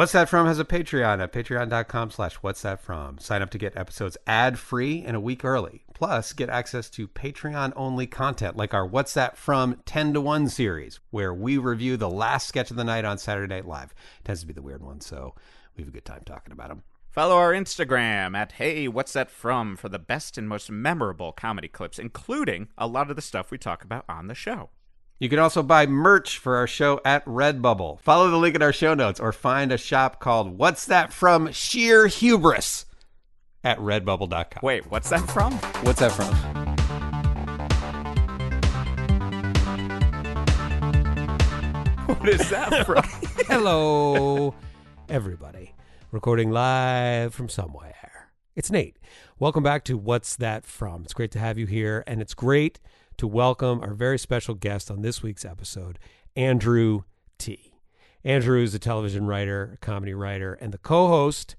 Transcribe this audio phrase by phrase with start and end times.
[0.00, 3.18] What's That From has a Patreon at patreon.com slash what's that from.
[3.18, 5.84] Sign up to get episodes ad-free and a week early.
[5.92, 11.00] Plus, get access to Patreon-only content like our What's That From 10 to 1 series,
[11.10, 13.92] where we review the last sketch of the night on Saturday Night Live.
[14.20, 15.34] It tends to be the weird one, so
[15.76, 16.82] we have a good time talking about them.
[17.10, 21.68] Follow our Instagram at Hey What's That From for the best and most memorable comedy
[21.68, 24.70] clips, including a lot of the stuff we talk about on the show.
[25.20, 28.00] You can also buy merch for our show at Redbubble.
[28.00, 31.52] Follow the link in our show notes or find a shop called What's That From
[31.52, 32.86] Sheer Hubris
[33.62, 34.60] at redbubble.com.
[34.62, 35.52] Wait, what's that from?
[35.82, 36.34] What's that from?
[42.06, 43.04] What is that from?
[43.46, 44.54] Hello,
[45.10, 45.74] everybody.
[46.12, 48.30] Recording live from somewhere.
[48.56, 48.96] It's Nate.
[49.38, 51.02] Welcome back to What's That From?
[51.02, 52.80] It's great to have you here, and it's great
[53.20, 55.98] to welcome our very special guest on this week's episode,
[56.36, 57.02] Andrew
[57.36, 57.74] Ti.
[58.24, 61.54] Andrew is a television writer, a comedy writer, and the co host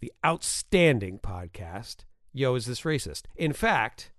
[0.00, 3.22] the outstanding podcast, Yo, Is This Racist?
[3.36, 4.12] In fact,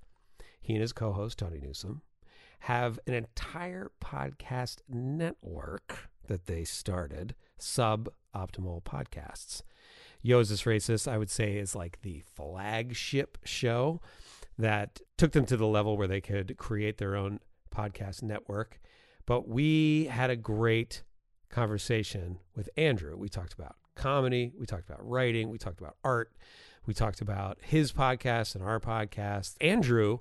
[0.60, 2.02] he and his co host, Tony Newsom,
[2.62, 9.62] have an entire podcast network that they started, Suboptimal Podcasts.
[10.24, 11.08] Yo, Is This Racist?
[11.08, 14.02] I would say is like the flagship show
[14.60, 17.40] that took them to the level where they could create their own
[17.74, 18.80] podcast network.
[19.26, 21.04] But we had a great
[21.50, 23.16] conversation with Andrew.
[23.16, 26.34] We talked about comedy, we talked about writing, we talked about art,
[26.86, 29.56] we talked about his podcast and our podcast.
[29.62, 30.20] Andrew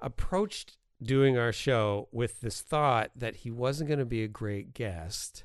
[0.00, 4.74] approached doing our show with this thought that he wasn't going to be a great
[4.74, 5.44] guest,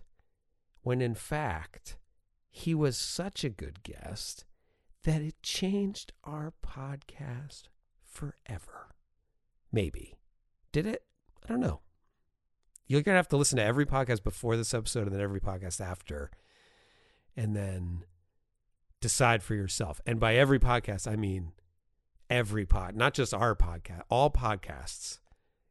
[0.81, 1.97] when in fact,
[2.49, 4.43] he was such a good guest
[5.03, 7.63] that it changed our podcast
[8.19, 8.89] forever.
[9.71, 10.17] Maybe.
[10.71, 11.03] Did it?
[11.43, 11.79] I don't know.
[12.87, 15.39] You're going to have to listen to every podcast before this episode and then every
[15.39, 16.31] podcast after,
[17.37, 18.03] and then
[18.99, 20.01] decide for yourself.
[20.05, 21.53] And by every podcast, I mean
[22.29, 25.19] every pod, not just our podcast, all podcasts.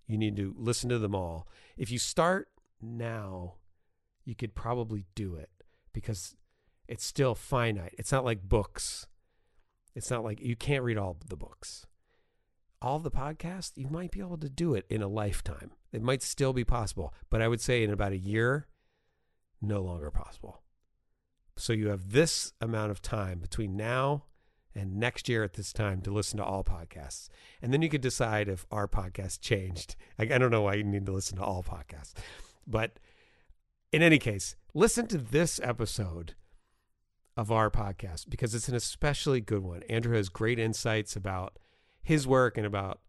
[0.06, 1.48] You need to listen to them all.
[1.76, 2.48] If you start
[2.80, 3.56] now,
[4.24, 5.50] you could probably do it
[5.92, 6.34] because
[6.86, 7.94] it's still finite.
[7.98, 9.06] It's not like books.
[9.94, 11.84] It's not like you can't read all the books
[12.80, 15.72] all the podcasts, you might be able to do it in a lifetime.
[15.92, 18.68] It might still be possible, but I would say in about a year,
[19.60, 20.62] no longer possible.
[21.56, 24.24] So you have this amount of time between now
[24.74, 27.28] and next year at this time to listen to all podcasts.
[27.60, 29.96] And then you could decide if our podcast changed.
[30.18, 32.14] I, I don't know why you need to listen to all podcasts.
[32.66, 33.00] But
[33.90, 36.34] in any case, listen to this episode
[37.36, 39.82] of our podcast because it's an especially good one.
[39.84, 41.58] Andrew has great insights about
[42.02, 43.00] his work and about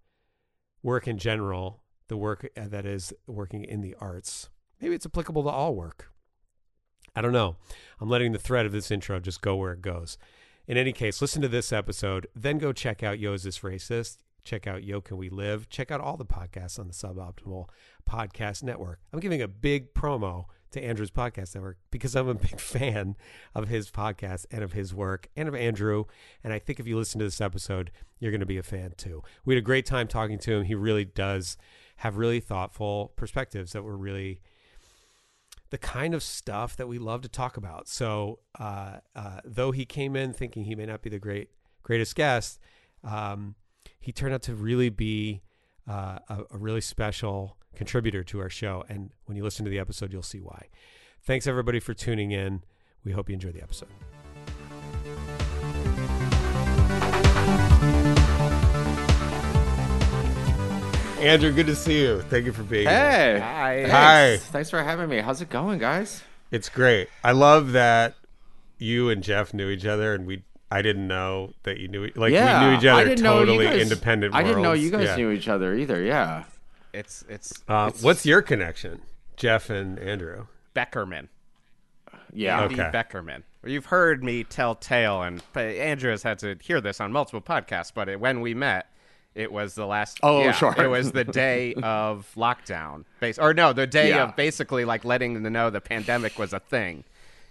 [0.83, 4.49] work in general, the work uh, that is working in the arts.
[4.81, 6.11] Maybe it's applicable to all work.
[7.15, 7.57] I don't know.
[7.99, 10.17] I'm letting the thread of this intro just go where it goes.
[10.67, 14.17] In any case, listen to this episode, then go check out Yo Is This Racist?
[14.43, 15.69] Check out Yo Can We Live?
[15.69, 17.65] Check out all the podcasts on the Suboptimal
[18.07, 18.99] Podcast Network.
[19.11, 23.15] I'm giving a big promo to Andrew's podcast network because I'm a big fan
[23.55, 26.05] of his podcast and of his work and of Andrew.
[26.43, 28.93] And I think if you listen to this episode, you're going to be a fan
[28.97, 29.23] too.
[29.45, 30.63] We had a great time talking to him.
[30.63, 31.57] He really does
[31.97, 34.41] have really thoughtful perspectives that were really
[35.69, 37.87] the kind of stuff that we love to talk about.
[37.87, 41.49] So, uh, uh, though he came in thinking he may not be the great
[41.83, 42.59] greatest guest,
[43.03, 43.55] um,
[43.99, 45.41] he turned out to really be
[45.89, 48.85] uh, a, a really special contributor to our show.
[48.87, 50.67] And when you listen to the episode, you'll see why.
[51.21, 52.63] Thanks everybody for tuning in.
[53.03, 53.89] We hope you enjoy the episode.
[61.19, 62.21] Andrew, good to see you.
[62.23, 62.97] Thank you for being here.
[62.97, 63.39] Hey.
[63.39, 63.89] Hi.
[63.89, 64.37] Hi.
[64.37, 65.17] Thanks for having me.
[65.19, 66.23] How's it going, guys?
[66.49, 67.09] It's great.
[67.23, 68.15] I love that
[68.77, 70.43] you and Jeff knew each other, and we.
[70.71, 72.09] I didn't know that you knew.
[72.15, 72.63] Like yeah.
[72.63, 74.35] we knew each other didn't know you totally guys- independent.
[74.35, 75.15] I didn't know you guys Yeah.
[75.15, 76.01] knew each other either.
[76.01, 76.43] Yeah.
[76.93, 79.01] It's it's Uh, what's your connection,
[79.35, 80.47] Jeff and Andrew?
[80.75, 81.27] Beckerman.
[82.33, 82.61] Yeah.
[82.61, 82.89] Andy Okay.
[82.93, 83.43] Beckerman.
[83.65, 87.91] You've heard me tell tale, and Andrew has had to hear this on multiple podcasts.
[87.93, 88.87] But it, when we met,
[89.35, 90.19] it was the last.
[90.23, 90.73] Oh, yeah, sure.
[90.77, 94.23] It was the day of lockdown, base or no, the day Yeah.
[94.29, 97.03] of basically like letting them know the pandemic was a thing.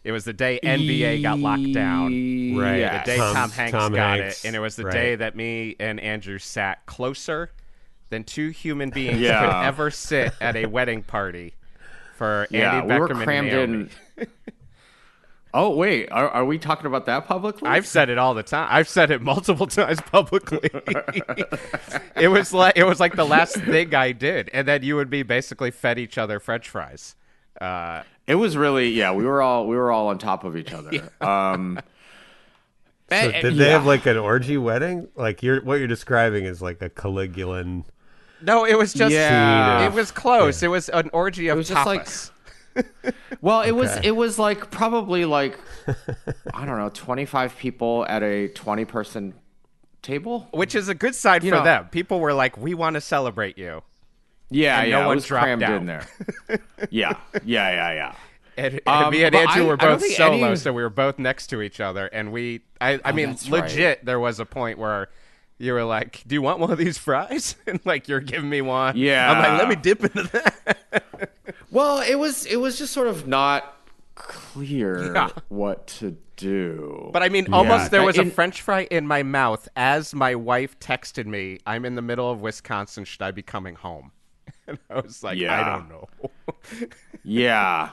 [0.05, 2.57] It was the day NBA got locked down.
[2.57, 2.79] Right.
[2.79, 3.05] Yes.
[3.07, 4.93] The day Tom- Tom, Hanks Tom got Hanks, it, and it was the right.
[4.93, 7.51] day that me and Andrew sat closer
[8.11, 9.41] than two human beings Yeah.
[9.41, 11.55] could ever sit at a wedding party
[12.17, 12.77] for Yeah.
[12.79, 13.91] Andy we were Beckerman crammed and Naomi.
[14.17, 14.27] in.
[15.55, 17.69] oh wait, are, are we talking about that publicly?
[17.69, 18.69] I've said it all the time.
[18.71, 20.71] I've said it multiple times publicly.
[22.17, 25.11] it was like it was like the last thing I did, and then you and
[25.11, 27.15] me basically fed each other French fries.
[27.61, 29.11] Uh, It was really yeah.
[29.13, 31.11] We were all we were all on top of each other.
[31.21, 31.81] Um,
[33.11, 33.71] So did they yeah.
[33.71, 35.09] have like an orgy wedding?
[35.17, 37.85] Like you're what you're describing is like a Caligulan.
[38.43, 39.87] no, it was just Yeah.
[39.87, 40.63] it was close.
[40.63, 42.07] It was an orgy of was just like-
[43.41, 45.59] Well, it was it was like probably like
[46.55, 49.33] I don't know, twenty five people at a twenty person
[50.03, 50.47] table.
[50.53, 51.89] which is a good sign You for know- them.
[51.91, 53.83] People were like, "We want to celebrate you,"
[54.51, 55.77] Yeah, And yeah, no one was dropped crammed out.
[55.81, 56.07] in there.
[56.91, 57.15] yeah,
[57.45, 58.15] yeah, yeah, yeah.
[58.57, 61.19] and, and Um, me and Andrew I- were both solo, any- so we were both
[61.19, 63.63] next to each other, and we, I, I mean, Oh, that's right.
[63.65, 64.05] legit.
[64.05, 65.09] There was a point where
[65.59, 68.61] you were like, "Do you want one of these fries?" and like you're giving me
[68.63, 68.97] one.
[68.97, 69.31] Yeah.
[69.31, 70.77] I'm like, "Let me dip into that."
[71.71, 73.77] Well, it was it was just sort of not
[74.15, 75.29] clear Yeah.
[75.49, 77.11] what to do.
[77.13, 80.35] But I mean, almost there Uh, was a French fry in my mouth as my
[80.35, 83.05] wife texted me, "I'm in the middle of Wisconsin.
[83.05, 84.13] Should I be coming home?"
[84.69, 86.09] And I was like, "I don't know."
[87.25, 87.91] yeah,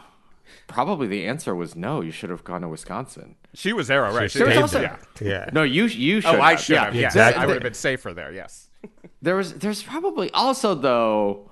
[0.67, 2.01] probably the answer was no.
[2.01, 3.35] You should have gone to Wisconsin.
[3.53, 4.27] she was there already.
[4.27, 4.97] She There was did, also- yeah.
[5.21, 5.49] Yeah.
[5.53, 6.35] No, you you oh, should.
[6.35, 6.95] Oh, I should yeah, have.
[6.95, 7.43] Yes, exactly.
[7.43, 8.31] I would have been safer there.
[8.31, 8.69] Yes.
[9.21, 11.49] There was there's probably also though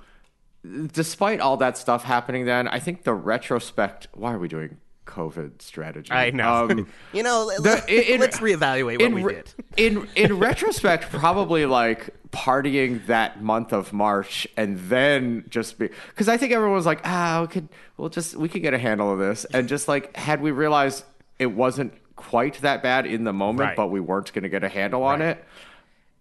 [0.92, 5.62] despite all that stuff happening then, I think the retrospect why are we doing COVID
[5.62, 6.12] strategy?
[6.12, 6.70] I know.
[6.70, 9.54] Um, you know, the- in- let's reevaluate what in, we did.
[9.78, 16.28] in in retrospect, probably like partying that month of March and then just be because
[16.28, 19.12] I think everyone was like, ah, we could we'll just we could get a handle
[19.14, 21.04] of this and just like had we realized
[21.40, 23.76] it wasn't quite that bad in the moment, Right.
[23.76, 25.30] but we weren't going to get a handle on Right.
[25.38, 25.46] it,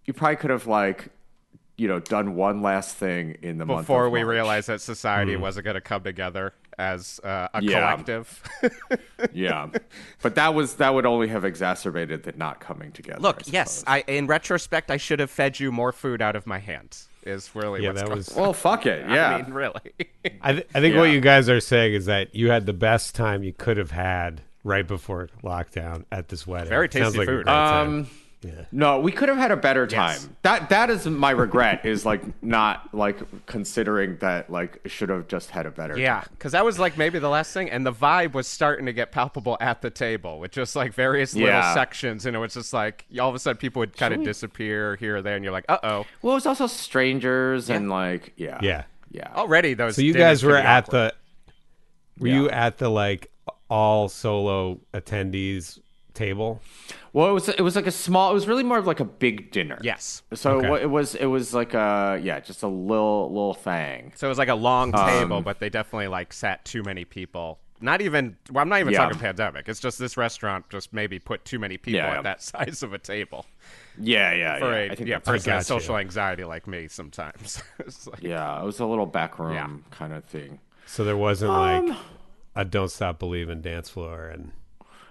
[0.05, 1.07] you probably could have like
[1.77, 5.65] you know done one last thing in the month Before we realized that society wasn't
[5.65, 7.79] going to come together as uh, a Yeah.
[7.95, 8.43] collective.
[9.33, 9.67] yeah,
[10.21, 13.19] but that was that would only have exacerbated the not coming together.
[13.19, 13.83] Look, I yes.
[13.87, 16.97] I in retrospect, I should have fed you more food out of my hand.
[17.25, 18.35] Is really Yeah, what's that going was.
[18.35, 19.05] Well, fuck it.
[19.09, 19.35] Yeah.
[19.35, 19.93] I mean, really.
[20.41, 23.15] I, th- I think what you guys are saying is that you had the best
[23.15, 26.69] time you could have had right before lockdown at this wedding.
[26.69, 27.45] Very tasty like food.
[27.45, 27.87] great time.
[27.87, 28.09] Um,
[28.43, 28.65] yeah.
[28.71, 30.11] No, we could have had a better time.
[30.11, 30.29] Yes.
[30.41, 31.85] That that is my regret.
[31.85, 35.97] is like not like considering that like should have just had a better.
[35.97, 38.93] yeah, because that was like maybe the last thing, and the vibe was starting to
[38.93, 41.73] get palpable at the table with just like various little Yeah.
[41.73, 44.95] sections, and it was just like all of a sudden people would kind of disappear
[44.97, 46.05] here or there, and you're like, uh oh.
[46.21, 48.83] Well, it was also strangers and like yeah, Yeah.
[49.11, 49.29] yeah.
[49.35, 49.95] Already those.
[49.95, 51.11] So you guys were at awkward.
[52.17, 52.21] the.
[52.21, 53.31] Were you at the like
[53.69, 55.79] all solo attendees
[56.13, 56.61] table?
[57.11, 58.31] Well, it was it was like a small.
[58.31, 59.77] It was really more of like a big dinner.
[59.81, 60.23] Yes.
[60.33, 60.83] So Okay.
[60.83, 64.13] it was it was like a yeah, just a little little thing.
[64.15, 67.05] So it was like a long Um, table, but they definitely like sat too many
[67.05, 67.59] people.
[67.81, 68.37] Not even.
[68.49, 68.99] Well, I'm not even Yeah.
[69.03, 69.67] talking pandemic.
[69.67, 72.17] It's just this restaurant just maybe put too many people Yeah.
[72.19, 73.45] at that size of a table
[73.99, 74.77] Yeah, yeah, for yeah.
[74.77, 76.87] a I think yeah that's person with social anxiety like me.
[76.87, 77.61] Sometimes.
[77.79, 79.69] It's like- Yeah, it was a little back room Yeah.
[79.97, 80.59] kind of thing.
[80.85, 81.97] So there wasn't Um, like
[82.55, 84.51] a "Don't Stop Believing" dance floor, and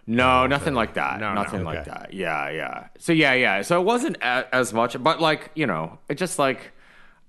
[0.06, 1.20] No, nothing like that.
[1.20, 1.42] No, no.
[1.42, 1.90] nothing like Okay.
[1.90, 2.12] that.
[2.12, 2.86] Yeah, yeah.
[2.98, 3.62] So yeah, yeah.
[3.62, 6.72] So it wasn't a, as much, but like you know, it just like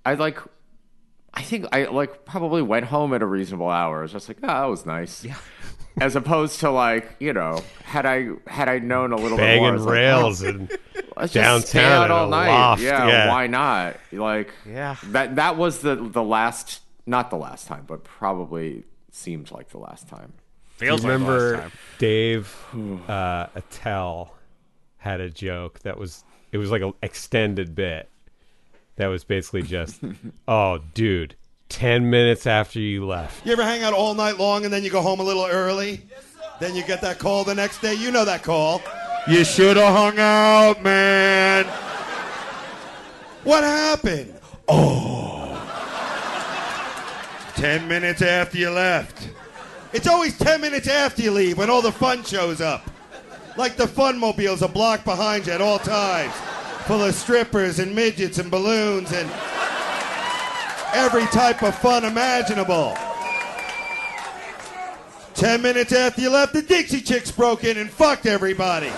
[0.06, 0.40] I like.
[1.36, 4.00] I think I like probably went home at a reasonable hour.
[4.00, 5.24] It was just like, oh, that was nice.
[5.26, 5.36] Yeah.
[6.02, 9.74] As opposed to like you know, had I had I known a little bit more,
[9.74, 12.50] I like, rails oh, and oh, let's just stay downtown out all night.
[12.50, 13.30] loft, Yeah, yeah.
[13.30, 13.98] why not?
[14.12, 14.96] Like, Yeah.
[15.06, 19.78] that that was the the last, not the last time, but probably seemed like the
[19.78, 20.34] last time.
[20.84, 21.72] Feels like the last remember time.
[21.98, 22.56] Dave
[23.08, 24.34] uh, Attell
[24.98, 28.10] had a joke that was it was like an extended bit
[28.96, 30.02] that was basically just,
[30.48, 31.36] "Oh, dude,
[31.70, 34.90] ten minutes after you left." You ever hang out all night long and then you
[34.90, 36.02] go home a little early?
[36.60, 37.94] Then you get that call the next day.
[37.96, 38.82] You know that call.
[39.28, 41.66] You should have hung out, man.
[43.44, 44.40] What happened?
[44.68, 45.60] Oh.
[47.56, 49.30] Ten minutes after you left.
[49.94, 52.90] It's always ten minutes after you leave when all the fun shows up.
[53.58, 56.34] Like the fun mobiles a block behind you at all times.
[56.88, 59.30] Full of strippers and midgets and balloons and
[60.94, 62.98] every type of fun imaginable.
[65.36, 68.92] Ten minutes after you left, the Dixie Chicks broke in and fucked everybody.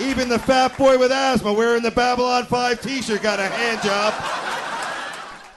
[0.00, 3.82] Even the fat boy with asthma wearing the Babylon 5 t shirt got a hand
[3.82, 4.14] job.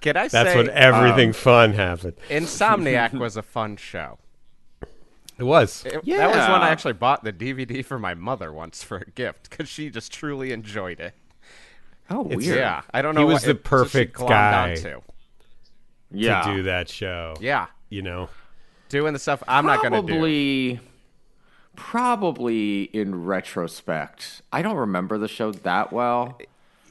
[0.00, 2.14] Can I That's say when everything um, fun happened.
[2.28, 4.18] Insomniac was a fun show?
[5.38, 5.84] It was.
[5.86, 9.10] It- That was when I actually bought the DVD for my mother once for a
[9.10, 11.14] gift because she just truly enjoyed it.
[12.10, 12.42] Oh, weird.
[12.42, 13.20] Yeah, I don't know.
[13.22, 14.70] He what was the it- perfect glommed guy.
[14.70, 15.00] onto.
[16.10, 16.42] yeah.
[16.42, 17.34] to do that show.
[17.40, 18.28] Yeah, You know,
[18.88, 20.78] doing the stuff I'm not gonna do.
[21.78, 26.38] Probably, probably in retrospect, I don't remember the show that well.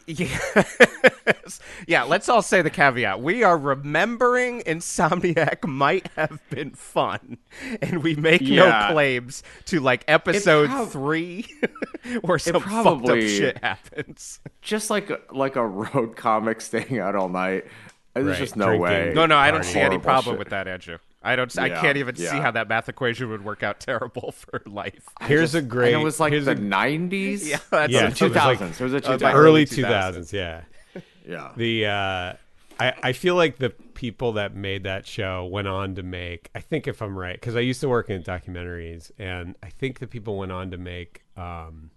[0.09, 1.59] Yes.
[1.85, 3.21] yeah, let's all say the caveat.
[3.21, 7.39] We are remembering Insomniac might have been fun,
[7.81, 8.87] and we make Yeah.
[8.87, 11.45] no claims to like episode prob- three
[12.21, 14.39] where some fucked up probably- shit happens.
[14.61, 17.65] Just like like a road comic staying out all night.
[18.13, 18.81] There's Right, just no drinking.
[18.83, 19.11] way.
[19.13, 20.39] No, no, I don't see any problem shit.
[20.39, 20.99] with that, Andrew.
[21.27, 21.57] I don't.
[21.59, 25.03] I can't even see how that math equation would work out terrible for life.
[25.21, 25.93] Here's a great.
[25.93, 27.45] And it was like the 90s?
[27.45, 28.79] Yeah, that's Yeah, Or it was like- 2000s.
[28.79, 29.33] it was a uh, 2000s.
[29.33, 30.31] early 2000s.
[30.33, 30.61] Yeah.
[31.27, 31.51] Yeah.
[31.57, 32.33] The uh,
[32.79, 36.49] I I feel like the people that made that show went on to make.
[36.55, 39.99] I think if I'm right, because I used to work in documentaries, and I think
[39.99, 41.89] the people went on to make um,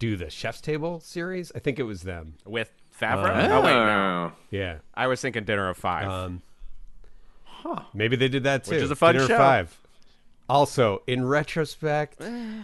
[0.00, 1.52] do the Chef's Table series.
[1.54, 2.34] I think it was them.
[2.44, 3.28] With Favreau.
[3.48, 4.32] Uh, oh wait, no.
[4.50, 4.78] Yeah.
[4.92, 6.08] I was thinking Dinner of Five.
[6.08, 6.42] Um,
[7.94, 8.72] Maybe they did that too.
[8.72, 9.36] Which is a fun Dinner show.
[9.38, 9.78] Five.
[10.48, 12.20] Also, in retrospect,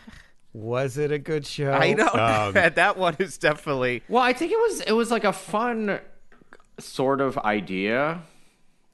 [0.53, 1.73] was it a good show?
[1.73, 4.03] I know Um, that that one is definitely.
[4.09, 6.01] Well, I think it was it was like a fun
[6.79, 8.23] sort of idea.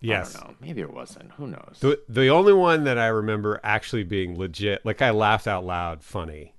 [0.01, 0.35] yes.
[0.37, 0.57] I don't know.
[0.61, 1.31] Maybe it wasn't.
[1.33, 1.79] Who knows?
[1.81, 6.03] The the only one that I remember actually being legit, like I laughed out loud,
[6.03, 6.55] funny,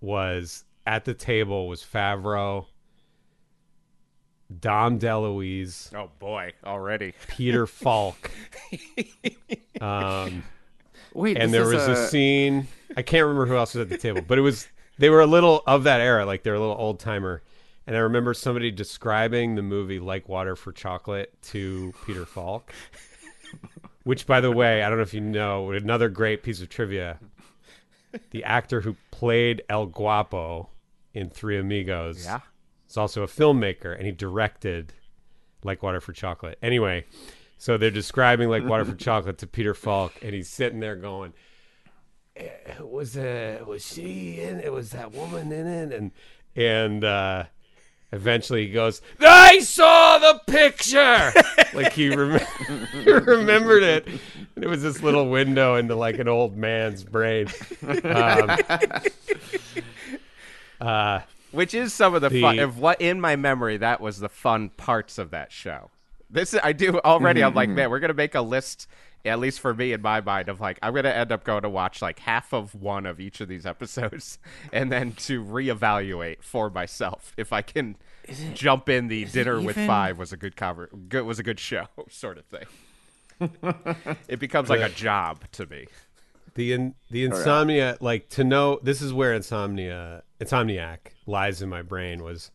[0.00, 2.66] was at the table was Favreau,
[4.60, 7.14] Dom DeLuise, Oh boy, already.
[7.28, 8.30] Peter Falk,
[9.80, 10.42] um,
[11.14, 12.68] Wait, and there there is was a, scene.
[12.96, 14.68] I can't remember who else was at the table, but it was
[14.98, 17.42] they were a little of that era, like they're a little old timer.
[17.86, 22.72] And I remember somebody describing the movie "Like Water for Chocolate" to Peter Falk,
[24.04, 27.18] which, by the way, I don't know if you know, another great piece of trivia:
[28.30, 30.68] the actor who played El Guapo
[31.12, 32.40] in Three Amigos, Yeah.
[32.92, 34.92] Is also a filmmaker, and he directed
[35.64, 37.06] "Like Water for Chocolate." Anyway,
[37.56, 41.32] so they're describing "Like Water for Chocolate" to Peter Falk, and he's sitting there going,
[42.36, 44.60] "Eh, "Was uh, was she in?
[44.60, 46.10] It was that woman in it?" And
[46.54, 47.44] and uh,
[48.12, 51.32] eventually he goes, "I saw the picture."
[51.74, 52.46] like he, rem-
[52.92, 54.06] he remembered it,
[54.54, 57.48] and it was this little window into like an old man's brain.
[58.04, 58.58] Um,
[60.78, 61.20] uh,
[61.52, 62.58] Which is some of the, The- fun.
[62.58, 65.90] Of what in my memory, that was the fun parts of that show.
[66.30, 67.44] This I do already.
[67.44, 68.88] I'm like, man, we're gonna make a list.
[69.24, 71.68] At least for me in my mind, of like, I'm gonna end up going to
[71.68, 74.38] watch like half of one of each of these episodes,
[74.72, 77.96] and then to reevaluate for myself if I can
[78.54, 79.08] jump in.
[79.08, 80.88] The dinner with five was a good cover.
[81.08, 82.64] Good was a good show, sort of thing.
[84.28, 85.86] it becomes like a job to me.
[86.54, 91.82] The in, the insomnia, like to know this is where insomnia, insomniac lies in my
[91.82, 92.22] brain.
[92.22, 92.50] Was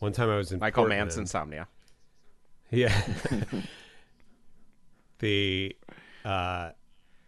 [0.00, 1.00] one time I was in Michael Portland.
[1.00, 1.66] Mann's insomnia.
[2.70, 3.00] Yeah.
[5.18, 5.76] the
[6.24, 6.70] uh,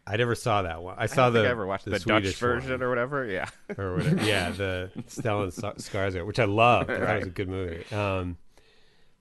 [0.06, 0.96] I never saw that one.
[0.98, 3.24] I saw I the I ever watched the, Dutch Swedish version one, or whatever.
[3.24, 3.48] Yeah.
[3.78, 4.22] or whatever.
[4.24, 6.90] yeah, the Stellan Skarsgård, which I loved.
[6.90, 7.94] I thought it was a good movie.
[7.94, 8.36] Um,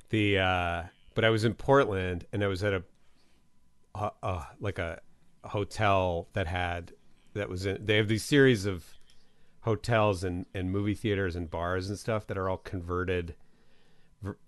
[0.09, 2.83] the uh, but I was in Portland and I was at a
[3.93, 4.99] uh, uh, like a
[5.45, 6.93] hotel that had
[7.33, 7.85] that was in.
[7.85, 8.85] They have these series of
[9.61, 13.35] hotels and and movie theaters and bars and stuff that are all converted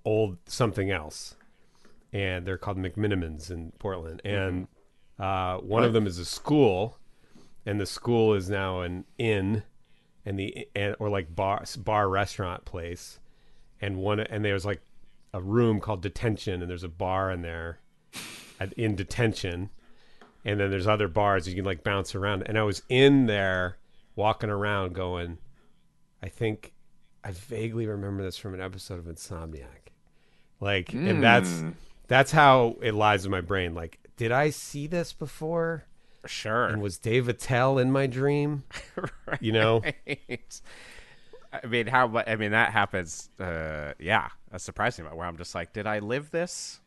[0.03, 1.35] old something else,
[2.11, 4.21] and they're called McMenamins in Portland.
[4.25, 4.67] And
[5.19, 6.97] uh, one of them is a school,
[7.65, 9.63] and the school is now an inn,
[10.25, 13.19] and the and or like bar bar restaurant place,
[13.79, 14.81] and one and there's like
[15.33, 17.79] a room called detention, and there's a bar in there,
[18.59, 19.69] at, in detention,
[20.43, 22.43] and then there's other bars you can like bounce around.
[22.47, 23.77] And I was in there
[24.15, 25.37] walking around going,
[26.21, 26.73] I think
[27.23, 29.91] I vaguely remember this from an episode of Insomniac.
[30.59, 31.63] Like and that's
[32.07, 33.73] that's how it lies in my brain.
[33.73, 35.85] Like, did I see this before?
[36.25, 36.65] Sure.
[36.65, 38.63] And was Dave Attell in my dream?
[39.25, 39.41] right.
[39.41, 39.81] You know?
[41.53, 42.21] I mean, how?
[42.27, 43.29] I mean, that happens.
[43.39, 45.05] Uh, yeah, a surprising.
[45.05, 46.80] Where I'm just like, did I live this,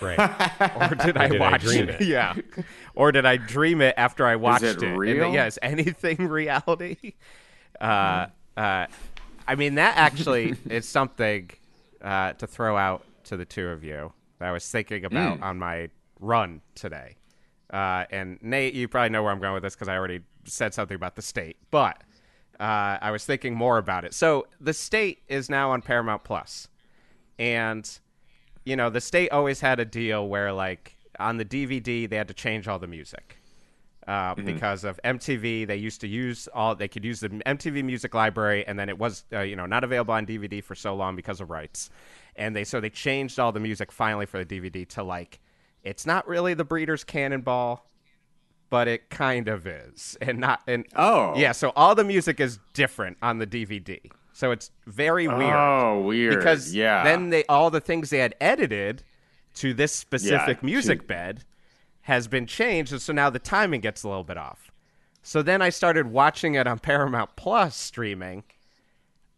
[0.00, 0.18] Right.
[0.76, 2.00] or did I did I watch dream it?
[2.00, 2.06] it?
[2.06, 2.34] Yeah,
[2.94, 4.96] or did I dream it after I watched it it?
[4.96, 5.34] Real?
[5.34, 7.14] is anything reality?
[7.80, 8.86] Uh, uh,
[9.46, 11.50] I mean, that actually is something
[12.00, 15.58] uh, to throw out to the two of you that I was thinking about on
[15.58, 15.88] my
[16.20, 17.16] run today.
[17.72, 20.74] Uh, and Nate, you probably know where I'm going with this because I already said
[20.74, 22.02] something about the state, but
[22.60, 24.14] uh, I was thinking more about it.
[24.14, 26.68] So the state is now on Paramount Plus,
[27.38, 27.88] and
[28.64, 32.28] you know the state always had a deal where like on the DVD they had
[32.28, 33.38] to change all the music
[34.08, 35.66] uh, because of MTV.
[35.66, 38.98] They used to use all they could use the MTV Music Library, and then it
[38.98, 41.90] was uh, you know not available on DVD for so long because of rights.
[42.34, 45.38] And they so they changed all the music finally for the DVD to like
[45.82, 47.88] it's not really the Breeders' Cannonball,
[48.70, 51.34] but it kind of is, and not and Oh.
[51.36, 51.52] yeah.
[51.52, 54.10] So all the music is different on the DVD.
[54.32, 55.54] So it's very weird.
[55.54, 56.36] Oh, weird.
[56.38, 57.04] because yeah.
[57.04, 59.02] then they all the things they had edited
[59.54, 61.44] to this specific to- music bed
[62.02, 64.72] has been changed, and so now the timing gets a little bit off.
[65.22, 68.42] So then I started watching it on Paramount Plus streaming.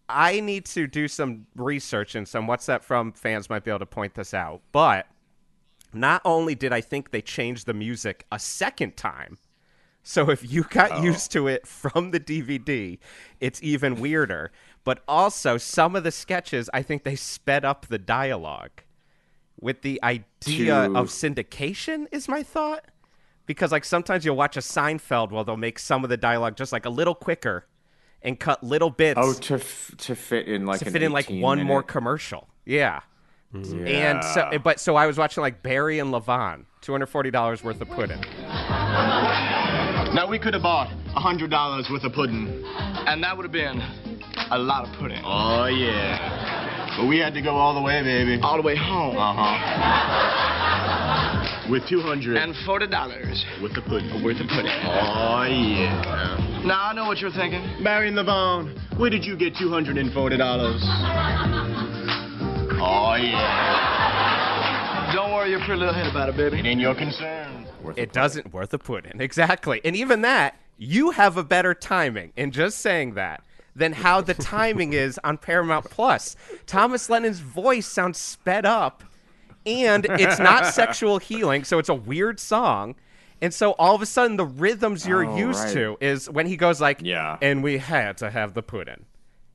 [0.09, 3.81] I need to do some research and some what's that from fans might be able
[3.81, 4.61] to point this out.
[4.71, 5.07] But
[5.93, 9.39] not only did I think they changed the music a second time,
[10.03, 11.03] so if you got Oh.
[11.03, 12.99] used to it from the DVD,
[13.41, 14.53] it's even weirder.
[14.85, 18.83] But also, some of the sketches, I think they sped up the dialogue
[19.59, 22.85] with the idea To- of syndication, is my thought.
[23.47, 26.73] Because, like, sometimes you'll watch a Seinfeld where they'll make some of the dialogue just
[26.73, 27.67] like a little quicker
[28.23, 31.13] and cut little bits oh, to f- to fit in like to an fit in
[31.13, 32.49] like 18 one more commercial.
[32.65, 33.01] Yeah.
[33.53, 33.87] Yeah.
[33.87, 37.63] And so, but so I was watching like Barry and Levon, two hundred forty dollars
[37.63, 38.21] worth of pudding.
[40.15, 42.65] Now we could have bought a hundred dollars worth of pudding,
[43.07, 43.83] and that would have been
[44.51, 45.23] a lot of pudding.
[45.25, 48.41] Oh yeah, but we had to go all the way, baby.
[48.43, 49.17] All the way home.
[49.17, 49.55] Uh huh.
[51.71, 54.23] With two hundred and forty dollars worth of pudding.
[54.23, 54.71] Worth of pudding.
[54.71, 56.63] Oh yeah.
[56.65, 57.63] Now I know what you're thinking.
[57.83, 60.83] Barry and Levon, where did you get two hundred and forty dollars?
[62.81, 65.13] Oh yeah.
[65.15, 66.59] Don't worry your pretty little head about it, baby.
[66.59, 67.67] It ain't your concern.
[67.97, 69.13] It doesn't worth a pudding.
[69.21, 69.81] Exactly.
[69.85, 73.44] And even that, you have a better timing in just saying that
[73.77, 76.37] than how the timing is on Paramount Plus.
[76.67, 79.03] Thomas Lennon's voice sounds sped up
[79.67, 82.95] and it's not sexual healing, so it's a weird song.
[83.41, 85.73] And so all of a sudden the rhythms you're Oh, used right.
[85.75, 87.37] to is when he goes like Yeah.
[87.43, 89.07] and we had to have the pudding.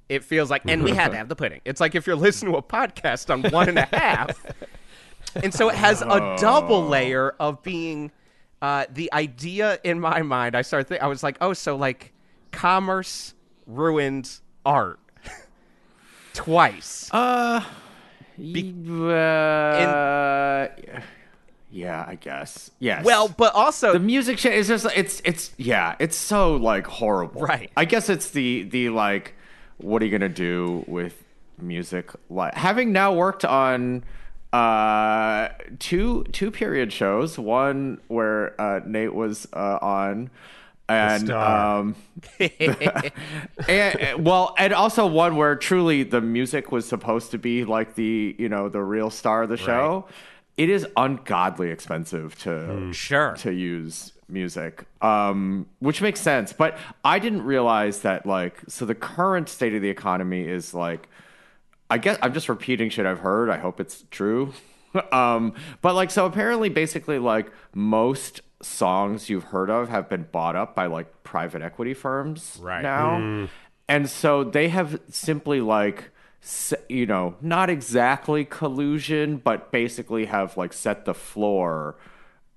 [0.09, 1.61] It feels like and we had to have the pudding.
[1.65, 4.43] It's like if you're listening to a podcast on one and a half.
[5.41, 8.11] and so it has a double layer of being
[8.61, 10.55] uh, the idea in my mind.
[10.55, 12.11] I started thinking, I was like, oh, so like
[12.51, 13.33] commerce
[13.69, 14.99] ruined art
[16.33, 17.09] twice.
[17.13, 17.63] Uh,
[18.37, 20.67] uh,
[21.71, 22.71] yeah, I guess.
[22.79, 23.05] Yes.
[23.05, 27.41] well, but also the music is just it's it's yeah, it's so like horrible.
[27.41, 27.71] Right.
[27.77, 29.35] I guess it's the the like
[29.77, 31.23] what are you going to do with
[31.61, 34.01] music like having now worked on
[34.51, 40.31] uh two two period shows, one where uh Nate was uh on
[40.89, 41.95] and um
[43.67, 48.35] and, well, and also one where truly the music was supposed to be like the
[48.37, 50.07] you know the real star of the show.
[50.57, 53.33] It is ungodly expensive to Sure.
[53.37, 56.51] to use music, um, which makes sense.
[56.51, 61.07] But I didn't realize that like so the current state of the economy is like
[61.89, 63.49] I guess I'm just repeating shit I've heard.
[63.49, 64.53] I hope it's true.
[65.11, 70.55] um, but like, so apparently, basically, like most songs you've heard of have been bought
[70.55, 72.81] up by like private equity firms Right.
[72.81, 73.47] now,
[73.87, 76.11] and so they have simply like,
[76.89, 81.95] you know, not exactly collusion, but basically have like set the floor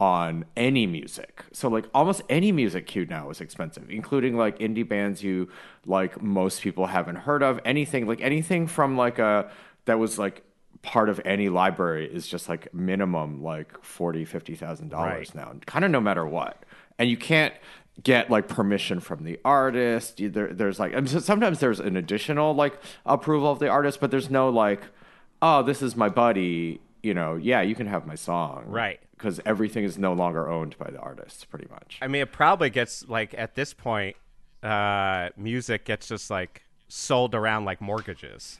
[0.01, 1.45] on any music.
[1.53, 5.49] So like almost any music queued now is expensive, including like indie bands you
[5.87, 7.61] like most people haven't heard of.
[7.65, 9.49] Anything like anything from like a
[9.85, 10.43] that was like
[10.83, 15.47] part of any library is just like minimum like forty, fifty thousand dollars Right.
[15.47, 15.55] now.
[15.67, 16.65] Kind of no matter what.
[16.99, 17.55] And you can't
[18.03, 20.17] get like permission from the artist.
[20.19, 24.11] There, there's like and so sometimes there's an additional like approval of the artist, but
[24.11, 24.83] there's no like,
[25.41, 26.81] oh, this is my buddy.
[27.03, 29.01] You know, yeah, you can have my song, Right.
[29.13, 31.99] Because everything is no longer owned by the artist, pretty much.
[32.03, 34.17] I mean, it probably gets like at this point,
[34.65, 38.59] uh, music gets just like sold around like mortgages.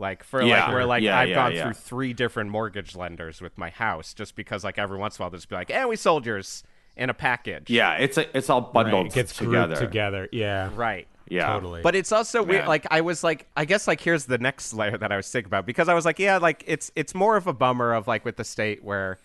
[0.00, 0.72] Like for like Yeah.
[0.72, 1.62] where like Yeah, I've yeah, gone yeah.
[1.64, 5.24] through three different mortgage lenders with my house just because like every once in a
[5.24, 6.64] while they'll just be like, "And we sold yours
[6.96, 9.76] in a package." Yeah, it's a, it's all bundled It gets together.
[9.76, 10.28] together.
[10.32, 10.70] Yeah.
[10.74, 11.06] Right.
[11.28, 11.80] Yeah, Totally.
[11.82, 12.62] But it's also weird.
[12.62, 12.68] Man.
[12.68, 15.46] Like I was like, I guess like here's the next layer that I was thinking
[15.46, 18.24] about because I was like, yeah, like it's it's more of a bummer of like
[18.24, 19.16] with the state where,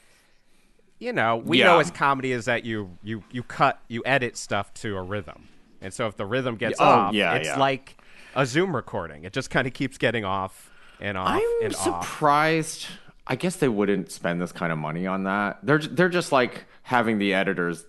[0.99, 1.65] you know, we Yeah.
[1.65, 5.47] know as comedy is that you you you cut you edit stuff to a rhythm,
[5.81, 7.57] and so if the rhythm gets oh, off, yeah, it's yeah.
[7.59, 7.97] like
[8.35, 9.23] a Zoom recording.
[9.23, 12.05] It just kind of keeps getting off and off I'm and off.
[12.07, 12.87] surprised.
[13.27, 15.59] I guess they wouldn't spend this kind of money on that.
[15.63, 17.85] They're they're just like having the editors,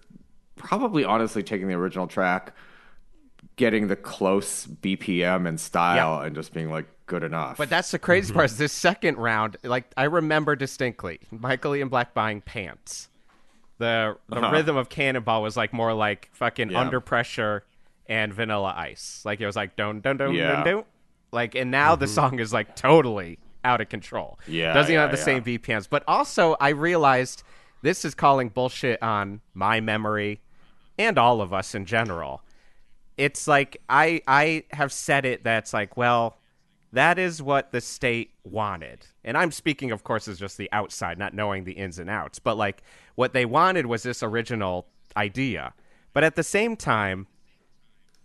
[0.56, 2.54] probably honestly taking the original track,
[3.56, 7.56] getting the close BPM and style, and just being like good enough.
[7.58, 8.46] But that's the crazy part.
[8.46, 13.08] Is this second round, like I remember distinctly, Michael Ian Black buying pants.
[13.78, 14.52] The the Uh-huh.
[14.52, 16.80] rhythm of Cannonball was like more like fucking Yeah.
[16.80, 17.62] under pressure
[18.08, 19.22] and Vanilla Ice.
[19.24, 20.56] Like it was like don't don't don't Yeah.
[20.56, 20.86] don't don't.
[21.32, 22.14] Like and now the mm-hmm.
[22.14, 24.38] song is like totally out of control.
[24.46, 25.24] Yeah, doesn't even have the yeah.
[25.24, 25.88] same BPMs.
[25.88, 27.42] But also I realized
[27.82, 30.40] this is calling bullshit on my memory
[30.98, 32.42] and all of us in general.
[33.16, 36.36] it's like I I have said it that's like, well,
[36.92, 39.06] that is what the state wanted.
[39.24, 42.38] And I'm speaking of course as just the outside, not knowing the ins and outs,
[42.38, 42.82] but like
[43.14, 45.74] what they wanted was this original idea.
[46.12, 47.26] But at the same time,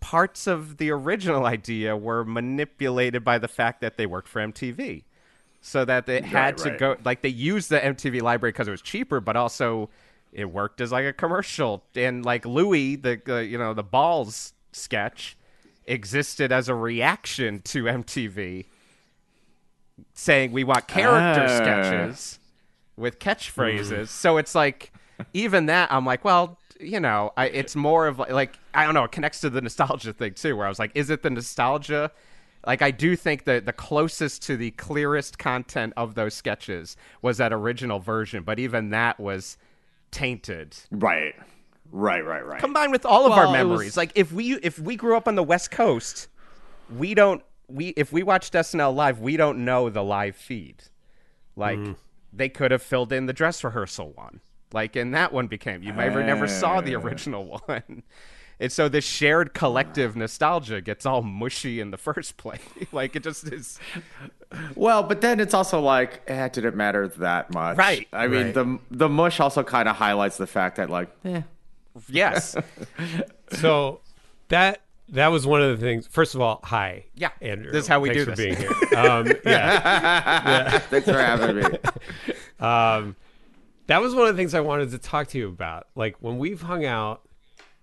[0.02, 5.04] parts of the original idea were manipulated by the fact that they worked for MTV.
[5.64, 6.78] So that it had to right.
[6.78, 9.88] go like they used the MTV library because it was cheaper, but also
[10.32, 11.84] it worked as like a commercial.
[11.94, 15.36] And like Louis, the uh, you know the balls sketch
[15.86, 18.66] existed as a reaction to MTV
[20.14, 21.56] saying we want character Ah.
[21.56, 22.40] sketches
[22.96, 24.08] with catchphrases.
[24.08, 24.92] So it's like
[25.32, 28.94] even that I'm like, well, you know, I, it's more of like, like I don't
[28.94, 31.30] know, it connects to the nostalgia thing too, where I was like, is it the
[31.30, 32.10] nostalgia?
[32.66, 37.38] Like I do think that the closest to the clearest content of those sketches was
[37.38, 39.56] that original version, but even that was
[40.10, 41.34] tainted Right.
[41.90, 42.60] Right, right, right.
[42.60, 43.88] combined with all of Well, our memories.
[43.88, 46.28] was- Like if we if we grew up on the West Coast,
[46.90, 50.84] we don't we if we watched SNL live, we don't know the live feed.
[51.56, 51.96] Like mm.
[52.32, 54.40] they could have filled in the dress rehearsal one.
[54.72, 58.02] Like and that one became you never never saw the original one.
[58.60, 62.60] And so this shared collective nostalgia gets all mushy in the first place.
[62.92, 63.80] like it just is
[64.76, 67.76] Well, but then it's also like, eh, did it matter that much?
[67.76, 68.06] Right.
[68.12, 68.54] I mean, Right.
[68.54, 71.42] the the mush also kind of highlights the fact that like, eh,
[72.08, 72.54] yes.
[73.52, 74.00] So
[74.48, 76.06] that that was one of the things.
[76.06, 77.04] First of all, hi.
[77.14, 77.70] Yeah, Andrew.
[77.72, 78.44] this is how we Thanks do for this.
[78.44, 78.98] being here.
[78.98, 80.78] Um, yeah.
[80.78, 81.64] thanks for having me.
[82.60, 83.16] Um,
[83.92, 85.86] that was one of the things I wanted to talk to you about.
[85.94, 87.28] Like when we've hung out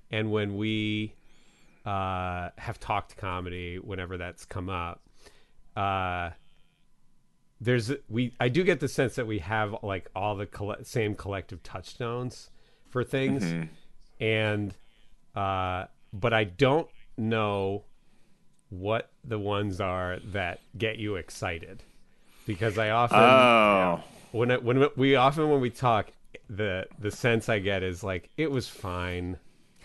[0.10, 1.14] and when we
[1.86, 5.04] uh, have talked comedy, whenever that's come up,
[5.78, 6.32] uh,
[7.62, 11.14] there's we I do get the sense that we have like all the colle- same
[11.14, 12.50] collective touchstones
[12.90, 13.68] for things,
[14.20, 14.74] and
[15.36, 17.84] uh, but I don't know
[18.70, 21.84] what the ones are that get you excited.
[22.48, 26.12] Because I often Oh, when it, when we often when we talk,
[26.50, 29.38] the the sense I get is like it was fine.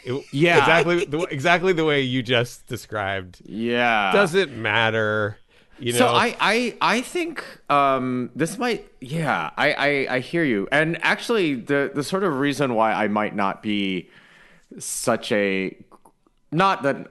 [0.04, 0.58] It, Yeah.
[0.58, 3.40] exactly the, exactly the way you just described.
[3.44, 4.12] yeah.
[4.12, 5.38] Doesn't matter,
[5.78, 5.98] you know.
[5.98, 10.98] So I, I I think um, this might yeah I, I I hear you and
[11.02, 14.10] actually the the sort of reason why I might not be
[14.78, 15.76] such a
[16.52, 17.08] not that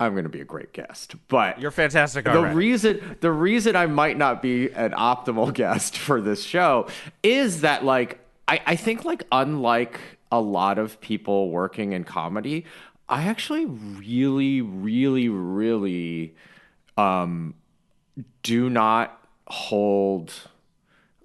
[0.00, 2.54] I'm going to be a great guest but You're fantastic the already.
[2.54, 6.88] reason the reason I might not be an optimal guest for this show
[7.22, 12.64] is that like I, I think like unlike a lot of people working in comedy,
[13.08, 16.34] I actually really, really, really
[16.96, 17.54] um
[18.42, 20.32] do not hold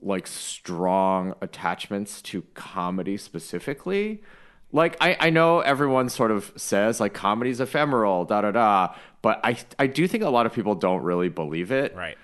[0.02, 4.22] like strong attachments to comedy specifically.
[4.74, 9.40] Like I, I know everyone sort of says like comedy's ephemeral, da da da, but
[9.44, 11.96] I I do think a lot of people don't really believe it.
[11.96, 12.18] Right.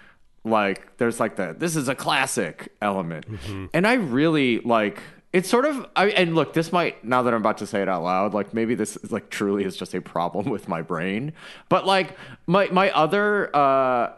[0.43, 3.25] Like there's like the this is a classic element.
[3.73, 4.99] And I really like
[5.31, 7.87] it's sort of I and look, this might now that I'm about to say it
[7.87, 11.33] out loud, like maybe this is like truly is just a problem with my brain.
[11.69, 14.13] But like my my other uh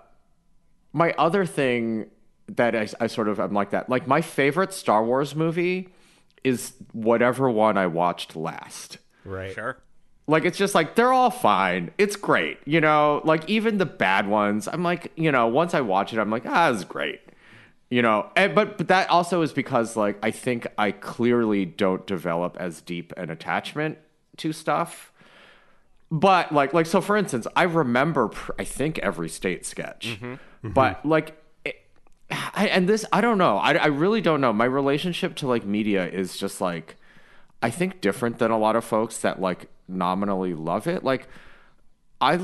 [0.93, 2.09] my other thing
[2.47, 3.89] that I, I sort of I'm like that.
[3.89, 5.89] Like my favorite Star Wars movie
[6.43, 8.97] is whatever one I watched last.
[9.25, 9.53] right.
[9.53, 9.77] Sure.
[10.27, 11.91] Like it's just like they're all fine.
[11.97, 13.21] It's great, you know.
[13.25, 16.43] Like even the bad ones, I'm like, you know, once I watch it, I'm like,
[16.45, 17.19] ah, it's great,
[17.89, 18.29] you know.
[18.37, 22.81] And, but but that also is because like I think I clearly don't develop as
[22.81, 23.97] deep an attachment
[24.37, 25.11] to stuff.
[26.11, 30.19] But like like so, for instance, I remember pr- I think every state sketch,
[30.63, 31.40] but like.
[32.31, 33.57] I, and this, I don't know.
[33.57, 34.53] I, I really don't know.
[34.53, 36.95] My relationship to like media is just like,
[37.61, 41.03] I think different than a lot of folks that like nominally love it.
[41.03, 41.27] Like
[42.19, 42.39] I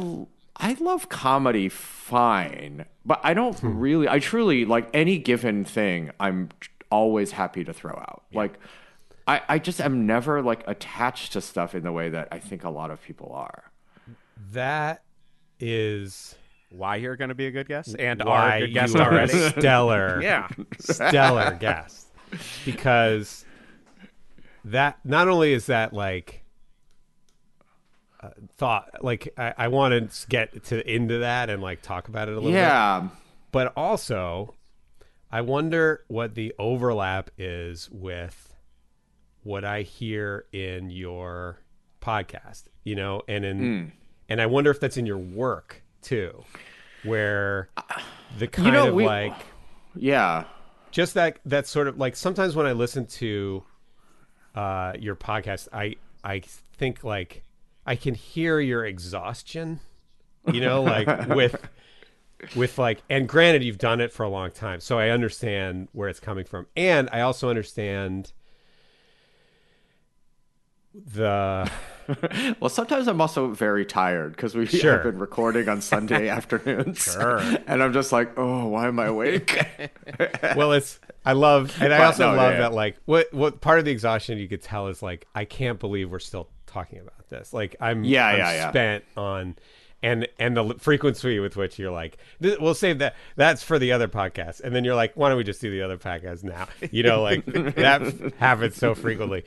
[0.56, 3.78] I love comedy fine, but I don't hmm.
[3.78, 6.50] really I truly like any given thing I'm
[6.92, 8.24] always happy to throw out.
[8.34, 8.60] Like
[9.28, 12.64] I I just am never like attached to stuff in the way that I think
[12.64, 13.72] a lot of people are.
[14.52, 15.04] That
[15.60, 16.36] is
[16.70, 19.00] Why you're going to be a good guest and are why a good guest you
[19.02, 19.34] are already.
[19.38, 20.48] a stellar, yeah.
[20.80, 22.08] stellar guest
[22.66, 23.46] because
[24.66, 26.44] that not only is that like
[28.22, 32.28] uh, thought like I, I want to get to into that and like talk about
[32.28, 33.08] it a little bit Yeah.
[33.52, 34.56] but also
[35.32, 38.54] I wonder what the overlap is with
[39.44, 41.60] what I hear in your
[42.02, 43.92] podcast, you know, and in
[44.30, 46.44] and I wonder if that's in your work too,
[47.04, 47.70] where
[48.40, 49.36] the kind know, of we- like
[49.96, 50.46] Yeah.
[50.92, 53.64] just that that sort of like sometimes when I listen to
[54.56, 56.42] uh, your podcast, I I
[56.78, 57.44] think like
[57.86, 59.80] I can hear your exhaustion.
[60.52, 61.56] You know, like with
[62.56, 66.08] with like and granted you've done it for a long time so i understand where
[66.08, 68.32] it's coming from and i also understand
[71.06, 71.70] the
[72.60, 74.94] well, sometimes I'm also very tired because we Sure.
[74.94, 77.04] have been recording on Sunday afternoons.
[77.04, 77.40] Sure.
[77.68, 79.68] And I'm just like, oh, why am I awake?
[80.56, 82.60] well it's i love and i But also no, love yeah.
[82.60, 85.78] that like what what part of the exhaustion you could tell is like i can't
[85.78, 88.70] believe we're still talking about this like i'm Yeah, I'm yeah, yeah.
[88.70, 89.58] spent on
[90.04, 94.08] and and the frequency with which you're like we'll save that that's for the other
[94.08, 94.62] podcast.
[94.62, 96.68] And then you're like why don't we just do the other podcast now?
[96.92, 99.44] You know like that happens so frequently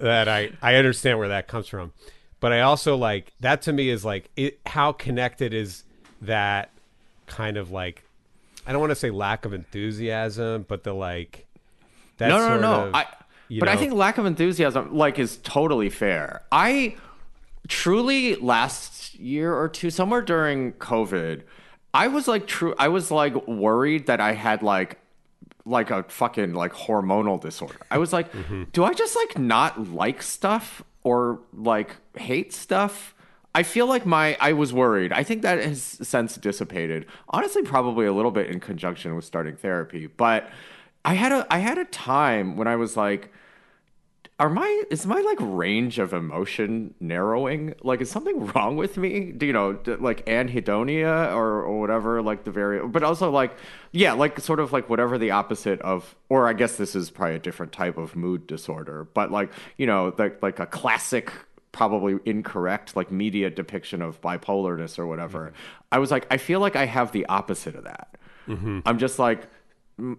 [0.00, 1.92] that i i understand where that comes from.
[2.40, 5.84] But i also like that to me is like it, how connected is
[6.22, 6.70] that
[7.26, 8.04] kind of like
[8.66, 11.46] i don't want to say lack of enthusiasm but the like
[12.16, 13.06] that no, no, no, of, I,
[13.58, 16.42] but I think lack of enthusiasm, like, is totally fair.
[16.52, 16.96] I
[17.66, 21.42] truly last year or two, somewhere during COVID,
[21.94, 22.74] I was like, true.
[22.78, 24.98] I was like worried that I had like,
[25.64, 27.76] like a fucking like hormonal disorder.
[27.90, 28.64] I was like, Mm-hmm.
[28.72, 33.14] do I just like not like stuff or like hate stuff?
[33.54, 35.12] I feel like my I was worried.
[35.12, 37.06] I think that has since dissipated.
[37.30, 40.06] Honestly, probably a little bit in conjunction with starting therapy.
[40.06, 40.48] But
[41.04, 43.32] I had a I had a time when I was like,
[44.40, 47.74] are my is my like range of emotion narrowing?
[47.82, 49.32] Like, is something wrong with me?
[49.32, 52.22] Do you know, like anhedonia or or whatever?
[52.22, 53.56] Like the very, but also like,
[53.90, 57.34] yeah, like sort of like whatever the opposite of, or I guess this is probably
[57.34, 59.08] a different type of mood disorder.
[59.12, 61.32] But like, you know, like like a classic
[61.72, 65.54] probably incorrect like media depiction of bipolarness or whatever mm-hmm.
[65.92, 68.16] i was like i feel like i have the opposite of that
[68.48, 68.80] mm-hmm.
[68.86, 69.46] i'm just like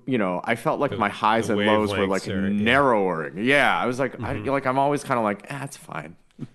[0.06, 3.38] you know i felt like my highs and lows were like are- narrowing.
[3.44, 6.15] Yeah i was like I, like i'm always kind of like ah, it's fine.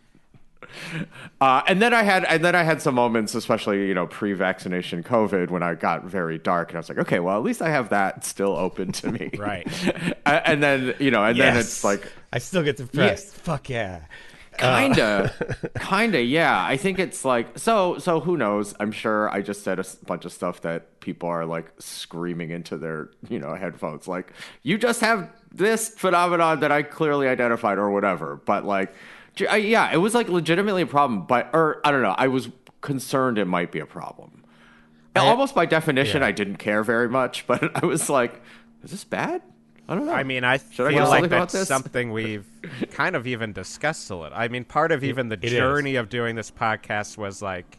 [1.40, 5.04] Uh, and then I had, and then I had some moments, especially you know pre-vaccination
[5.04, 7.70] COVID, when I got very dark, and I was like, okay, well, at least I
[7.70, 9.68] have that still open to me, Right.
[10.26, 13.34] And then you know, and then it's like, I still get depressed.
[13.34, 14.00] Fuck yeah.
[14.60, 15.70] Uh, kinda.
[15.80, 16.64] Kinda yeah.
[16.64, 18.74] I think it's like so so who knows?
[18.80, 22.76] I'm sure i just said a bunch of stuff that people are like screaming into
[22.76, 24.06] their you know headphones.
[24.08, 28.36] Like you just have this phenomenon that i clearly identified or whatever.
[28.44, 28.94] But like
[29.48, 32.14] I- yeah it was like legitimately a problem but or i don't know.
[32.16, 32.48] I was
[32.80, 34.44] concerned it might be a problem.
[35.16, 36.28] Almost by definition yeah.
[36.28, 38.42] i didn't care very much but i was like
[38.82, 39.42] is this bad
[39.88, 41.68] i don't know I mean, I Should feel do like that's this?
[41.68, 42.46] something we've
[42.92, 44.36] kind of even discussed a little.
[44.36, 45.52] I mean, part of even the it is.
[45.52, 47.78] journey of doing this podcast was like,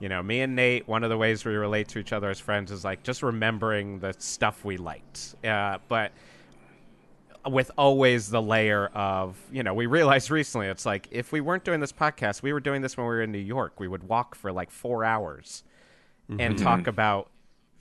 [0.00, 0.88] you know, me and Nate.
[0.88, 3.98] One of the ways we relate to each other as friends is like just remembering
[3.98, 5.34] the stuff we liked.
[5.44, 6.12] Uh, but
[7.46, 11.64] with always the layer of, you know, we realized recently it's like if we weren't
[11.64, 13.78] doing this podcast, we were doing this when we were in New York.
[13.78, 15.64] We would walk for like four hours
[16.40, 17.30] and talk about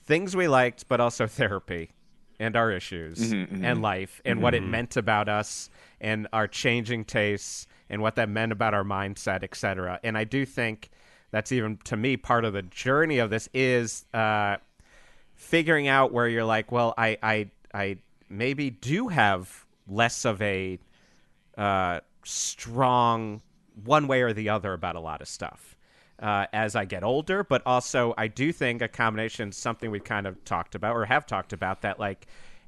[0.03, 1.91] things we liked, but also therapy
[2.39, 3.31] and our issues
[3.63, 5.69] and life and what it meant about us
[6.01, 9.99] and our changing tastes and what that meant about our mindset, etc.
[10.03, 10.89] And I do think
[11.31, 14.57] that's even to me part of the journey of this is uh,
[15.35, 17.97] figuring out where you're like, well, I, I, I
[18.29, 20.79] maybe do have less of a
[21.57, 23.41] uh, strong
[23.83, 25.74] one way or the other about a lot of stuff
[26.21, 27.43] uh, as I get older.
[27.43, 31.25] But also, I do think a combination, something we've kind of talked about or have
[31.25, 32.27] talked about, that like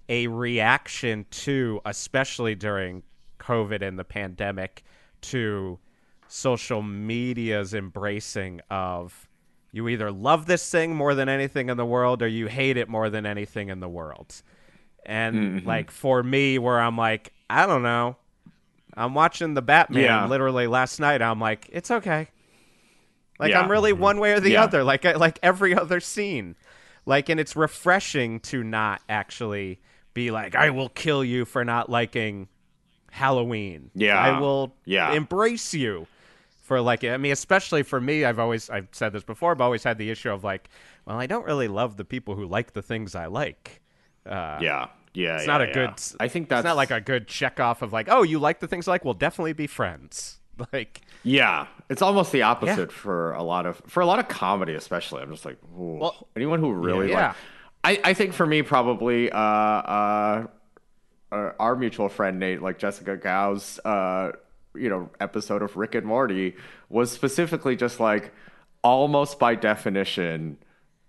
[0.09, 3.03] a reaction to, especially during
[3.39, 4.83] COVID and the pandemic,
[5.21, 5.79] to
[6.27, 9.27] social media's embracing of
[9.71, 12.89] you either love this thing more than anything in the world or you hate it
[12.89, 14.41] more than anything in the world.
[15.05, 18.17] And like for me, where I'm like, I don't know.
[18.95, 20.27] I'm watching the Batman Yeah.
[20.27, 21.21] literally last night.
[21.21, 22.27] I'm like, it's okay.
[23.39, 23.61] Like Yeah.
[23.61, 24.63] I'm really one way or the Yeah.
[24.63, 24.83] other.
[24.83, 26.55] Like like every other scene.
[27.05, 29.79] Like and it's refreshing to not actually
[30.13, 32.47] be like, I will kill you for not liking
[33.11, 33.91] Halloween.
[33.93, 34.17] Yeah.
[34.19, 35.13] I will Yeah.
[35.13, 36.07] embrace you
[36.61, 39.83] for like I mean, especially for me, I've always I've said this before, I've always
[39.83, 40.69] had the issue of like,
[41.05, 43.81] well, I don't really love the people who like the things I like.
[44.25, 45.73] Uh, yeah yeah it's not a yeah.
[45.73, 45.93] good.
[46.19, 48.59] i think that's it's not like a good check off of like, oh, you like
[48.59, 49.05] the things I like.
[49.05, 50.39] We'll definitely be friends.
[50.73, 52.95] Like, Yeah, it's almost the opposite Yeah.
[52.97, 55.21] for a lot of for a lot of comedy, especially.
[55.21, 57.27] I'm just like, ooh, Well, anyone who really yeah.
[57.83, 57.99] like.
[58.05, 60.47] I I think for me probably uh uh,
[61.31, 64.31] uh our mutual friend Nate, like Jessica Gao's uh
[64.75, 66.55] you know episode of Rick and Morty
[66.89, 68.31] was specifically just like
[68.83, 70.57] almost by definition,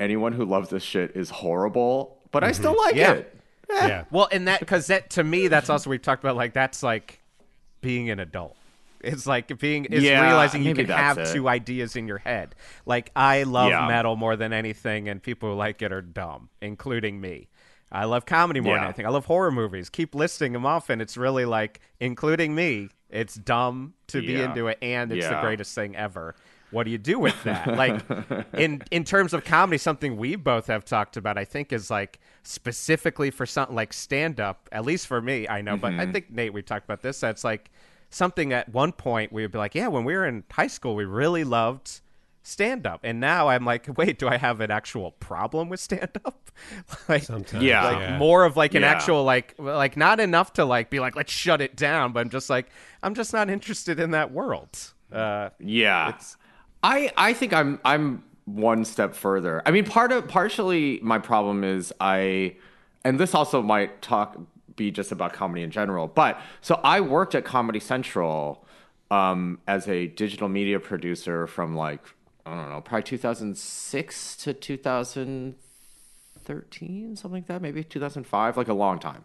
[0.00, 3.12] anyone who loves this shit is horrible, but I still like Yeah.
[3.12, 3.34] it.
[3.70, 4.04] Yeah.
[4.10, 6.36] well, and that because that to me, that's also we've talked about.
[6.36, 7.20] Like, that's like
[7.82, 8.56] being an adult.
[9.00, 11.32] It's like being is Yeah, realizing you can have it.
[11.32, 12.54] two ideas in your head.
[12.86, 13.86] Like I love Yeah.
[13.86, 17.48] metal more than anything, and people who like it are dumb, including me.
[17.90, 19.06] I love comedy more than anything.
[19.06, 19.88] I love horror movies.
[19.88, 24.66] Keep listing them off, and it's really like, including me, it's dumb to be into
[24.66, 26.34] it, and it's the greatest thing ever.
[26.70, 27.66] What do you do with that?
[27.78, 28.02] like,
[28.52, 32.20] in in terms of comedy, something we both have talked about, I think, is like
[32.42, 34.68] specifically for something like stand up.
[34.70, 36.12] At least for me, I know, but I mm-hmm.
[36.12, 37.20] think Nate, we talked about this.
[37.20, 37.70] That's like
[38.10, 40.94] something at one point we would be like, yeah, when we were in high school,
[40.94, 42.00] we really loved
[42.42, 46.10] stand up, and now I'm like, wait, do I have an actual problem with stand
[46.24, 46.50] up?
[47.08, 47.62] like, Sometimes.
[47.62, 47.84] Yeah.
[47.84, 48.90] like more of like an Yeah.
[48.90, 52.30] actual like like not enough to like be like let's shut it down, but I'm
[52.30, 52.68] just like
[53.02, 54.92] I'm just not interested in that world.
[55.12, 56.16] Uh, Yeah.
[56.82, 59.60] I I think I'm I'm one step further.
[59.66, 62.56] I mean, part of partially my problem is I,
[63.04, 64.38] and this also might talk
[64.78, 66.06] be just about comedy in general.
[66.06, 68.64] But so I worked at Comedy Central
[69.10, 72.00] um, as a digital media producer from like
[72.46, 78.98] I don't know, probably 2006 to 2013, something like that, maybe 2005, like a long
[78.98, 79.24] time.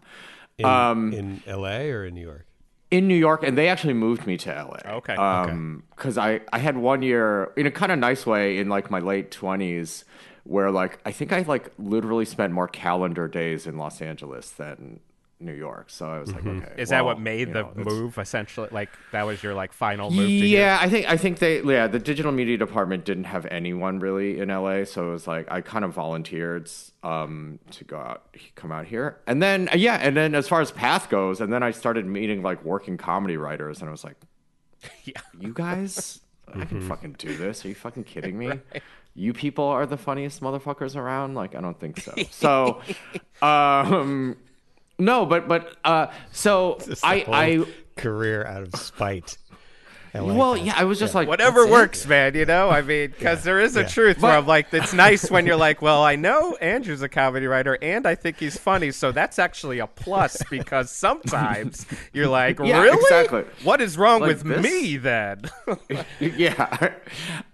[0.58, 1.90] In, Um, in L.A.
[1.90, 2.46] or in New York?
[2.90, 4.78] in New York, and they actually moved me to LA.
[4.98, 5.16] Okay.
[5.16, 8.88] Um, because I I had one year in a kind of nice way in like
[8.88, 10.04] my late twenties,
[10.44, 15.00] where like I think I like literally spent more calendar days in Los Angeles than
[15.44, 15.90] New York.
[15.90, 18.68] So I was like, okay, is that what made the know, move essentially?
[18.70, 20.26] Like that was your like final move?
[20.26, 23.98] To Yeah, I think I think they yeah the digital media department didn't have anyone
[23.98, 26.70] really in LA, so it was like I kind of volunteered
[27.02, 30.60] um, to go out come out here, and then uh, yeah, and then as far
[30.60, 34.04] as path goes, and then I started meeting like working comedy writers, and I was
[34.04, 34.16] like,
[35.04, 35.20] Yeah.
[35.38, 36.20] you guys,
[36.54, 37.64] I can fucking do this.
[37.64, 38.50] Are you fucking kidding me?
[39.16, 41.34] You people are the funniest motherfuckers around.
[41.36, 42.14] Like I don't think so.
[42.32, 42.80] So,
[43.42, 44.36] um,
[44.98, 47.64] no, but but uh, so I I.
[47.96, 49.38] career out of spite.
[50.16, 50.62] I like Well, that.
[50.64, 51.72] yeah, I was just like Whatever that's it.
[51.72, 52.34] works, man.
[52.36, 53.88] You know, I mean, because there is a yeah.
[53.88, 57.46] truth where I'm like, it's nice when you're like, well, I know Andrew's a comedy
[57.48, 62.60] writer, and I think he's funny, so that's actually a plus because sometimes you're like,
[62.60, 62.96] Yeah, really?
[63.00, 63.42] exactly.
[63.64, 64.62] What is wrong Like with this?
[64.62, 65.42] me then?
[66.20, 66.92] yeah.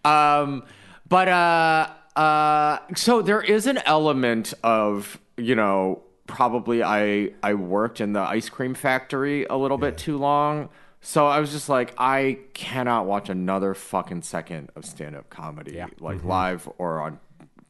[0.05, 0.65] Um,
[1.09, 8.01] but uh, uh, so there is an element of you know probably I I worked
[8.01, 10.69] in the ice cream factory a little bit too long.
[11.03, 15.73] So I was just like, I cannot watch another fucking second of stand up comedy,
[15.73, 15.87] Yeah.
[15.99, 17.19] like live or on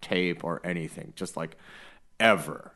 [0.01, 1.57] tape or anything, just like
[2.19, 2.73] ever.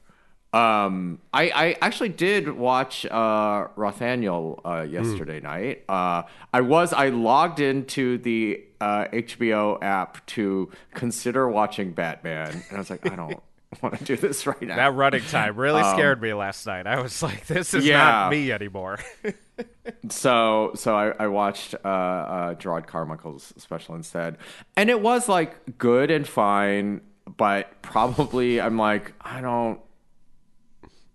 [0.53, 5.83] Um, I, I actually did watch uh, Rothaniel uh, yesterday night.
[5.88, 12.77] Uh, I was I logged into the uh, HBO app to consider watching Batman, and
[12.77, 13.42] I was like, I don't
[13.83, 14.77] want to do this right now.
[14.77, 16.87] that running time really scared me last night.
[16.87, 17.97] I was like, this is Um, yeah.
[18.05, 18.99] not me anymore.
[20.09, 24.39] so so I, I watched uh, uh, Jerrod Carmichael's special instead,
[24.77, 27.01] and it was like good and fine,
[27.37, 29.81] but probably I'm like I don't,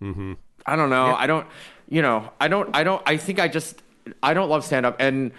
[0.02, 1.48] I don't know, I don't,
[1.90, 3.82] you know, I don't, I don't, I think I just
[4.24, 5.32] I don't love stand up, and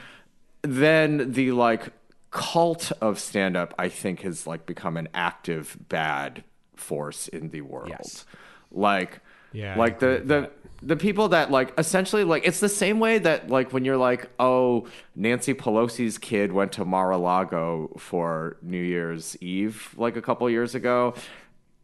[0.62, 1.92] then the like
[2.30, 6.44] cult of stand up I think has like become an active bad
[6.80, 8.24] force in the world, Yes.
[8.72, 9.20] like
[9.52, 10.50] Yeah, like the the
[10.82, 14.30] the people that like essentially like it's the same way that like when you're like
[14.38, 20.74] oh Nancy Pelosi's kid went to Mar-a-Lago for New Year's Eve like a couple years
[20.74, 21.14] ago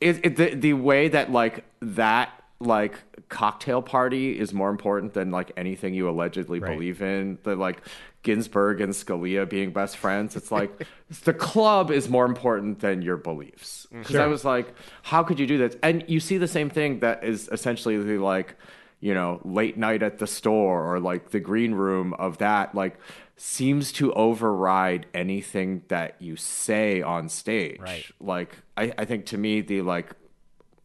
[0.00, 2.94] it, it the the way that like that like
[3.28, 6.72] cocktail party is more important than like anything you allegedly Right.
[6.72, 7.82] believe in the like
[8.26, 10.84] Ginsburg and Scalia being best friends it's like
[11.24, 13.86] the club is more important than your beliefs.
[13.92, 14.00] Mm.
[14.00, 15.76] Because I was like how could you do this?
[15.80, 18.56] And you see the same thing that is essentially the like
[18.98, 22.98] you know late night at the store or like the green room of that like
[23.36, 27.78] seems to override anything that you say on stage.
[27.78, 28.06] Right.
[28.18, 30.10] like I, I think to me the like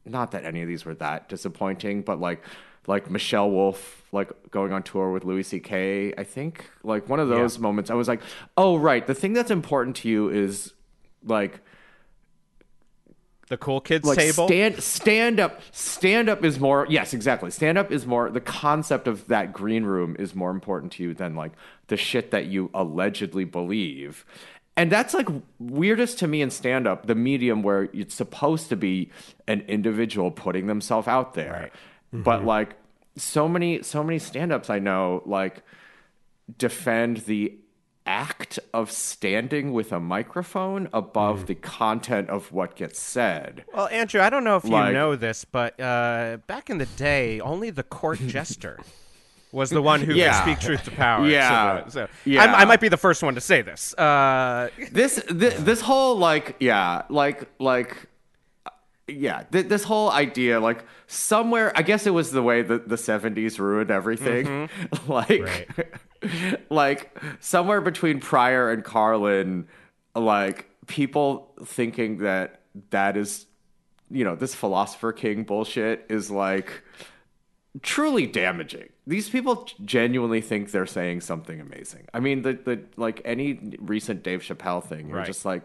[0.06, 2.44] not that any of these were that disappointing, but like
[2.86, 6.14] like Michelle Wolf like going on tour with Louis C.K.
[6.18, 6.70] I think.
[6.84, 8.22] Like one of those moments I was like,
[8.58, 10.74] oh right, the thing that's important to you is
[11.24, 11.62] like
[13.48, 14.48] the cool kids like table.
[14.48, 17.52] stand stand up stand up is more yes exactly.
[17.52, 21.14] Stand up is more the concept of that green room is more important to you
[21.14, 21.52] than like
[21.88, 24.26] the shit that you allegedly believe.
[24.78, 25.28] And that's like
[25.60, 29.10] weirdest to me in stand up the medium where it's supposed to be
[29.48, 31.72] an individual putting themselves out there.
[32.14, 32.48] But mm-hmm.
[32.48, 32.76] like
[33.16, 35.64] so many so many stand ups i know like
[36.58, 37.54] defend the
[38.06, 43.64] act of standing with a microphone above the content of what gets said.
[43.74, 47.40] Well, Andrew, I don't know if you know this, but uh, back in the day,
[47.40, 48.80] only the court jester
[49.52, 50.32] was the one who Yeah.
[50.44, 51.28] could speak truth to power.
[51.28, 51.84] Yeah.
[51.86, 52.42] So, so Yeah.
[52.42, 53.94] I'm- I might be the first one to say this.
[53.94, 57.96] Uh, this this, this whole like yeah like like
[59.08, 62.96] yeah th- this whole idea like somewhere i guess it was the way that the
[62.96, 65.12] 70s ruined everything mm-hmm.
[65.12, 65.90] like
[66.70, 69.68] like somewhere between pryor and carlin
[70.16, 73.46] like people thinking that that is
[74.10, 76.84] you know this philosopher king bullshit is like
[77.82, 78.90] truly damaging.
[79.08, 82.08] These people genuinely think they're saying something amazing.
[82.14, 85.26] I mean, the the like any recent Dave Chappelle thing, you're Right.
[85.26, 85.64] just like,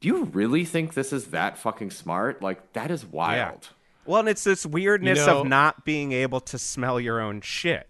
[0.00, 2.42] do you really think this is that fucking smart?
[2.42, 3.68] Like that is wild.
[4.06, 7.40] Well, and it's this weirdness You know- of not being able to smell your own
[7.40, 7.88] shit.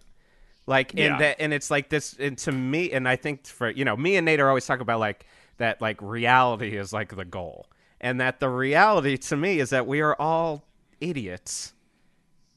[0.66, 1.18] Like and Yeah.
[1.18, 4.16] that and it's like this and to me and I think for you know, me
[4.16, 5.26] and Nate are always talking about like
[5.59, 7.66] that like reality is like the goal.
[8.00, 10.64] And that the reality to me is that we are all
[11.00, 11.72] idiots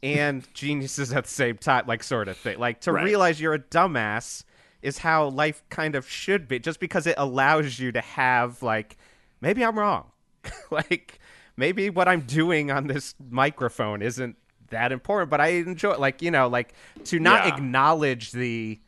[0.03, 2.59] and geniuses at the same time, like sort of thing.
[2.59, 3.03] Like to Right.
[3.05, 4.43] realize you're a dumbass
[4.81, 8.95] is how life kind of should be, just because it allows you to have like
[9.41, 10.11] maybe I'm wrong,
[10.71, 11.19] like
[11.55, 14.35] maybe what I'm doing on this microphone isn't
[14.69, 16.73] that important, but I enjoy like you know like
[17.05, 17.55] to not Yeah.
[17.55, 18.79] acknowledge the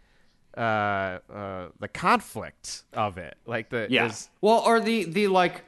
[0.58, 0.60] uh
[1.32, 4.08] uh the conflict of it like the Yeah.
[4.08, 5.64] is- well, or the the like,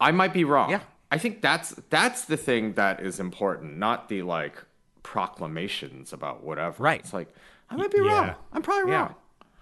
[0.00, 0.70] I might be wrong.
[0.70, 0.80] Yeah.
[1.10, 4.56] I think that's that's the thing that is important, not the like
[5.02, 6.82] proclamations about whatever.
[6.82, 7.00] Right.
[7.00, 7.28] It's like
[7.70, 8.26] I might be Yeah.
[8.26, 8.34] wrong.
[8.52, 8.98] I'm probably Yeah.
[9.00, 9.14] wrong.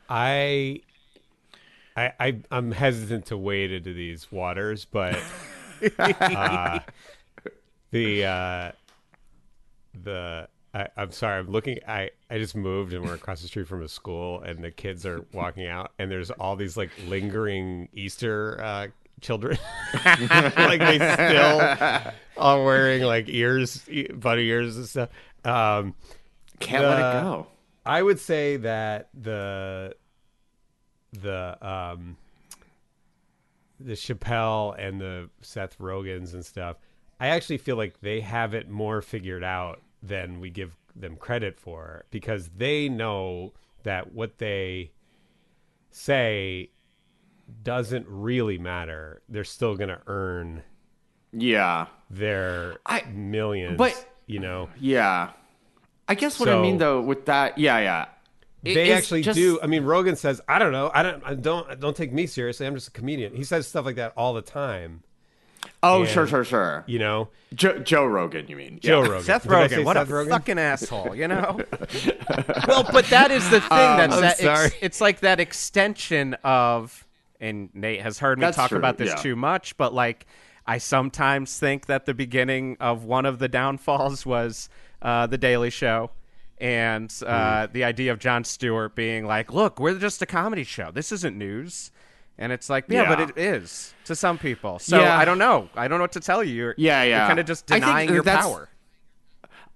[0.09, 0.81] I,
[1.97, 5.17] I, I, I'm hesitant to wade into these waters, but
[5.99, 6.81] uh,
[7.91, 8.73] the uh,
[10.03, 11.79] the I, I'm sorry, I'm looking.
[11.87, 15.07] I I just moved and we're across the street from a school, and the kids
[15.07, 18.89] are walking out, and there's all these like lingering Easter uh,
[19.21, 19.57] children,
[20.05, 25.11] like they still are wearing like ears, bunny ears and stuff.
[25.45, 25.95] Um,
[26.59, 27.47] Can't let it go.
[27.87, 29.95] I would say that the
[31.23, 32.17] the um
[33.81, 36.77] the Chappelle and the Seth Rogens and stuff,
[37.21, 41.59] I actually feel like they have it more figured out than we give them credit
[41.59, 43.53] for because they know
[43.83, 44.93] that what they
[45.91, 46.71] say
[47.63, 49.23] doesn't really matter.
[49.29, 50.63] They're still going to earn
[51.33, 51.87] Yeah.
[52.11, 54.71] their I- millions, but- you know.
[54.79, 55.31] Yeah.
[56.09, 58.07] I guess what I mean though with that, yeah, yeah.
[58.65, 59.59] It- they it's actually just- do.
[59.63, 60.91] I mean, Rogan says, "I don't know.
[60.95, 61.23] I don't.
[61.25, 61.79] I don't.
[61.81, 62.67] Don't take me seriously.
[62.67, 65.03] I'm just a comedian." He says stuff like that all the time.
[65.83, 66.85] Oh, and- sure, sure, sure.
[66.87, 68.81] You know, Jo- Joe Rogan, you mean?
[68.81, 69.09] Joe Yeah.
[69.09, 69.25] Rogan.
[69.25, 70.29] Seth Did I say Rogen, what Seth a Rogen?
[70.31, 71.59] fucking asshole, you know?
[72.69, 74.67] well, but that is the thing that's I'm that sorry.
[74.67, 77.07] It's, it's like that extension of
[77.41, 79.15] and Nate has heard me That's talk true, about this yeah.
[79.17, 80.27] too much, but like
[80.67, 84.69] I sometimes think that the beginning of one of the downfalls was
[85.03, 86.11] uh, the Daily Show.
[86.59, 87.73] And uh, Hmm.
[87.73, 90.91] the idea of Jon Stewart being like, "Look, we're just a comedy show.
[90.93, 91.91] This isn't news,"
[92.39, 95.19] and it's like, "Yeah, but it is to some people." So Yeah.
[95.19, 95.69] I don't know.
[95.75, 96.55] I don't know what to tell you.
[96.55, 97.19] You're, Yeah, yeah.
[97.19, 98.69] You're kind of just denying your power.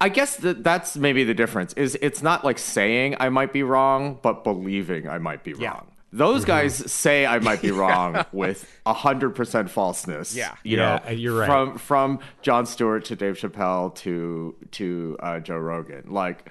[0.01, 1.72] I guess that that's maybe the difference.
[1.72, 5.70] Is it's not like saying I might be wrong, but believing I might be Yeah.
[5.70, 5.89] wrong.
[6.12, 6.47] Those Mm-hmm.
[6.47, 10.35] guys say I might be wrong with hundred percent falseness.
[10.37, 10.55] Yeah.
[10.62, 11.47] you Yeah, know, you're right.
[11.47, 16.05] From from Jon Stewart to Dave Chappelle to to uh, Joe Rogan.
[16.09, 16.49] Like,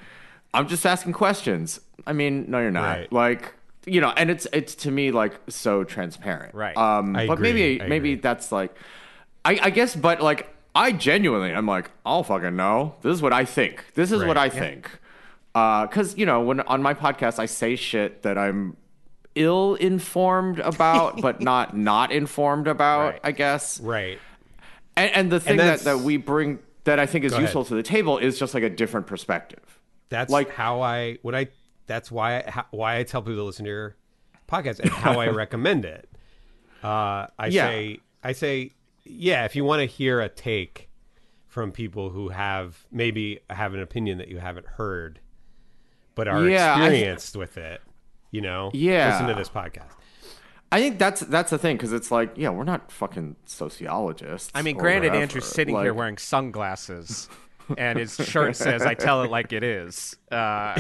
[0.54, 1.80] I'm just asking questions.
[2.06, 2.98] I mean, no, you're not.
[2.98, 3.12] Right.
[3.14, 3.54] Like,
[3.86, 6.54] you know, and it's it's to me like so transparent.
[6.56, 6.76] Right.
[6.76, 7.54] Um, I but agree.
[7.54, 8.22] maybe I maybe agree.
[8.22, 8.76] that's like
[9.46, 12.96] I, I guess, but like I genuinely, I'm like, I'll fucking know.
[13.02, 13.84] This is what I think.
[13.96, 14.46] This is what Right.
[14.46, 14.90] I think.
[15.54, 18.78] Because you know, when on my podcast I say shit that I'm
[19.36, 23.14] ill informed about, but not not informed about.
[23.14, 23.20] Right.
[23.24, 23.80] I guess.
[23.80, 24.20] right?
[24.96, 27.62] And, and the thing that's- that that we bring that I think is Go useful
[27.62, 27.70] ahead.
[27.70, 29.77] to the table is just like a different perspective.
[30.10, 31.48] That's Like- like how I when I.
[31.88, 33.96] That's why I, how, why I tell people to listen to your
[34.50, 36.10] podcast and how I recommend it.
[36.84, 37.68] Uh, I Yeah.
[37.68, 38.72] say I say
[39.06, 39.46] yeah.
[39.46, 40.90] If you want to hear a take
[41.48, 45.20] from people who have maybe have an opinion that you haven't heard,
[46.16, 47.82] but are Yeah, I- experienced with it,
[48.32, 49.12] you know, Yeah.
[49.12, 49.94] listen to this podcast.
[50.72, 54.52] I think that's that's the thing because it's like, yeah, we're not fucking sociologists.
[54.54, 55.22] I mean, granted, whatever.
[55.22, 57.30] Andrew's sitting here wearing sunglasses,
[57.78, 60.80] and his shirt says "I tell it like it is." Uh,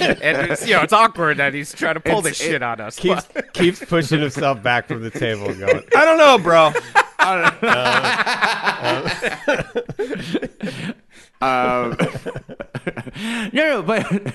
[0.00, 2.62] and it's, you know, it's awkward that he's trying to pull It's- this it shit
[2.62, 2.96] on us.
[2.98, 6.72] Keeps keeps pushing himself back from the table, and going, I don't know, bro.
[11.40, 11.96] um,
[13.52, 14.34] no, no, but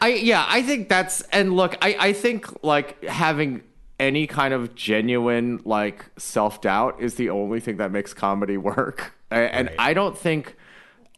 [0.00, 3.62] I yeah, I think that's and look, I I think like having
[4.00, 9.14] any kind of genuine like self doubt is the only thing that makes comedy work,
[9.30, 9.76] and Right.
[9.78, 10.56] I don't think.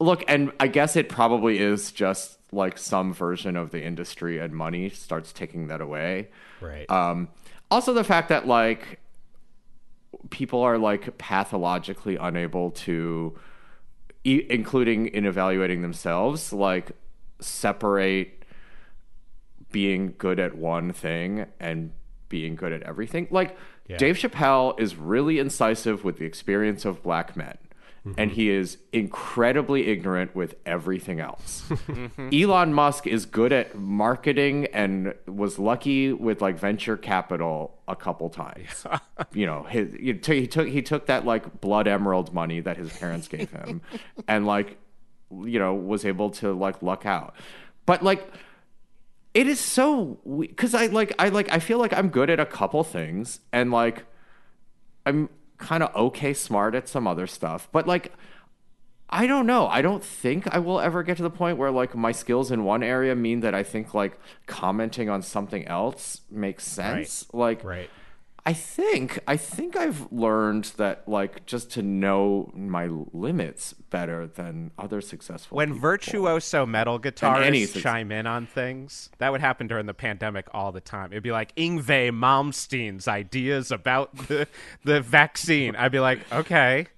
[0.01, 4.55] Look, and I guess it probably is just like some version of the industry and
[4.55, 6.29] money starts taking that away.
[6.61, 6.89] Right.
[6.91, 7.29] Um,
[7.71, 9.01] also, the fact that like
[10.31, 13.39] people are like pathologically unable to,
[14.25, 16.93] e- including in evaluating themselves, like
[17.41, 18.45] separate
[19.71, 21.93] being good at one thing and
[22.29, 23.27] being good at everything.
[23.31, 23.57] Like
[23.99, 27.59] Dave Chappelle is really incisive with the experience of black men.
[28.07, 28.21] Mm-hmm.
[28.21, 31.65] And he is incredibly ignorant with everything else.
[31.95, 32.31] Mm-hmm.
[32.33, 38.31] Elon Musk is good at marketing and was lucky with like venture capital a couple
[38.31, 38.87] times.
[39.33, 42.77] you know, his, he took he took he took that like blood emerald money that
[42.77, 43.81] his parents gave him,
[44.29, 44.79] and like,
[45.31, 47.35] you know, was able to like luck out.
[47.87, 48.27] But like,
[49.35, 52.47] it is so because I like I like I feel like I'm good at a
[52.47, 54.05] couple things, and like,
[55.07, 55.29] I'm
[55.65, 58.13] kind of okay smart at some other stuff, but like.
[59.11, 59.69] I don't know.
[59.69, 62.65] I don't think I will ever get to the point where like my skills in
[62.65, 67.27] one area mean that I think like commenting on something else makes sense.
[67.33, 67.91] Like right.
[68.47, 74.71] I think I think I've learned that like just to know my limits better than
[74.79, 75.81] other successful when people.
[75.81, 80.83] virtuoso metal guitarists chime in on things, that would happen during the pandemic all the
[80.83, 81.11] time.
[81.13, 84.47] It'd be like Yngwie Malmsteen's ideas about the
[84.85, 85.75] the vaccine.
[85.77, 86.89] I'd be like, okay.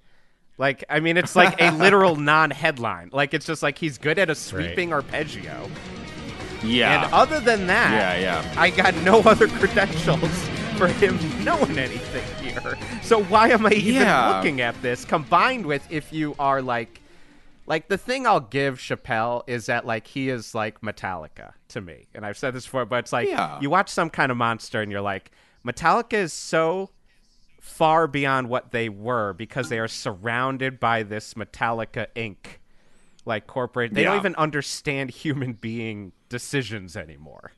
[0.59, 3.11] Like, I mean, it's like a literal non-headline.
[3.13, 5.69] Like, it's just like he's good at a sweeping arpeggio.
[6.63, 8.59] yeah And other than that, Yeah, yeah.
[8.59, 10.46] I got no other credentials
[10.77, 12.77] for him knowing anything here.
[13.01, 14.37] So why am I even Yeah.
[14.37, 15.05] looking at this?
[15.05, 17.01] Combined with if you are like,
[17.65, 22.05] like the thing I'll give Chappelle is that like he is like Metallica to me,
[22.13, 23.59] and I've said this before, but it's like Yeah.
[23.59, 25.31] you watch some kind of monster and you're like,
[25.65, 26.91] Metallica is so
[27.59, 32.37] far beyond what they were because they are surrounded by this Metallica Inc.
[33.25, 37.51] Like corporate, they don't even understand human being decisions anymore.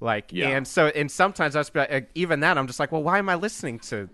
[0.00, 0.48] Like, Yeah.
[0.48, 3.28] and so, and sometimes I was like, even that, I'm just like, well, why am
[3.28, 4.08] I listening to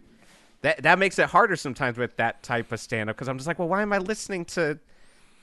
[0.63, 0.83] that?
[0.83, 3.59] That makes it harder sometimes with that type of stand up because I'm just like,
[3.59, 4.79] well, why am I listening to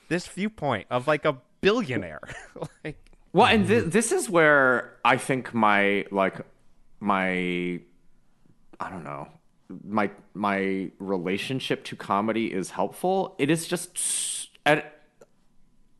[0.09, 2.21] this viewpoint of like a billionaire?
[2.83, 2.97] like,
[3.31, 6.35] Well, and th- this is where I think my like
[6.99, 7.79] my
[8.79, 9.29] I don't know
[9.83, 13.35] my my relationship to comedy is helpful.
[13.39, 14.92] It is just at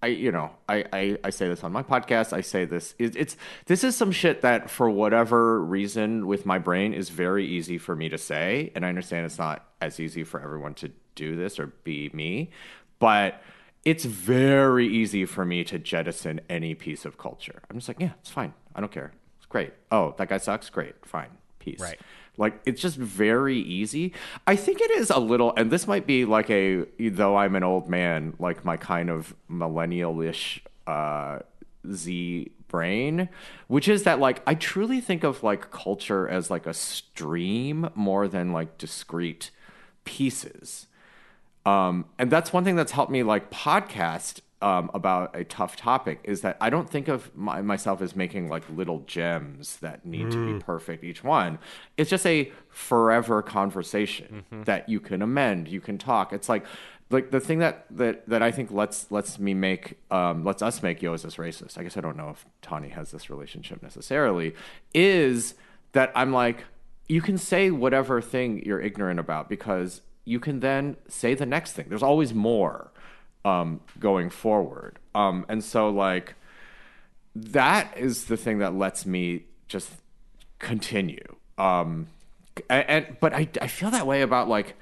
[0.04, 2.34] I you know I, I I say this on my podcast.
[2.34, 3.38] I say this it, it's
[3.68, 7.96] this is some shit that for whatever reason with my brain is very easy for
[7.96, 11.58] me to say, and I understand it's not as easy for everyone to do this
[11.58, 12.52] or be me,
[13.00, 13.42] but
[13.86, 17.62] it's very easy for me to jettison any piece of culture.
[17.70, 18.54] I'm just like, yeah, it's fine.
[18.76, 19.14] I don't care.
[19.38, 19.72] It's great.
[19.90, 20.70] Oh, that guy sucks.
[20.70, 20.96] Great.
[21.06, 21.30] Fine.
[21.60, 21.80] Peace.
[21.80, 22.00] Right.
[22.38, 24.14] Like it's just very easy.
[24.48, 27.64] I think it is a little, and this might be like a though I'm an
[27.64, 31.40] old man, like my kind of millennial-ish uh,
[31.92, 33.30] Z brain,
[33.68, 38.28] which is that like I truly think of like culture as like a stream more
[38.28, 39.52] than like discrete
[40.06, 40.88] pieces.
[41.66, 46.22] Um, and that's one thing that's helped me like podcast um, about a tough topic
[46.24, 50.32] is that I don't think of my, myself as making like little gems that need
[50.32, 51.60] to be perfect each one.
[51.98, 56.32] It's just a forever conversation that you can amend, you can talk.
[56.32, 56.66] It's like
[57.10, 60.82] like the thing that that that I think lets lets me make um, lets us
[60.82, 61.78] make yo is this racist.
[61.78, 64.56] I guess I don't know if Tawny has this relationship necessarily.
[64.94, 65.56] Is
[65.92, 66.64] that I'm like
[67.10, 71.74] you can say whatever thing you're ignorant about because you can then say the next
[71.74, 71.88] thing.
[71.90, 72.94] There's always more
[73.46, 75.00] um, going forward.
[75.16, 76.36] Um, and so, like,
[77.36, 79.92] that is the thing that lets me just
[80.60, 81.36] continue.
[81.58, 82.08] Um,
[82.70, 84.76] and, and but I, I feel that way about like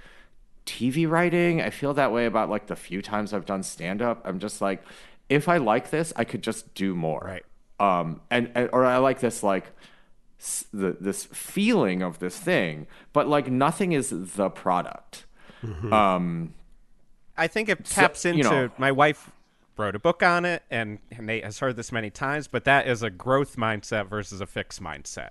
[0.66, 1.62] TV writing.
[1.62, 4.22] I feel that way about like the few times I've done stand up.
[4.26, 4.84] I'm just like,
[5.30, 7.22] if I like this, I could just do more.
[7.26, 7.46] Right.
[7.80, 9.72] Um, and, and or I like this like
[10.40, 15.26] s- the this feeling of this thing, but like nothing is the product.
[15.92, 16.54] Um,
[17.38, 19.32] I think it taps you into know- my wife
[19.78, 22.48] wrote a book on it, and Nate has heard this many times.
[22.48, 25.30] But that is a growth mindset versus a fixed mindset.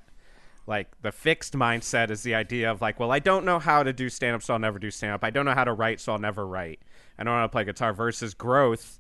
[0.67, 3.93] Like the fixed mindset is the idea of like, well, I don't know how to
[3.93, 5.25] do stand up, so I'll never do stand up.
[5.25, 6.81] I don't know how to write, so I'll never write.
[7.19, 7.93] I don't know how to play guitar.
[7.93, 8.99] Versus growth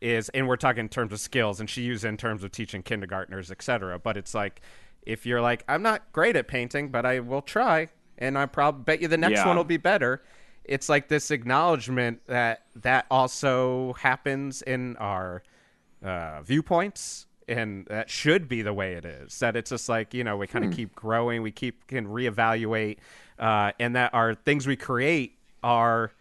[0.00, 2.50] is, and we're talking in terms of skills, and she used it in terms of
[2.50, 3.98] teaching kindergartners, etc.
[3.98, 4.60] But it's like,
[5.02, 7.88] if you're like, I'm not great at painting, but I will try,
[8.18, 9.46] and I probably bet you the next Yeah.
[9.46, 10.22] one will be better.
[10.64, 15.42] It's like this acknowledgement that that also happens in our
[16.04, 19.38] uh, viewpoints, and that should be the way it is.
[19.40, 22.98] That it's just like you know we kind of keep growing, we keep can reevaluate,
[23.38, 26.12] uh, and that our things we create are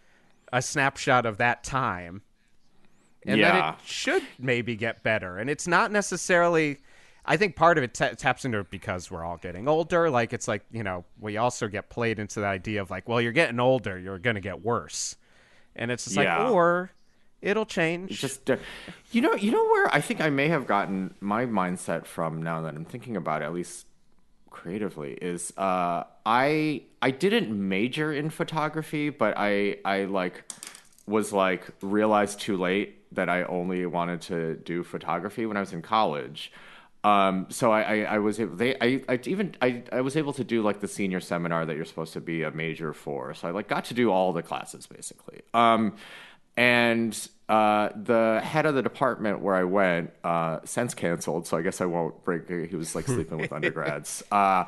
[0.53, 2.21] a snapshot of that time
[3.25, 3.51] and Yeah.
[3.51, 5.37] that it should maybe get better.
[5.37, 6.79] And it's not necessarily.
[7.31, 10.09] I think part of it ta taps into because we're all getting older.
[10.09, 13.21] Like it's like you know we also get played into the idea of like, well,
[13.21, 15.15] you're getting older, you're going to get worse,
[15.75, 16.43] and it's just Yeah.
[16.43, 16.91] like, or
[17.41, 18.19] it'll change.
[18.19, 18.57] just uh,
[19.13, 22.61] you know you know where i think i may have gotten my mindset from now
[22.61, 23.87] that i'm thinking about it at least
[24.51, 30.43] creatively is uh i i didn't major in photography but i i like
[31.07, 35.73] was like realized too late that i only wanted to do photography when i was
[35.73, 36.51] in college
[37.03, 40.33] um, so I, I, I was able, they, I, I even, I, I was able
[40.33, 43.33] to do like the senior seminar that you're supposed to be a major for.
[43.33, 45.41] So I like got to do all the classes basically.
[45.53, 45.95] Um,
[46.57, 47.17] and
[47.49, 51.81] uh, the head of the department where I went uh, since canceled, so I guess
[51.81, 52.67] I won't bring.
[52.69, 54.23] He was like sleeping with undergrads.
[54.31, 54.65] Uh,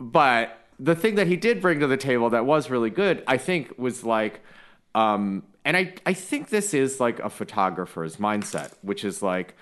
[0.00, 3.36] but the thing that he did bring to the table that was really good, I
[3.36, 4.40] think, was like,
[4.96, 9.54] um, and I I think this is like a photographer's mindset, which is like,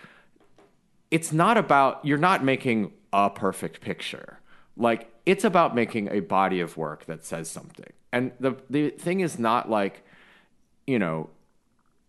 [1.11, 4.41] it's not about you're not making a perfect picture.
[4.77, 7.93] Like it's about making a body of work that says something.
[8.13, 10.05] And the the thing is not like,
[10.87, 11.31] you know,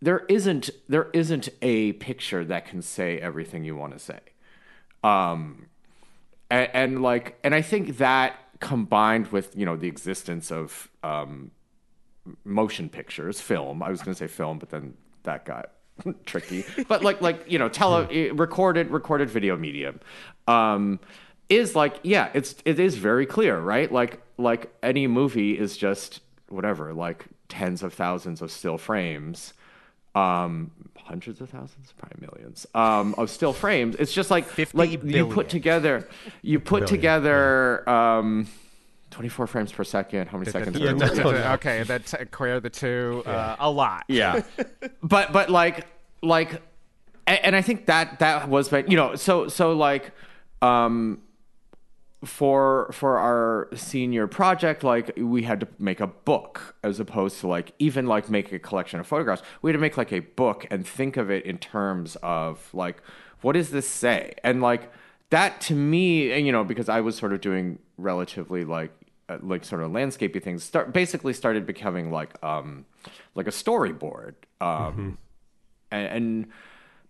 [0.00, 4.20] there isn't there isn't a picture that can say everything you want to say.
[5.04, 5.66] Um
[6.50, 11.50] and, and like and I think that combined with, you know, the existence of um
[12.44, 13.82] motion pictures, film.
[13.82, 14.94] I was going to say film, but then
[15.24, 15.72] that got
[16.26, 16.64] tricky.
[16.88, 20.00] But like like you know, tele eh, recorded recorded video medium
[20.46, 21.00] um,
[21.48, 23.90] is like yeah, it's it is very clear, right?
[23.90, 29.54] Like like any movie is just whatever, like tens of thousands of still frames.
[30.14, 33.96] Um, hundreds of thousands, probably millions um, of still frames.
[33.98, 36.08] It's just like 50 like you put together,
[36.42, 38.46] you put together um,
[39.12, 40.28] twenty four frames per second.
[40.28, 40.78] How many seconds?
[40.78, 41.52] yeah, are no, no, no.
[41.54, 44.04] okay, that t- clear the two uh, a lot.
[44.08, 44.42] yeah
[45.02, 45.86] but but like
[46.22, 46.54] like
[47.26, 50.12] a- and i think that that was my you know so so like
[50.60, 51.20] um
[52.24, 57.48] for for our senior project like we had to make a book as opposed to
[57.48, 60.64] like even like make a collection of photographs we had to make like a book
[60.70, 63.02] and think of it in terms of like
[63.40, 64.92] what does this say and like
[65.30, 68.92] that to me and, you know because i was sort of doing relatively like
[69.28, 72.84] uh, like sort of landscapey things start basically started becoming like um
[73.34, 75.18] like a storyboard um
[75.90, 76.46] and, and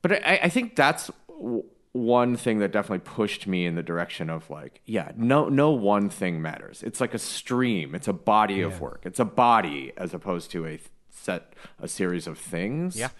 [0.02, 4.30] but I, I think that's w- one thing that definitely pushed me in the direction
[4.30, 6.82] of like yeah no no one thing matters.
[6.82, 7.94] It's like a stream.
[7.94, 9.02] It's a body of work.
[9.04, 12.96] It's a body as opposed to a set a series of things.
[12.96, 13.10] Yeah.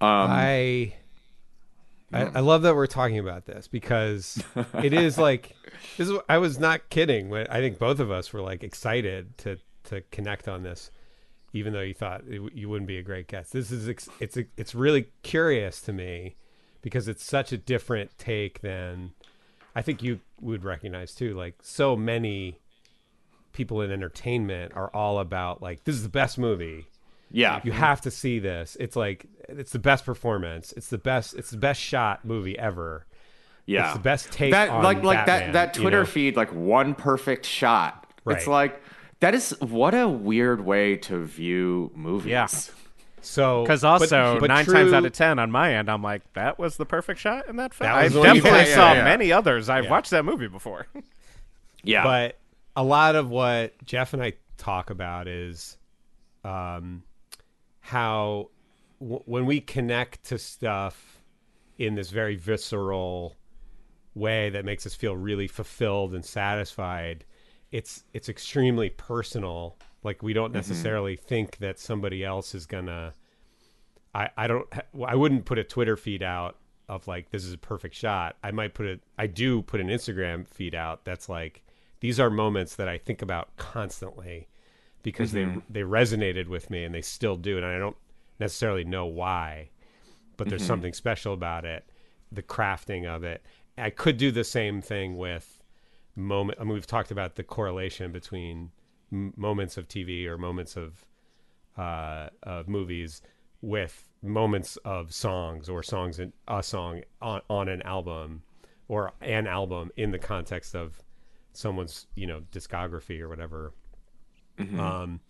[0.00, 0.94] I,
[2.12, 4.42] I I love that we're talking about this because
[4.82, 5.54] it is like
[5.96, 9.36] this is I was not kidding when I think both of us were like excited
[9.38, 10.90] to to connect on this
[11.52, 13.52] even though you thought it, you wouldn't be a great guest.
[13.52, 16.36] This is ex- it's it's really curious to me
[16.82, 19.12] because it's such a different take than
[19.74, 21.34] I think you would recognize too.
[21.34, 22.58] Like so many
[23.52, 26.86] people in entertainment are all about like this is the best movie
[27.30, 28.76] yeah you have to see this.
[28.80, 30.72] It's like it's the best performance.
[30.76, 31.34] It's the best.
[31.34, 33.06] It's the best shot movie ever.
[33.66, 36.06] yeah It's the best take that on like like Batman, that that you twitter know?
[36.06, 38.36] feed like one perfect shot Right.
[38.38, 38.82] it's like
[39.20, 42.46] that is what a weird way to view movies Yeah.
[43.20, 46.22] So Because also but nine true- times out of ten on my end, I'm like,
[46.34, 47.90] that was the perfect shot in that film.
[47.90, 48.74] That I was the one you definitely picked.
[48.76, 49.04] saw Yeah, yeah.
[49.04, 49.68] many others.
[49.68, 49.90] I've Yeah.
[49.90, 50.86] watched that movie before.
[51.82, 52.38] yeah But
[52.76, 55.76] a lot of what Jeff and I talk about is
[56.44, 57.02] um,
[57.88, 58.50] how
[59.00, 61.22] w- when we connect to stuff
[61.78, 63.34] in this very visceral
[64.14, 67.24] way that makes us feel really fulfilled and satisfied,
[67.72, 69.78] it's it's extremely personal.
[70.02, 70.56] Like we don't mm-hmm.
[70.56, 73.14] necessarily think that somebody else is gonna.
[74.14, 74.66] I I don't.
[75.06, 76.58] I wouldn't put a Twitter feed out
[76.90, 78.36] of like this is a perfect shot.
[78.44, 79.00] I might put it.
[79.16, 81.62] I do put an Instagram feed out that's like
[82.00, 84.46] these are moments that I think about constantly
[85.08, 87.96] because they they resonated with me and they still do, and I don't
[88.38, 89.70] necessarily know why,
[90.36, 91.84] but there's something special about it,
[92.30, 93.42] the crafting of it.
[93.76, 95.62] I could do the same thing with
[96.16, 96.58] moment.
[96.60, 98.70] I mean, we've talked about the correlation between
[99.12, 101.06] m- moments of TV or moments of
[101.76, 103.22] uh, of movies
[103.60, 108.42] with moments of songs or songs in a song on, on an album
[108.88, 111.02] or an album in the context of
[111.52, 113.72] someone's you know discography or whatever
[114.80, 115.20] um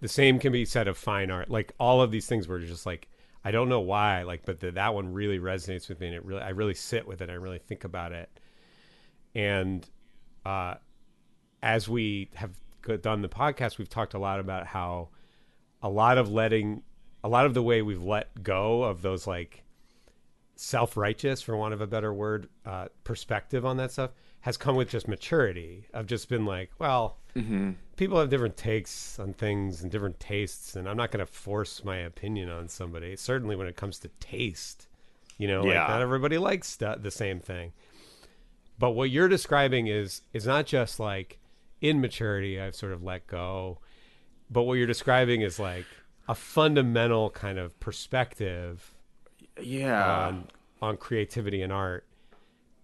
[0.00, 1.48] the same can be said of fine art.
[1.48, 3.08] Like all of these things were just like
[3.44, 6.24] i don't know why like but the, that one really resonates with me and it
[6.24, 7.30] really i really sit with it.
[7.30, 8.28] I really think about it.
[9.34, 9.88] And
[10.44, 10.74] uh
[11.62, 12.52] as we have
[13.00, 15.08] done the podcast we've talked a lot about how
[15.82, 16.82] a lot of letting
[17.22, 19.64] a lot of the way we've let go of those like
[20.56, 24.10] self-righteous for want of a better word uh, perspective on that stuff
[24.44, 27.72] has come with just maturity I've just been like well mm-hmm.
[27.96, 31.82] people have different takes on things and different tastes and i'm not going to force
[31.84, 34.86] my opinion on somebody certainly when it comes to taste
[35.38, 35.80] you know Yeah.
[35.80, 37.72] like not everybody likes the same thing
[38.78, 41.38] but what you're describing is is not just like
[41.80, 43.78] in maturity i've sort of let go
[44.50, 45.86] but what you're describing is like
[46.28, 48.92] a fundamental kind of perspective
[49.60, 50.26] Yeah.
[50.28, 50.48] on
[50.82, 52.04] on creativity and art.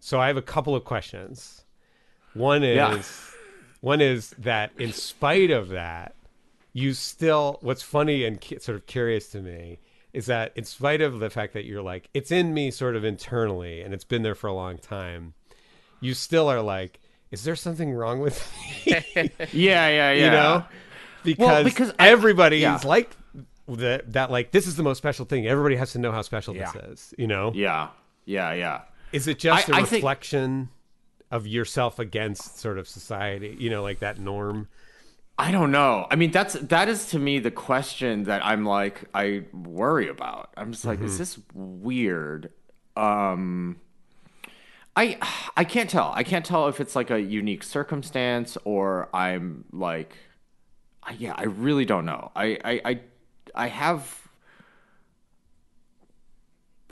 [0.00, 1.64] So I have a couple of questions.
[2.34, 3.02] One is Yeah.
[3.80, 6.14] one is that in spite of that,
[6.72, 9.78] you still what's funny and cu- sort of curious to me
[10.12, 13.04] is that in spite of the fact that you're like it's in me sort of
[13.04, 15.34] internally and it's been there for a long time,
[16.00, 18.36] you still are like is there something wrong with
[18.86, 18.92] me?
[19.16, 20.12] yeah, yeah, yeah.
[20.12, 20.64] you know
[21.24, 22.78] because, because I- everybody's yeah.
[22.84, 23.16] like
[23.68, 26.54] that that like this is the most special thing everybody has to know how special
[26.56, 26.72] Yeah.
[26.72, 27.88] this is you know Yeah.
[28.24, 28.80] Yeah, yeah.
[29.12, 30.68] Is it just a I- I think- reflection
[31.30, 34.68] of yourself against sort of society you know like that norm
[35.38, 36.06] I don't know.
[36.10, 40.50] I mean, that's that is to me the question that I'm like I worry about.
[40.54, 42.52] I'm just like, is this weird?
[42.94, 43.76] Um
[44.94, 45.16] I
[45.56, 46.12] I can't tell.
[46.14, 50.14] I can't tell if it's like a unique circumstance or I'm like
[51.02, 52.30] I, yeah, I really don't know.
[52.36, 53.00] I I I,
[53.54, 54.19] I have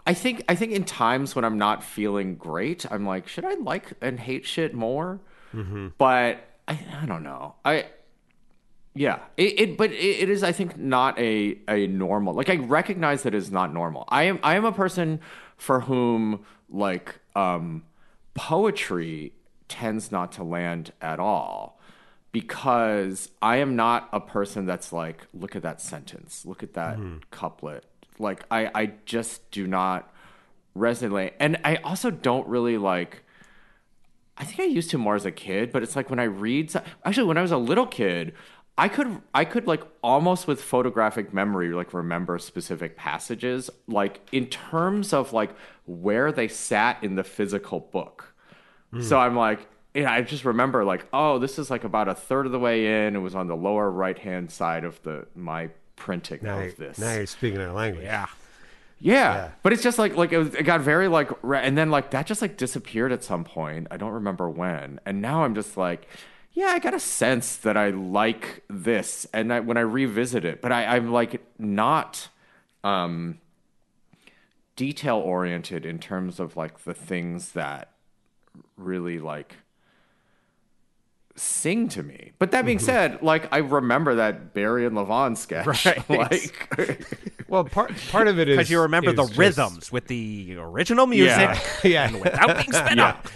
[0.09, 3.54] I think I think in times when I'm not feeling great, I'm like, should I
[3.54, 5.20] like and hate shit more?
[5.98, 7.54] But I, I don't know.
[7.64, 7.86] I
[8.94, 12.32] yeah, it, it but it, it is I think not a a normal.
[12.32, 14.04] Like I recognize that it's not normal.
[14.09, 15.20] I am I am a person
[15.59, 17.84] for whom like um
[18.32, 19.34] poetry
[19.68, 21.78] tends not to land at all
[22.32, 26.98] because I am not a person that's like look at that sentence, look at that
[27.30, 27.84] couplet.
[28.18, 30.12] Like I I just do not
[30.76, 31.32] resonate.
[31.38, 33.22] And I also don't really like
[34.36, 36.72] I think I used to more as a kid, but it's like when I read
[37.04, 38.34] actually when I was a little kid,
[38.78, 44.46] I could I could like almost with photographic memory like remember specific passages like in
[44.46, 45.50] terms of like
[45.86, 48.34] where they sat in the physical book.
[48.92, 49.02] Hmm.
[49.02, 52.46] So I'm like yeah, I just remember like oh this is like about a third
[52.46, 53.16] of the way in.
[53.16, 56.99] It was on the lower right hand side of the my printing now, of this.
[56.99, 58.26] now you're speaking our language Yeah.
[59.01, 59.51] Yeah.
[59.62, 62.26] But it's just like like it, was, it got very like and then like that
[62.26, 63.86] just like disappeared at some point.
[63.90, 65.01] I don't remember when.
[65.07, 66.09] And now I'm just like
[66.53, 70.61] yeah, I got a sense that I like this and I, when I revisit it,
[70.61, 72.28] but I I'm like not
[72.82, 73.38] um
[74.74, 77.92] detail oriented in terms of like the things that
[78.76, 79.57] really like
[81.39, 82.32] sing to me.
[82.39, 82.86] But that being mm-hmm.
[82.86, 85.66] said, like I remember that Barry and Levon sketch.
[86.09, 86.09] Right.
[86.11, 87.07] like
[87.49, 91.07] well part part of it is Because you remember the just- rhythms with the original
[91.07, 93.26] music yeah and without being sped up.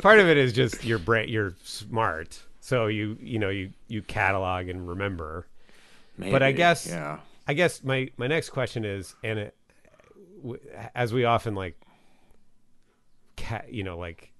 [0.00, 4.02] part of it is just your brain you're smart so you you know you you
[4.02, 5.46] catalog and remember
[6.18, 7.18] but i guess yeah.
[7.46, 9.54] i guess my my next question is and it,
[10.94, 11.78] as we often like
[13.36, 14.32] ca- you know like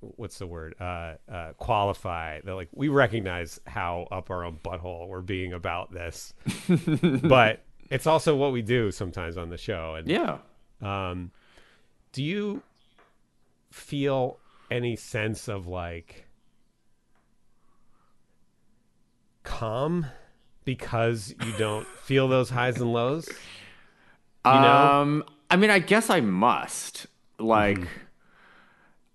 [0.00, 5.08] what's the word uh uh qualify that like we recognize how up our own butthole
[5.08, 6.32] we're being about this
[7.22, 10.38] but it's also what we do sometimes on the show and Yeah.
[10.82, 11.30] um,
[12.12, 12.62] do you
[13.70, 14.38] feel
[14.70, 16.26] any sense of like
[19.42, 20.06] calm
[20.64, 23.28] because you don't feel those highs and lows?
[24.44, 24.88] You know?
[24.88, 27.06] Um, I mean, I guess I must.
[27.38, 27.80] Like,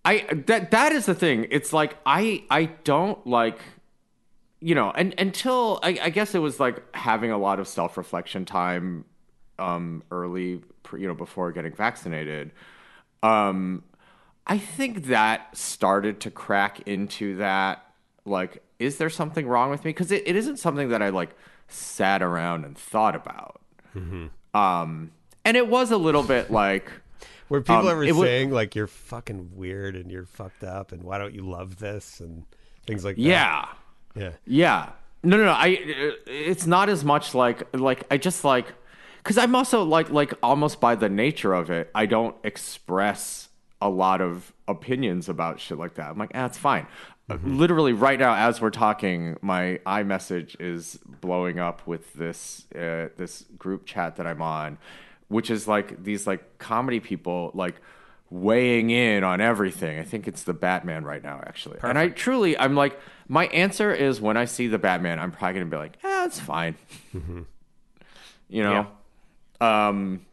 [0.05, 1.47] I that that is the thing.
[1.49, 3.59] It's like I I don't like,
[4.59, 7.97] you know, and until I, I guess it was like having a lot of self
[7.97, 9.05] reflection time,
[9.59, 12.51] um, early, you know, before getting vaccinated.
[13.21, 13.83] Um,
[14.45, 17.85] I think that started to crack into that.
[18.25, 19.89] Like, is there something wrong with me?
[19.89, 21.29] Because it, it isn't something that I like
[21.69, 23.61] sat around and thought about.
[24.53, 25.11] Um,
[25.45, 26.91] and it was a little bit like,
[27.53, 31.19] Were people um, ever saying like you're fucking weird and you're fucked up and why
[31.19, 32.45] don't you love this and
[32.87, 33.21] things like that?
[33.21, 33.65] yeah,
[34.15, 34.31] Yeah.
[34.47, 34.89] yeah.
[35.21, 35.51] No, no, no.
[35.51, 35.77] I.
[36.25, 38.73] It's not as much like like I just like
[39.17, 43.49] because I'm also like like almost by the nature of it, I don't express
[43.79, 46.09] a lot of opinions about shit like that.
[46.09, 46.87] I'm like, ah, it's fine.
[47.29, 53.09] Uh, Literally right now, as we're talking, my iMessage is blowing up with this uh,
[53.15, 54.77] this group chat that I'm on,
[55.27, 57.75] which is like these like comedy people like
[58.29, 59.99] weighing in on everything.
[59.99, 61.79] I think it's the Batman right now, actually.
[61.83, 65.53] And I truly, I'm like, my answer is when I see the Batman, I'm probably
[65.53, 66.75] gonna be like, ah, it's fine.
[67.13, 67.47] You
[68.49, 68.87] You know,
[69.61, 70.25] um,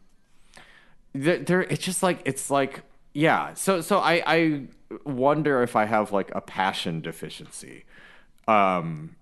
[1.13, 1.61] there, there.
[1.61, 2.83] It's just like it's like
[3.13, 3.53] yeah.
[3.55, 4.61] So so I I
[5.05, 7.85] wonder if I have like a passion deficiency.
[8.47, 9.15] Um,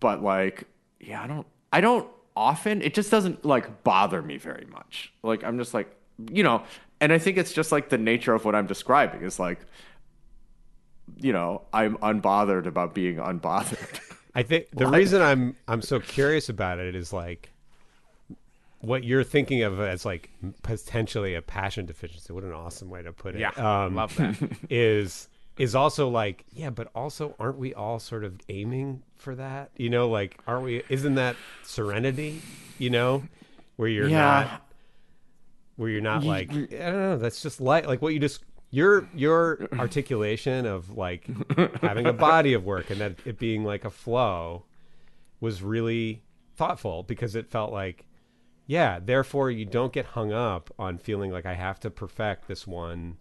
[0.00, 0.64] but like
[1.00, 2.82] yeah, I don't I don't often.
[2.82, 5.12] It just doesn't like bother me very much.
[5.22, 5.94] Like I'm just like
[6.30, 6.62] you know,
[7.00, 9.60] and I think it's just like the nature of what I'm describing is like
[11.18, 14.00] you know I'm unbothered about being unbothered.
[14.34, 17.50] I think the reason I'm I'm so curious about it is like
[18.80, 20.30] what you're thinking of as like
[20.62, 22.32] potentially a passion deficiency.
[22.32, 23.40] What an awesome way to put it.
[23.40, 24.36] Yeah, um, love that.
[24.70, 29.70] is is also like yeah, but also aren't we all sort of aiming for that?
[29.76, 30.82] You know, like aren't we?
[30.88, 32.42] Isn't that serenity?
[32.78, 33.24] You know,
[33.76, 34.16] where you're Yeah.
[34.18, 34.62] not
[35.76, 37.16] where you're not like I don't know.
[37.18, 41.28] That's just like like what you just your your articulation of like
[41.80, 44.64] having a body of work and that it being like a flow
[45.40, 46.22] was really
[46.56, 48.06] thoughtful because it felt like
[48.66, 52.66] yeah therefore you don't get hung up on feeling like i have to perfect this
[52.66, 53.16] one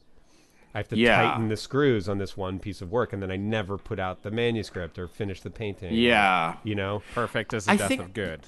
[0.74, 1.22] i have to Yeah.
[1.22, 4.24] tighten the screws on this one piece of work and then i never put out
[4.24, 6.56] the manuscript or finish the painting yeah.
[6.64, 8.42] you know Perfect as the I death think- of good.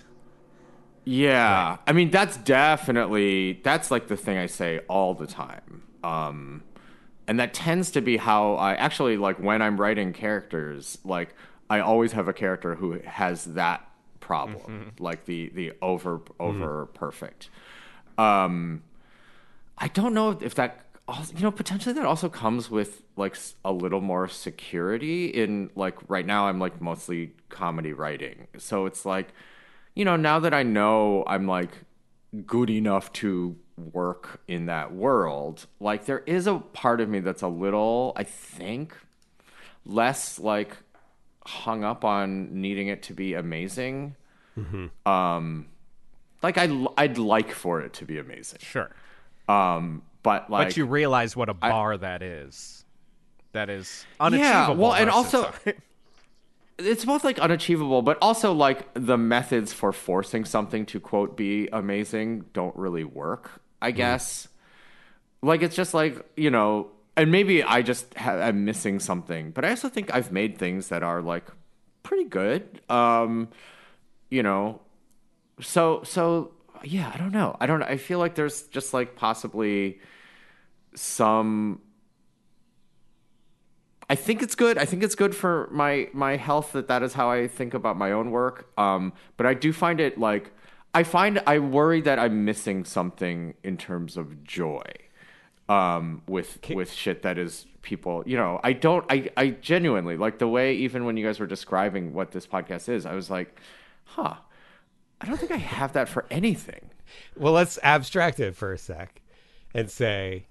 [1.08, 1.78] Yeah.
[1.86, 5.84] I mean, that's definitely that's like the thing I say all the time.
[6.04, 6.64] Um
[7.28, 11.36] and that tends to be how I actually like when I'm writing characters, like
[11.70, 13.88] I always have a character who has that
[14.20, 17.50] problem, like the the over over perfect.
[18.18, 18.82] Um
[19.78, 23.72] I don't know if that also, you know potentially that also comes with like a
[23.72, 28.48] little more security in like right now I'm like mostly comedy writing.
[28.58, 29.34] So it's like
[29.96, 31.72] you know, now that I know I'm like
[32.46, 37.42] good enough to work in that world, like there is a part of me that's
[37.42, 38.96] a little, I think,
[39.86, 40.76] less like
[41.46, 44.16] hung up on needing it to be amazing.
[45.06, 45.68] Um,
[46.44, 48.60] like I, I'd like for it to be amazing.
[48.62, 48.92] Sure.
[49.48, 52.84] Um, but like, but you realize what a bar that is.
[53.54, 54.50] That is unachievable.
[54.50, 55.54] Yeah, well, and also-
[56.78, 61.70] it's both like unachievable, but also like the methods for forcing something to quote be
[61.72, 63.62] amazing don't really work.
[63.82, 64.48] I guess.
[65.42, 69.64] Like it's just like you know, and maybe I just ha- am missing something, but
[69.64, 71.46] I also think I've made things that are like
[72.04, 72.82] pretty good.
[72.90, 73.50] Um,
[74.30, 74.82] you know,
[75.62, 76.52] so so
[76.84, 77.56] yeah, I don't know.
[77.62, 77.84] I don't.
[77.84, 80.00] I feel like there's just like possibly
[80.96, 81.82] some
[84.10, 84.78] I think it's good.
[84.78, 87.98] I think it's good for my my health that that is how I think about
[87.98, 88.70] my own work.
[88.78, 90.52] Um, but I do find it like
[90.94, 94.84] I find I worry that I'm missing something in terms of joy.
[95.68, 99.04] Um, with with shit that is people, you know, I don't.
[99.10, 102.88] I I genuinely like the way even when you guys were describing what this podcast
[102.88, 103.60] is, I was like,
[104.04, 104.36] huh.
[105.20, 106.92] I don't think I have that for anything.
[107.36, 109.22] well let's abstract it for a sec
[109.74, 110.46] and say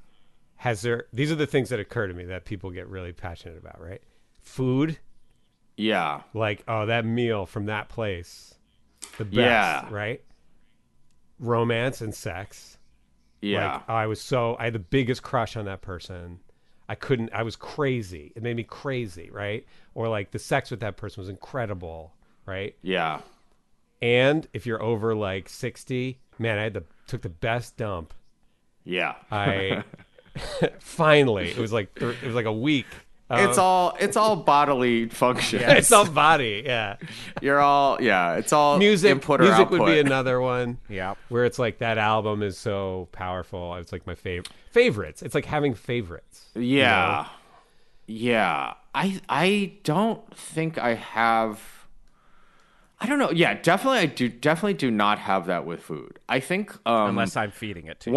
[0.65, 3.59] has there these are the things that occur to me that people get really passionate
[3.59, 4.01] about right
[4.41, 4.99] food
[5.77, 6.23] Yeah.
[6.33, 8.55] like oh that meal from that place
[9.19, 9.89] the best Yeah.
[9.91, 10.23] right
[11.39, 12.79] romance and sex
[13.43, 13.73] Yeah.
[13.75, 16.41] like oh, i was so i had the biggest crush on that person
[16.89, 20.81] i couldn't i was crazy it made me crazy right or like the sex with
[20.81, 22.15] that person was incredible
[22.47, 23.21] right yeah.
[24.01, 28.15] and if you're over like 60 man i had the took the best dump
[28.85, 29.17] Yeah.
[29.31, 29.83] i
[30.81, 32.87] finally it was like th- it was like a week
[33.31, 35.61] of- it's all it's all bodily function.
[35.65, 36.97] it's all body yeah
[37.41, 38.35] You're all yeah.
[38.37, 39.81] It's all music input music output.
[39.81, 41.17] would be another one Yep.
[41.31, 45.47] where it's like that album is so powerful it's like my favorite favorites it's like
[45.47, 47.27] having favorites Yeah,
[48.07, 48.75] yeah.
[48.95, 51.61] I I don't think I have.
[53.01, 53.31] I don't know.
[53.33, 53.99] Yeah, definitely.
[53.99, 56.21] I do definitely do not have that with food.
[56.29, 58.15] I think um, Unless I'm feeding it to you.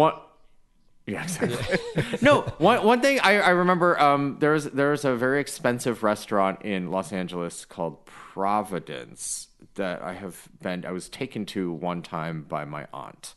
[1.08, 1.78] Yeah, exactly.
[2.20, 6.02] no, one one thing I, I remember um, there was there was a very expensive
[6.02, 12.02] restaurant in Los Angeles called Providence that I have been I was taken to one
[12.02, 13.34] time by my aunt.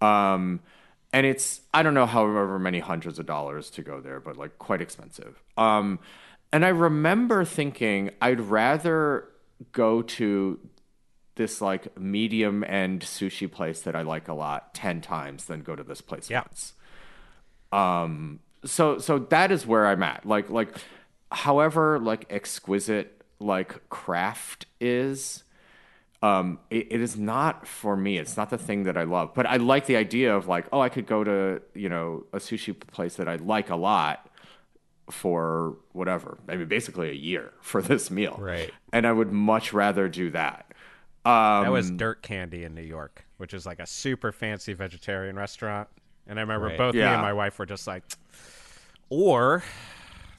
[0.00, 0.60] Um,
[1.12, 4.58] and it's I don't know however many hundreds of dollars to go there, but like
[4.58, 5.42] quite expensive.
[5.58, 5.98] Um,
[6.50, 9.28] and I remember thinking I'd rather
[9.72, 10.58] go to
[11.34, 15.76] this like medium end sushi place that I like a lot 10 times than go
[15.76, 16.74] to this place once.
[17.72, 20.26] Um so so that is where I'm at.
[20.26, 20.76] Like like
[21.30, 25.42] however like exquisite like craft is
[26.22, 28.18] um it, it is not for me.
[28.18, 29.34] It's not the thing that I love.
[29.34, 32.38] But I like the idea of like oh I could go to, you know, a
[32.38, 34.28] sushi place that I like a lot
[35.10, 36.38] for whatever.
[36.48, 38.36] I mean basically a year for this meal.
[38.38, 38.70] Right.
[38.92, 40.66] And I would much rather do that.
[41.24, 45.36] Um, That was Dirt Candy in New York, which is like a super fancy vegetarian
[45.36, 45.88] restaurant.
[46.26, 46.78] And I remember Right.
[46.78, 48.04] both me and my wife were just like,
[49.08, 49.62] or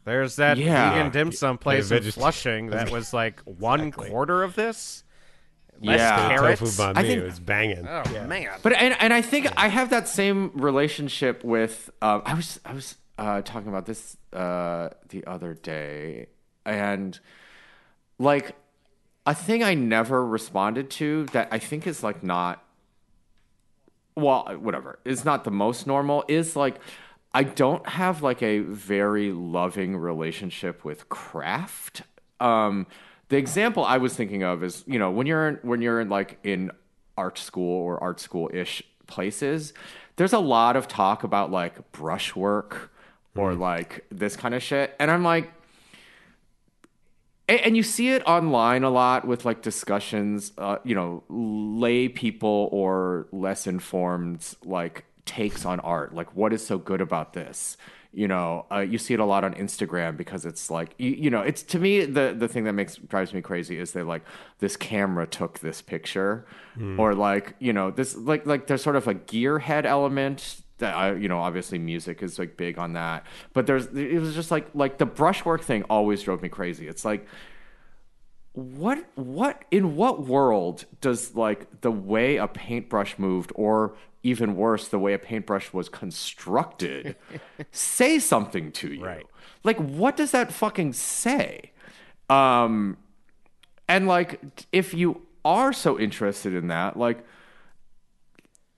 [0.06, 0.92] there's that Yeah.
[0.94, 5.04] vegan dim sum place in veget- Flushing that was like one quarter of this.
[5.82, 6.30] Less Yeah.
[6.30, 6.60] carrots.
[6.62, 7.88] Tofu banh I mi, think- it was banging.
[7.88, 8.48] Oh man.
[8.62, 11.90] But and and I think I have that same relationship with.
[12.02, 16.28] Um, I was I was uh, talking about this uh, the other day,
[16.66, 17.20] and
[18.18, 18.56] like
[19.26, 22.63] a thing I never responded to that I think is like not.
[24.16, 26.80] Well, whatever is not the most normal is like
[27.34, 32.04] I don't have like a very loving relationship with craft.
[32.40, 32.86] Um,
[33.30, 36.10] the example I was thinking of is you know when you're in, when you're in
[36.10, 36.72] like in
[37.18, 39.74] art school or art school ish places,
[40.16, 42.92] there's a lot of talk about like brushwork
[43.36, 45.52] or like this kind of shit, and I'm like.
[47.48, 52.70] And, you see it online a lot with like discussions, uh, you know, lay people
[52.72, 56.14] or less informed like takes on art.
[56.16, 57.76] Like, what is so good about this?
[58.14, 61.30] You know, uh, you see it a lot on Instagram because it's like, you, you
[61.30, 64.24] know, it's to me the the thing that makes drives me crazy is they like
[64.60, 66.46] this camera took this picture,
[67.00, 71.14] or like you know this like like there's sort of a gearhead element that I,
[71.14, 73.26] you know, obviously music is like big on that.
[73.54, 76.88] But there's, it was just like, like the brushwork thing always drove me crazy.
[76.88, 77.28] It's like,
[78.54, 84.88] what, what, in what world does like the way a paintbrush moved, or even worse,
[84.88, 87.16] the way a paintbrush was constructed,
[87.72, 89.06] say something to you?
[89.06, 89.26] Right.
[89.64, 91.72] Like, what does that fucking say?
[92.30, 92.98] Um,
[93.88, 94.40] and like,
[94.72, 97.26] if you are so interested in that, like,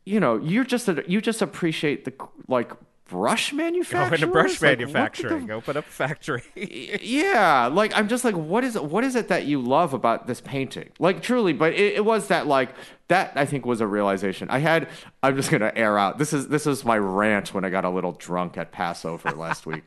[0.06, 2.14] you know, you're just a, you just appreciate the
[2.48, 2.72] like
[3.08, 4.22] brush manufacturing.
[4.22, 4.30] Go manufacturing.
[4.30, 5.52] into brush manufacturing.
[5.52, 6.44] Open up a factory.
[7.02, 10.42] Yeah, like I'm just like, what is what is it that you love about this
[10.42, 10.90] painting?
[11.00, 12.70] Like truly, but it, it was that like
[13.08, 14.90] that I think was a realization I had.
[15.24, 16.18] I'm just gonna air out.
[16.18, 19.66] This is this is my rant when I got a little drunk at Passover last
[19.68, 19.86] week,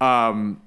[0.00, 0.62] um,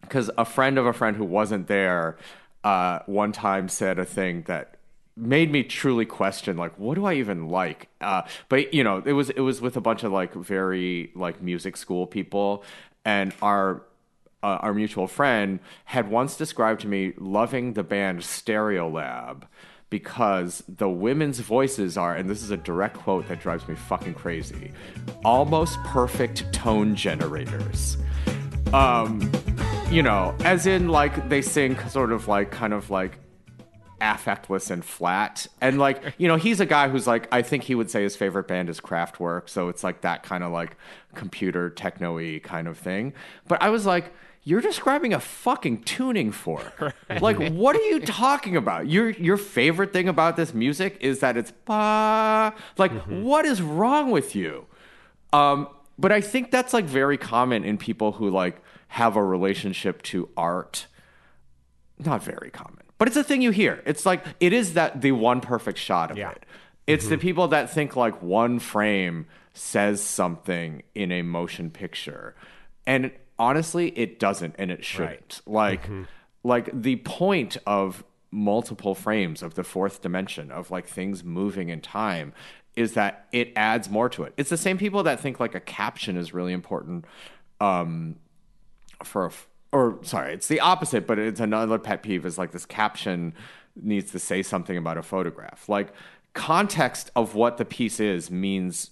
[0.00, 2.16] because a friend of a friend who wasn't there,
[2.64, 4.75] uh, one time said a thing that
[5.16, 9.12] made me truly question like what do i even like uh but you know it
[9.12, 12.62] was it was with a bunch of like very like music school people
[13.04, 13.82] and our
[14.42, 19.42] uh, our mutual friend had once described to me loving the band Stereolab
[19.90, 24.14] because the women's voices are, and this is a direct quote that drives me fucking
[24.14, 24.72] crazy,
[25.24, 27.96] almost perfect tone generators.
[28.72, 29.30] Um,
[29.90, 33.18] you know, as in like they sing sort of like kind of like
[34.00, 35.46] affectless and flat.
[35.60, 38.16] And like, you know, he's a guy who's like, I think he would say his
[38.16, 39.48] favorite band is Kraftwerk.
[39.48, 40.76] So it's like that kind of like
[41.14, 43.14] computer techno y kind of thing.
[43.48, 44.12] But I was like,
[44.44, 46.94] you're describing a fucking tuning fork.
[47.20, 48.88] Like, what are you talking about?
[48.88, 52.54] Your your favorite thing about this music is that it's ba.
[52.76, 54.66] Like, what is wrong with you?
[55.32, 55.68] Um,
[55.98, 60.28] but I think that's like very common in people who like have a relationship to
[60.36, 60.86] art
[62.04, 63.82] not very common, but it's a thing you hear.
[63.86, 66.30] It's like it is that the one perfect shot of Yeah.
[66.30, 66.44] it.
[66.86, 72.36] It's the people that think like one frame says something in a motion picture,
[72.86, 75.40] and honestly, it doesn't, and it shouldn't.
[75.46, 75.88] Like,
[76.44, 81.80] like the point of multiple frames of the fourth dimension of like things moving in
[81.80, 82.32] time
[82.76, 84.32] is that it adds more to it.
[84.36, 87.04] It's the same people that think like a caption is really important
[87.60, 88.16] um,
[89.02, 89.32] for a
[89.72, 93.34] or sorry, it's the opposite, but it's another pet peeve is like this caption
[93.80, 95.68] needs to say something about a photograph.
[95.68, 95.92] Like
[96.32, 98.90] context of what the piece is means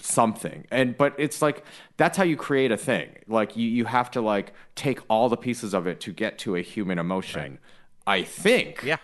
[0.00, 0.66] something.
[0.70, 1.64] And but it's like
[1.96, 3.08] that's how you create a thing.
[3.26, 6.56] Like you you have to like take all the pieces of it to get to
[6.56, 7.58] a human emotion.
[8.06, 8.82] I think.
[8.82, 8.98] Yeah.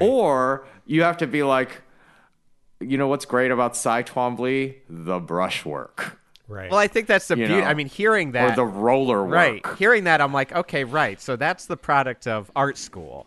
[0.00, 1.82] Or you have to be like
[2.80, 4.76] you know what's great about Cy Twombly?
[4.88, 6.18] The brushwork.
[6.48, 6.70] Right.
[6.70, 7.60] Well, I think that's the You beauty.
[7.60, 9.34] know, I mean, hearing that or the roller work.
[9.34, 9.66] Right.
[9.78, 11.20] Hearing that, I'm like, okay, right.
[11.20, 13.26] So that's the product of art school.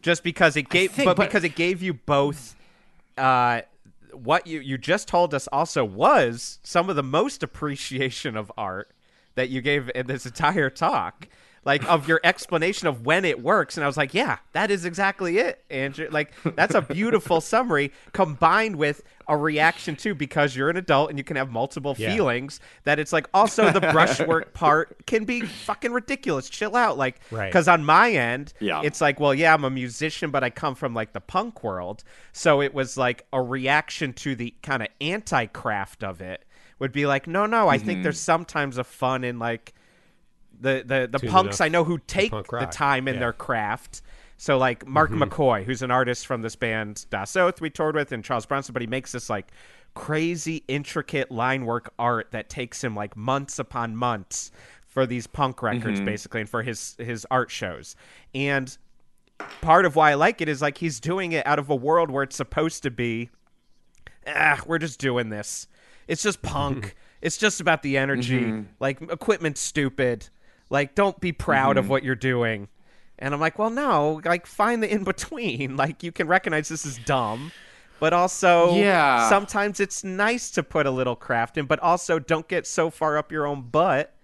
[0.00, 2.54] Just because it gave, think, but, but- because it gave you both,
[3.18, 3.62] uh,
[4.12, 8.90] what you you just told us also was some of the most appreciation of art
[9.34, 11.28] that you gave in this entire talk.
[11.68, 14.86] Like of your explanation of when it works, and I was like, "Yeah, that is
[14.86, 20.70] exactly it, Andrew." Like that's a beautiful summary combined with a reaction too, because you're
[20.70, 22.14] an adult and you can have multiple Yeah.
[22.14, 22.58] feelings.
[22.84, 26.48] That it's like also the brushwork part can be fucking ridiculous.
[26.48, 27.50] Chill out, like Right.
[27.50, 28.80] because on my end, Yeah.
[28.82, 32.02] it's like, well, yeah, I'm a musician, but I come from like the punk world,
[32.32, 36.44] so it was like a reaction to the kind of anti-craft of it.
[36.78, 37.86] Would be like, no, no, I Mm-hmm.
[37.86, 39.74] think there's sometimes a fun in like
[40.60, 43.20] the the the punks I know who take punk the time in Yeah.
[43.20, 44.02] their craft
[44.36, 45.22] So like Mark Mm-hmm.
[45.24, 48.72] McCoy, who's an artist from this band Das Oath we toured with, and Charles Bronson,
[48.72, 49.48] but he makes this like
[49.94, 54.52] crazy intricate line work art that takes him like months upon months
[54.86, 57.96] for these punk records basically and for his his art shows.
[58.34, 58.76] And
[59.60, 62.10] part of why I like it is like he's doing it out of a world
[62.10, 63.30] where it's supposed to be
[64.26, 65.66] ah, we're just doing this.
[66.06, 66.94] It's just punk.
[67.22, 68.64] it's just about the energy.
[68.80, 70.28] Like equipment's stupid.
[70.70, 71.90] Like don't be proud of mm-hmm.
[71.92, 72.68] what you're doing.
[73.18, 75.76] And I'm like, well, no, like find the in between.
[75.76, 77.52] Like you can recognize this is dumb,
[78.00, 79.28] but also Yeah.
[79.28, 83.18] sometimes it's nice to put a little craft in, but also don't get so far
[83.18, 84.14] up your own butt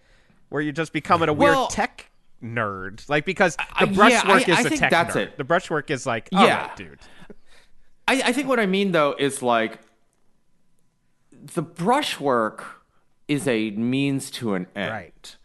[0.49, 2.11] where you're just becoming a weird tech
[2.43, 3.09] nerd.
[3.09, 5.23] Like because the I- yeah, brushwork is I a think tech that's nerd.
[5.23, 5.39] it.
[5.39, 6.69] The brushwork is like, all Yeah.
[6.69, 6.99] right, dude.
[8.07, 9.81] I, I think what I mean though is like
[11.33, 12.65] the brushwork
[13.29, 14.91] is a means to an end.
[14.93, 15.37] Right.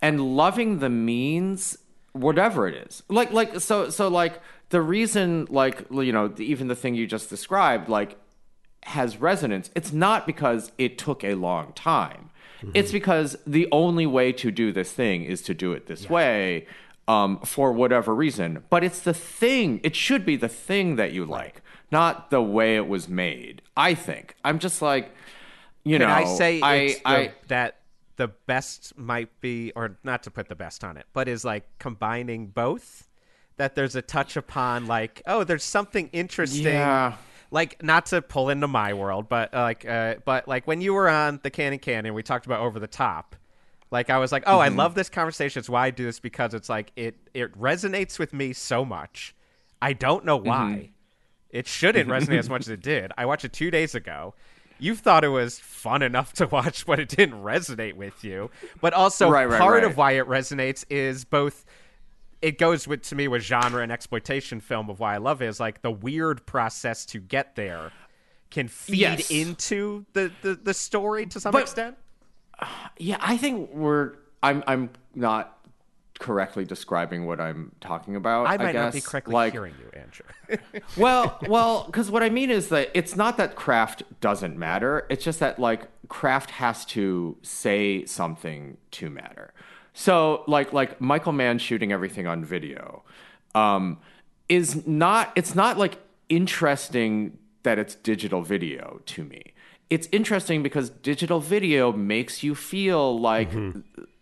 [0.00, 1.78] And loving the means,
[2.12, 3.02] whatever it is.
[3.08, 4.40] Like like so so like
[4.70, 8.16] the reason like you know, even the thing you just described, like
[8.84, 12.30] has resonance, it's not because it took a long time.
[12.74, 16.66] It's because the only way to do this thing is to do it this way
[17.06, 18.64] um, for whatever reason.
[18.68, 22.76] But it's the thing, it should be the thing that you like, not the way
[22.76, 24.34] it was made, I think.
[24.44, 25.14] I'm just like,
[25.84, 27.77] you Can know, I say I, it's the, I, that
[28.18, 31.64] the best might be, or not to put the best on it, but is like
[31.78, 33.08] combining both?
[33.56, 36.74] That there's a touch upon like, oh, there's something interesting.
[36.74, 37.14] Yeah.
[37.50, 40.92] Like not to pull into my world, but uh, like, uh, but like when you
[40.92, 43.34] were on the Cannon Cannon, we talked about over the top.
[43.90, 45.60] Like I was like, oh, I love this conversation.
[45.60, 49.34] It's why I do this because it's like it it resonates with me so much.
[49.80, 50.90] I don't know why.
[51.50, 53.12] It shouldn't resonate as much as it did.
[53.16, 54.34] I watched it two days ago.
[54.78, 58.50] You thought it was fun enough to watch, but it didn't resonate with you.
[58.80, 59.84] But also, Right, right, part right.
[59.84, 61.64] of why it resonates is both.
[62.40, 65.46] It goes with to me with genre and exploitation film of why I love it
[65.48, 67.90] is like the weird process to get there
[68.50, 69.30] can feed Yes.
[69.30, 71.96] into the, the the story to some But- extent.
[72.98, 74.14] Yeah, I think we're.
[74.42, 74.62] I'm.
[74.66, 75.57] I'm not
[76.18, 78.48] correctly describing what I'm talking about.
[78.48, 78.84] I might guess.
[78.84, 80.80] not be correctly like, hearing you, Andrew.
[80.96, 85.06] well, well, because what I mean is that it's not that craft doesn't matter.
[85.08, 89.52] It's just that like craft has to say something to matter.
[89.92, 93.02] So like like Michael Mann shooting everything on video
[93.54, 93.98] um,
[94.48, 95.32] is not.
[95.34, 95.98] It's not like
[96.28, 99.54] interesting that it's digital video to me.
[99.90, 103.50] It's interesting because digital video makes you feel like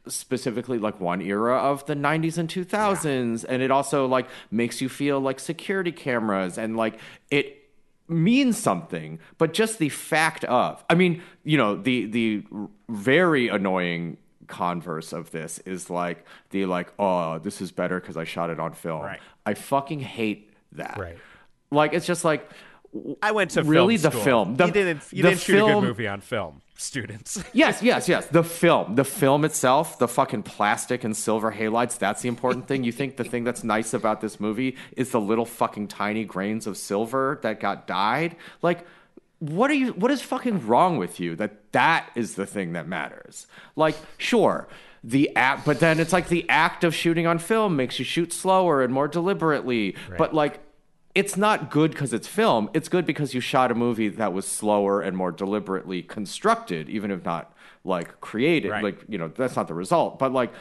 [0.09, 4.89] specifically like one era of the 90s and 2000s and it also like makes you
[4.89, 6.99] feel like security cameras and like
[7.31, 7.69] it
[8.09, 12.45] means something but just the fact of i mean you know the the
[12.89, 18.23] very annoying converse of this is like the like oh this is better because i
[18.23, 19.19] shot it on film Right.
[19.45, 21.19] i fucking hate that Right.
[21.73, 22.49] like it's just like
[23.21, 24.23] I went to Really, the school.
[24.23, 24.57] film.
[24.57, 25.03] The- you didn't.
[25.13, 27.43] You didn't shoot a good movie on film, students.
[27.53, 28.27] Yes, yes, yes.
[28.27, 32.85] The film, the film itself, the fucking plastic and silver halides, that's the important thing.
[32.85, 36.67] You think the thing that's nice about this movie is the little fucking tiny grains
[36.67, 38.37] of silver that got dyed?
[38.63, 38.87] Like
[39.39, 42.89] what are you what is fucking wrong with you that that is the thing that
[42.89, 43.47] matters?
[43.75, 44.67] Like sure,
[45.05, 48.33] the act but then it's like the act of shooting on film makes you shoot
[48.33, 49.97] slower and more deliberately.
[50.17, 50.61] But like
[51.17, 52.69] it's not good because it's film.
[52.75, 57.11] It's good because you shot a movie that was slower and more deliberately constructed, even
[57.11, 57.55] if not
[57.85, 58.71] like created.
[58.71, 58.85] Right.
[58.85, 60.19] Like you know, that's not the result.
[60.19, 60.53] But like,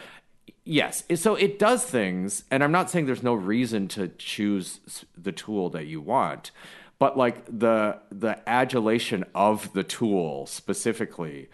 [0.64, 1.04] yes.
[1.16, 4.80] So it does things, and I'm not saying there's no reason to choose
[5.18, 6.52] the tool that you want,
[7.00, 11.50] but like the the adulation of the tool specifically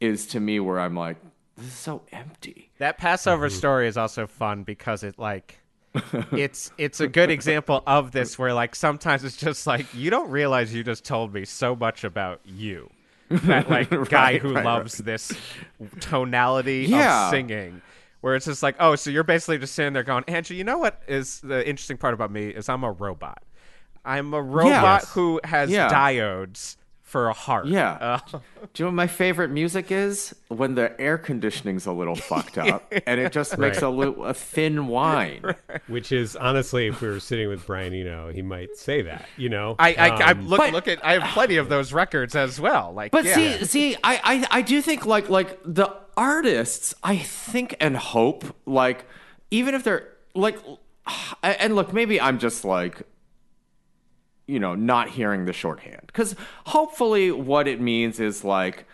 [0.00, 1.18] is to me where I'm like,
[1.58, 2.70] this is so empty.
[2.78, 3.58] That Passover mm-hmm.
[3.58, 5.60] story is also fun because it like
[6.32, 10.30] it's it's a good example of this where like sometimes it's just like you don't
[10.30, 12.90] realize you just told me so much about you.
[13.28, 15.32] That like guy who right, loves this
[16.00, 17.26] tonality Yeah.
[17.26, 17.82] of singing.
[18.22, 20.78] Where it's just like, oh, so you're basically just sitting there going, angie you know
[20.78, 23.42] what is the interesting part about me is I'm a robot.
[24.04, 25.12] I'm a robot Yes.
[25.12, 25.88] who has Yeah.
[25.88, 27.66] diodes for a heart.
[27.66, 27.92] Yeah.
[27.92, 28.18] Uh,
[28.74, 30.34] Do you know what my favorite music is?
[30.48, 34.34] When the air conditioning's a little fucked up and it just makes a, li- a
[34.34, 35.54] thin whine.
[35.86, 39.24] Which is honestly, if we were sitting with Brian Eno, he might say that.
[39.36, 41.92] You know, I, I, I Um, look but- look at I have plenty of those
[41.92, 42.92] records as well.
[42.92, 43.34] Like, But yeah.
[43.36, 44.20] see, see, I,
[44.50, 49.04] I, I do think like like the artists, I think and hope like
[49.52, 50.58] even if they're like,
[51.44, 53.02] and look, maybe I'm just like,
[54.46, 56.34] you know, not hearing the shorthand because
[56.66, 58.86] hopefully what it means is like.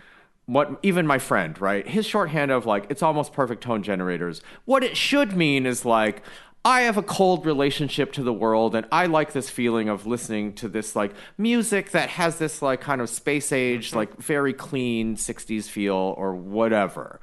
[0.47, 1.87] What even my friend, right?
[1.87, 4.43] His shorthand of like it's almost perfect tone generators.
[4.65, 6.25] What it should mean is like
[6.65, 10.53] I have a cold relationship to the world and I like this feeling of listening
[10.55, 13.99] to this like music that has this like kind of space age, mm-hmm.
[13.99, 17.21] like very clean 60s feel or whatever.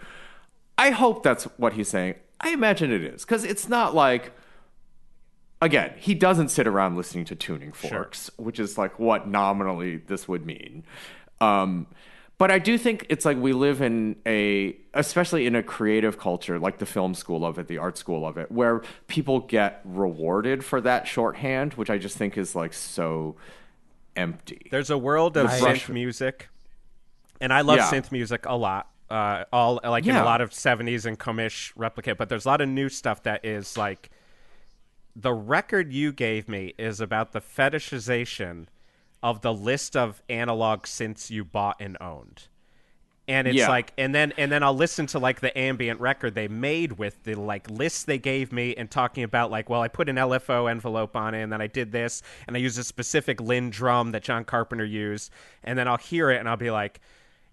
[0.78, 2.16] I hope that's what he's saying.
[2.42, 4.34] I imagine it is because it's not like
[5.62, 10.28] again, he doesn't sit around listening to tuning forks, which is like what nominally this
[10.28, 10.84] would mean.
[11.42, 11.88] Um,
[12.38, 16.58] but I do think it's like we live in a, especially in a creative culture,
[16.58, 20.64] like the film school of it, the art school of it, where people get rewarded
[20.64, 23.36] for that shorthand, which I just think is like so
[24.16, 24.68] empty.
[24.72, 26.48] There's a world of synth music,
[27.42, 27.90] and I love Yeah.
[27.92, 28.90] synth music a lot.
[29.10, 32.62] Uh, all like in a lot of '70s and comish replicate, but there's a lot
[32.62, 34.12] of new stuff that is like
[35.16, 38.68] the record you gave me is about the fetishization
[39.22, 42.48] of the list of analog synths you bought and owned.
[43.28, 43.70] And it's Yeah.
[43.70, 47.24] like and then and then I'll listen to like the ambient record they made with
[47.26, 50.70] the like lists they gave me and talking about like well I put an LFO
[50.72, 54.14] envelope on it and then I did this and I used a specific Linn drum
[54.14, 55.32] that John Carpenter used
[55.64, 57.02] and then I'll hear it and I'll be like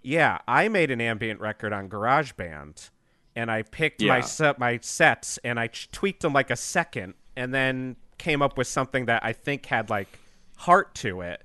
[0.03, 2.89] yeah I made an ambient record on GarageBand
[3.35, 7.13] and I picked my set my sets and I ch- tweaked them like a second
[7.37, 10.19] and then came up with something that I think had like
[10.57, 11.43] heart to it.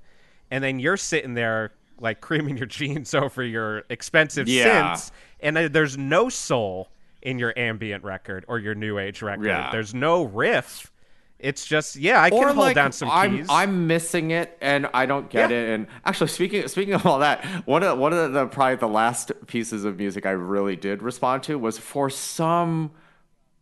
[0.50, 4.92] And then you're sitting there like creaming your jeans over your expensive Yeah.
[4.94, 5.10] synths
[5.40, 6.88] and uh, there's no soul
[7.20, 9.46] in your ambient record or your new age record.
[9.46, 9.70] Yeah.
[9.70, 10.90] There's no riff.
[11.38, 13.46] It's just yeah, I can or hold like down some I'm keys.
[13.50, 15.56] I'm missing it and I don't get Yeah.
[15.56, 15.68] it.
[15.74, 19.32] And actually, speaking speaking of all that, one of one of the probably the last
[19.48, 22.92] pieces of music I really did respond to was for some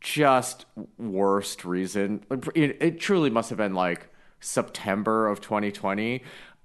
[0.01, 0.67] just
[0.99, 2.25] worst reason.
[2.55, 4.09] It, it truly must have been like
[4.41, 6.23] September of 2020.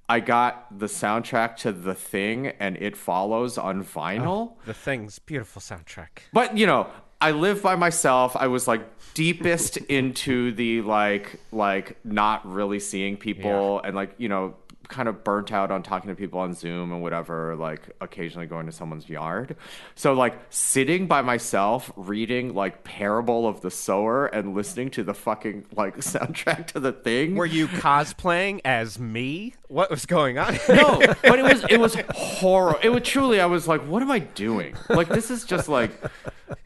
[0.07, 4.27] I got the soundtrack to The Thing and It Follows on vinyl.
[4.27, 6.29] Oh, the thing's beautiful soundtrack.
[6.31, 6.87] But you know,
[7.19, 8.35] I live by myself.
[8.35, 8.81] I was like
[9.13, 14.55] deepest into the like like not really seeing people and like you know
[14.87, 18.65] kind of burnt out on talking to people on Zoom and whatever, like occasionally going
[18.65, 19.55] to someone's yard.
[19.95, 25.13] So like sitting by myself reading like Parable of the Sower and listening to the
[25.13, 27.35] fucking like soundtrack to the thing.
[27.35, 29.53] Were you cosplaying as me?
[29.67, 30.57] What was going on?
[30.69, 32.79] no, but it was it was horrible.
[32.83, 33.39] It was truly.
[33.39, 34.75] I was like, what am I doing?
[34.89, 35.91] Like this is just like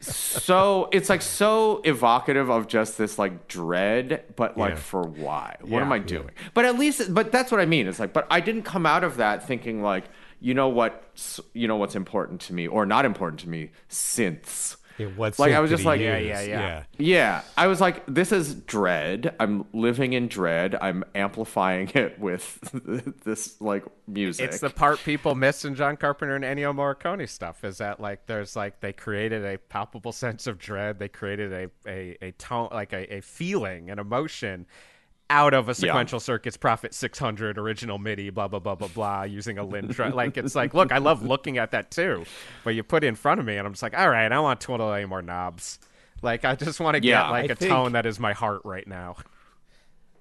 [0.00, 0.88] so.
[0.92, 4.76] It's like so evocative of just this like dread, but like Yeah.
[4.76, 5.56] for why?
[5.62, 6.30] What am I doing?
[6.54, 7.86] But at least, but that's what I mean.
[7.86, 10.04] It's like, but I didn't come out of that thinking like,
[10.40, 11.02] you know what,
[11.52, 14.76] you know what's important to me or not important to me, synths.
[15.00, 16.28] Yeah, what Like, I was just like- Yeah, use?
[16.28, 16.82] yeah, yeah.
[16.98, 19.34] Yeah, I was like, this is dread.
[19.40, 20.76] I'm living in dread.
[20.80, 22.58] I'm amplifying it with
[23.24, 24.46] this like music.
[24.50, 28.26] It's the part people miss in John Carpenter and Ennio Morricone stuff is that like
[28.26, 30.98] there's like they created a palpable sense of dread.
[30.98, 34.66] They created a a, a tone like a, a feeling, an emotion
[35.30, 39.56] out of a sequential circuits Prophet 600 original MIDI blah blah blah blah blah using
[39.56, 40.12] a Linn drum.
[40.12, 42.24] like it's like look, I love looking at that too,
[42.64, 44.38] but you put it in front of me and I'm just like, all right, I
[44.40, 45.78] want 20 more knobs.
[46.20, 48.32] Like I just want to Yeah, get like I a think- tone that is my
[48.34, 49.16] heart right now.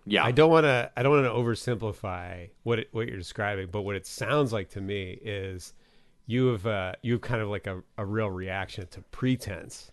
[0.06, 0.23] yeah.
[0.23, 0.91] I don't want to.
[0.95, 4.69] I don't want to oversimplify what it, what you're describing, but what it sounds like
[4.69, 5.73] to me is
[6.27, 9.90] you have uh, you have kind of like a, a real reaction to pretense,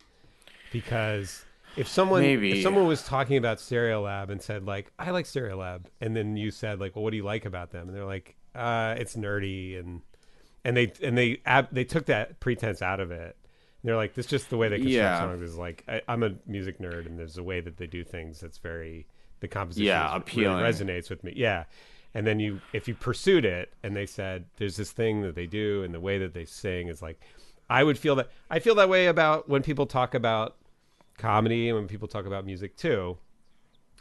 [0.72, 1.45] because
[1.76, 2.52] if someone Maybe.
[2.52, 6.50] if someone was talking about Stereolab and said like I like Stereolab, and then you
[6.50, 7.88] said like, well, what do you like about them?
[7.88, 10.02] And they're like, uh, it's nerdy, and
[10.64, 13.36] and they and they ab- they took that pretense out of it.
[13.82, 15.18] And they're like, this is just the way they construct Yeah.
[15.20, 18.02] songs is like I, I'm a music nerd, and there's a way that they do
[18.04, 19.06] things that's very
[19.40, 20.56] the composition Yeah, appealing.
[20.58, 21.34] really resonates with me.
[21.36, 21.64] Yeah.
[22.14, 25.46] And then you if you pursued it and they said there's this thing that they
[25.46, 27.20] do and the way that they sing is like
[27.68, 30.56] I would feel that I feel that way about when people talk about
[31.18, 33.18] comedy and when people talk about music too.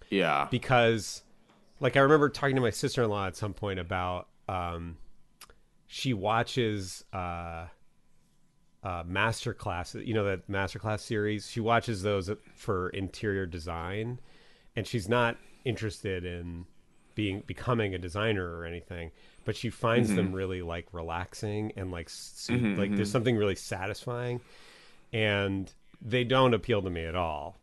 [0.10, 0.48] Yeah.
[0.52, 1.24] because
[1.80, 4.98] like I remember talking to my sister-in-law at some point about um
[5.88, 7.66] she watches uh
[8.84, 11.50] uh master classes you know that master class series?
[11.50, 14.20] She watches those for interior design
[14.76, 16.66] and she's not interested in
[17.16, 19.12] being becoming a designer or anything
[19.46, 24.42] but she finds them really like relaxing and like su- like there's something really satisfying.
[25.14, 25.72] And
[26.02, 27.58] they don't appeal to me at all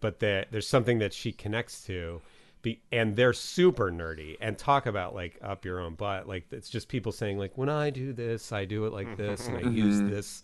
[0.00, 2.20] but there's something that she connects to
[2.60, 6.26] be, and they're super nerdy and talk about like up your own butt.
[6.26, 9.46] Like it's just people saying like when i do this i do it like this
[9.46, 10.42] and i use this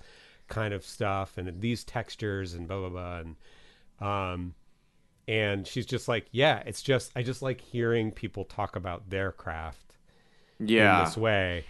[0.49, 3.37] kind of stuff and these textures and blah blah blah and
[4.01, 4.55] um
[5.27, 9.33] and she's just like yeah it's just i just like hearing people talk about their
[9.33, 9.97] craft
[10.61, 11.05] in Yeah.
[11.05, 11.65] this way.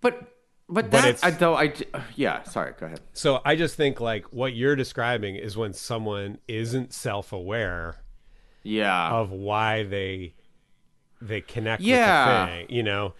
[0.00, 0.32] But
[0.70, 1.72] But, But that I, though I
[2.16, 2.42] yeah.
[2.42, 3.00] Sorry, go ahead.
[3.14, 7.96] So I just think like what you're describing is when someone isn't self-aware
[8.62, 10.34] Yeah, of why they
[11.22, 12.44] they connect Yeah.
[12.44, 13.14] with the thing, you know.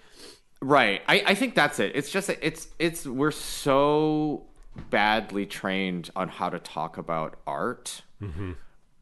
[0.60, 1.02] Right.
[1.08, 1.92] I, I think that's it.
[1.94, 4.44] It's just it's it's we're so
[4.90, 8.02] badly trained on how to talk about art.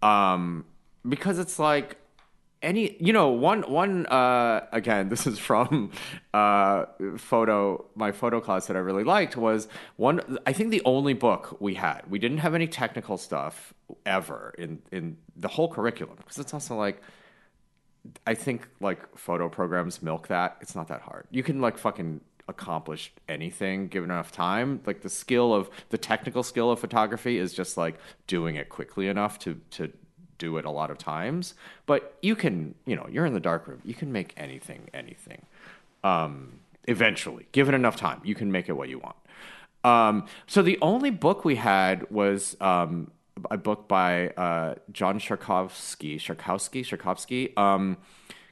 [0.03, 0.65] Um
[1.09, 1.97] because it's like
[2.67, 5.91] any you know one one uh again this is from
[6.35, 6.85] uh
[7.17, 11.57] photo my photo class that I really liked was one I think the only book
[11.61, 13.73] we had we didn't have any technical stuff
[14.05, 17.01] ever in in the whole curriculum because it's also like
[18.27, 20.59] I think like photo programs milk that.
[20.61, 21.27] It's not that hard.
[21.31, 24.81] You can like fucking accomplish anything given enough time.
[24.87, 29.09] Like the skill of the technical skill of photography is just like doing it quickly
[29.09, 29.93] enough to to
[30.39, 31.55] do it a lot of times.
[31.87, 33.81] But you can, you know, you're in the dark room.
[33.85, 35.47] You can make anything anything.
[36.05, 39.17] Um eventually, given enough time, you can make it what you want.
[39.85, 43.11] Um, so the only book we had was um,
[43.51, 47.97] a book by uh, John Sharkovsky, Szarkowski, Sharkovsky, um,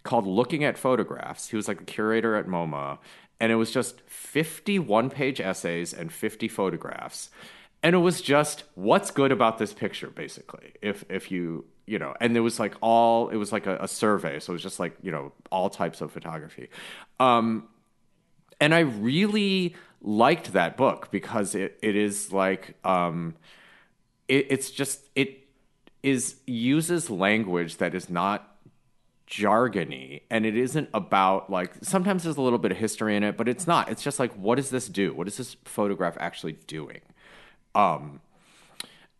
[0.05, 2.99] called "Looking at Photographs." He was like the curator at MoMA,
[3.41, 7.31] and it was just fifty one-page essays and fifty photographs,
[7.83, 10.75] and it was just what's good about this picture, basically.
[10.81, 13.89] If if you you know, and it was like all it was like a, a
[13.89, 16.69] survey, so it was just like you know all types of photography.
[17.21, 17.69] Um,
[18.61, 23.35] and I really liked that book because it, it is like um,
[24.29, 25.47] it, it's just it
[26.03, 28.51] is uses language that is not
[29.27, 33.37] jargony and it isn't about like sometimes there's a little bit of history in it
[33.37, 33.89] but it's not.
[33.91, 35.15] It's just like what does this do?
[35.15, 37.01] What is this photograph actually doing?
[37.75, 38.21] Um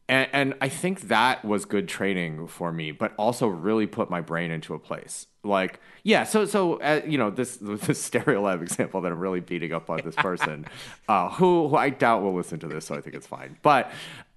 [0.09, 4.21] and, and I think that was good training for me, but also really put my
[4.21, 5.27] brain into a place.
[5.43, 9.73] Like, yeah, so so uh, you know this this Stereolab example that I'm really beating
[9.73, 10.67] up on this person,
[11.09, 13.57] uh, who, who I doubt will listen to this, so I think it's fine.
[13.63, 13.91] But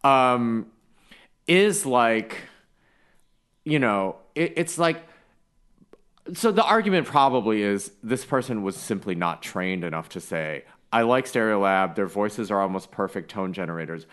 [0.04, 0.68] um,
[1.48, 2.38] is like,
[3.66, 5.04] you know, it, it's like
[6.34, 11.02] so the argument probably is this person was simply not trained enough to say i
[11.02, 14.06] like stereolab their voices are almost perfect tone generators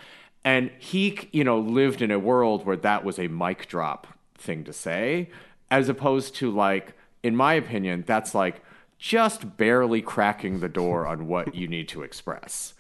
[0.45, 4.07] and he you know lived in a world where that was a mic drop
[4.37, 5.31] thing to say
[5.71, 6.93] as opposed to like
[7.23, 8.63] in my opinion that's like
[8.99, 12.73] just barely cracking the door on what you need to express.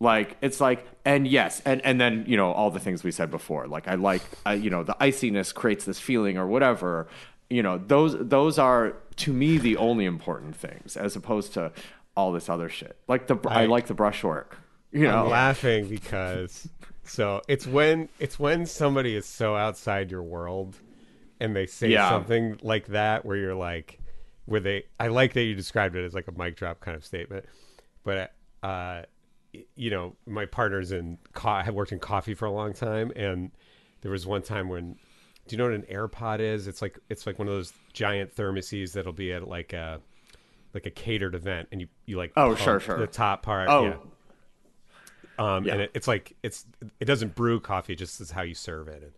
[0.00, 3.30] Like it's like and yes and and then you know all the things we said
[3.30, 7.08] before like i like uh, you know the iciness creates this feeling or whatever.
[7.48, 11.72] You know those those are to me the only important things as opposed to
[12.16, 12.96] all this other shit.
[13.08, 13.68] Like the i Right.
[13.68, 14.58] like the brushwork
[14.92, 15.24] you know?
[15.24, 16.68] I'm laughing because
[17.04, 20.76] so it's when it's when somebody is so outside your world
[21.40, 22.08] and they say Yeah.
[22.08, 23.98] something like that where you're like
[24.46, 27.04] where they I like that you described it as like a mic drop kind of
[27.04, 27.44] statement
[28.04, 28.32] but
[28.62, 29.02] uh
[29.76, 33.50] you know my partner's in co- have worked in coffee for a long time and
[34.00, 34.94] there was one time when
[35.46, 38.34] do you know what an airpot is it's like it's like one of those giant
[38.34, 40.00] thermoses that'll be at like a
[40.72, 42.98] like a catered event and you you like Oh, sure, sure.
[42.98, 43.84] the top part Oh.
[43.84, 43.96] yeah
[45.38, 45.72] um, Yeah.
[45.74, 46.64] and it, it's like it's
[47.00, 49.02] it doesn't brew coffee, just is how you serve it.
[49.02, 49.12] And,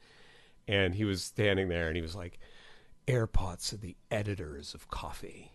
[0.69, 2.39] and he was standing there, and he was like,
[3.07, 5.53] "airpots are the editors of coffee,"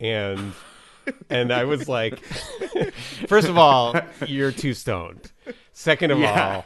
[0.00, 0.52] and
[1.30, 2.18] and I was like,
[3.28, 3.94] first of all,
[4.26, 5.30] you're too stoned.
[5.72, 6.56] Second of Yeah.
[6.56, 6.64] all,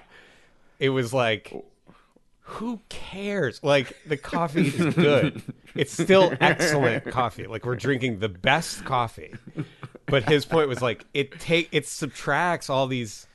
[0.79, 1.53] it was like.
[2.55, 3.63] Who cares?
[3.63, 5.41] Like the coffee is good.
[5.77, 7.47] It's still excellent coffee.
[7.47, 9.33] Like we're drinking the best coffee.
[10.07, 13.29] But his point was like it take it subtracts all these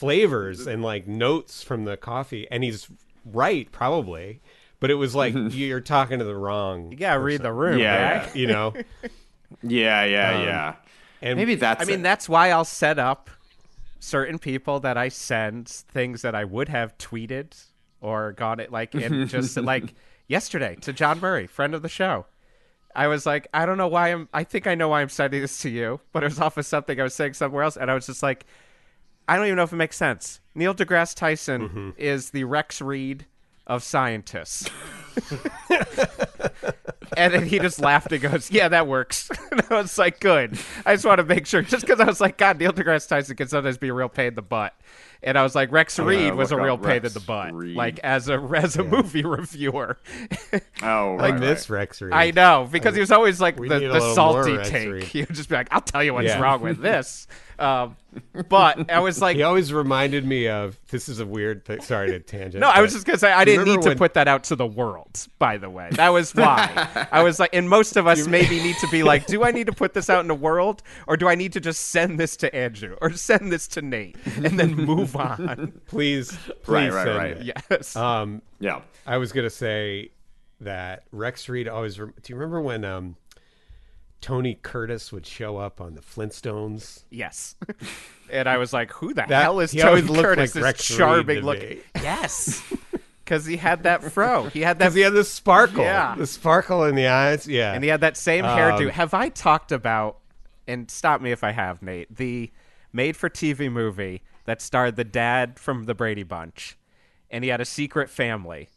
[0.00, 2.88] flavors and like notes from the coffee and he's
[3.24, 4.40] right probably
[4.80, 8.20] but it was like you're talking to the wrong You gotta read the room, Yeah,
[8.24, 8.34] right?
[8.36, 8.72] you know
[9.62, 10.74] yeah yeah Um, yeah
[11.22, 12.02] and maybe that's I mean, it.
[12.02, 13.28] that's why I'll set up
[13.98, 17.62] certain people that I send things that I would have tweeted
[18.00, 19.92] or gone it like in just like
[20.28, 22.24] yesterday to John Murray, friend of the show.
[22.96, 24.28] I was like, I don't know why I'm.
[24.32, 26.64] I think I know why I'm sending this to you, but it was off of
[26.64, 28.46] something I was saying somewhere else, and I was just like,
[29.30, 30.40] I don't even know if it makes sense.
[30.56, 31.90] Neil deGrasse Tyson mm-hmm.
[31.96, 33.26] is the Rex Reed
[33.64, 34.68] of scientists.
[37.16, 40.58] and then he just laughed and goes, "Yeah, that works." and I was like, "Good."
[40.84, 43.36] I just want to make sure, just because I was like, "God, Neil deGrasse Tyson
[43.36, 44.74] can sometimes be a real pain in the butt,"
[45.22, 47.76] And I was like, Rex Reed was a real up pain in the butt, Reed.
[47.76, 49.98] like as a as a movie reviewer.
[50.82, 51.80] Oh, I right, miss right.
[51.80, 52.14] Rex Reed.
[52.14, 55.02] I know because he was always like the, the salty more Rex take.
[55.04, 56.40] He would just be like, "I'll tell you what's Yeah.
[56.40, 57.26] wrong with this."
[57.58, 57.96] Um,
[58.48, 61.82] but I was like, He always reminded me of this is a weird thing.
[61.82, 62.62] Sorry to tangent.
[62.62, 64.56] No, I was just gonna say I didn't remember need to put that out to
[64.56, 65.26] the world.
[65.38, 68.76] By the way, that was why I was like, and most of us maybe need
[68.78, 71.28] to be like, do I need to put this out in the world, or do
[71.28, 74.74] I need to just send this to Andrew or send this to Nate and then
[74.74, 75.72] move on?
[75.86, 77.36] please, please Right, right, right.
[77.38, 77.56] it.
[77.70, 77.96] yes.
[77.96, 78.80] Um, Yeah.
[79.06, 80.10] I was gonna say
[80.60, 81.98] that Rex Reed always.
[81.98, 83.16] Rem- Do you remember when um,
[84.20, 87.04] Tony Curtis would show up on the Flintstones?
[87.10, 87.54] yes.
[88.30, 90.20] and I was like, who the That- hell is Tony Curtis?
[90.22, 91.58] like this Rex charming to look.
[92.02, 92.62] Yes.
[93.24, 94.44] Because he had that fro.
[94.44, 94.92] He had that.
[94.92, 96.16] He had the sparkle, Yeah.
[96.18, 97.46] the sparkle in the eyes.
[97.46, 98.86] Yeah, and he had that same hairdo.
[98.86, 100.18] Um, have I talked about?
[100.66, 102.12] And stop me if I have, Nate.
[102.14, 102.50] The
[102.92, 106.76] made-for-TV movie that starred the dad from the Brady Bunch,
[107.30, 108.68] and he had a secret family.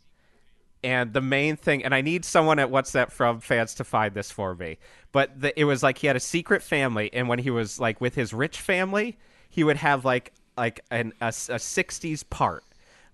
[0.83, 4.13] And the main thing, and I need someone at What's That From fans to find
[4.13, 4.77] this for me.
[5.13, 8.01] But the, it was like he had a secret family, and when he was like
[8.01, 9.17] with his rich family,
[9.49, 12.63] he would have like like an a, a '60s part.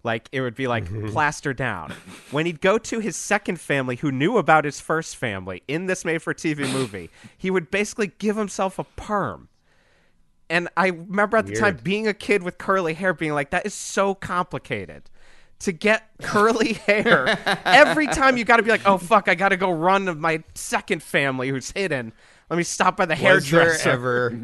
[0.03, 1.09] Like it would be like mm-hmm.
[1.09, 1.93] plaster down.
[2.31, 6.05] When he'd go to his second family, who knew about his first family in this
[6.05, 9.48] made-for-TV movie, he would basically give himself a perm.
[10.49, 13.65] And I remember at the time being a kid with curly hair, being like, "That
[13.65, 15.03] is so complicated."
[15.63, 19.49] To get curly hair, every time you got to be like, "Oh fuck, I got
[19.49, 22.13] to go run to my second family who's hidden."
[22.49, 23.89] Let me stop by the hairdresser.
[23.91, 24.39] ever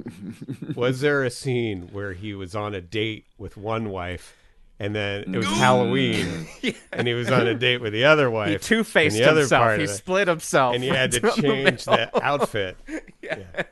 [0.75, 4.35] was there a scene where he was on a date with one wife
[4.79, 6.47] and then it was Halloween
[6.91, 9.59] and he was on a date with the other wife he two faced the himself.
[9.61, 10.75] part He split himself.
[10.75, 11.95] and he had to the change middle.
[11.95, 12.77] the outfit
[13.23, 13.63] yeah.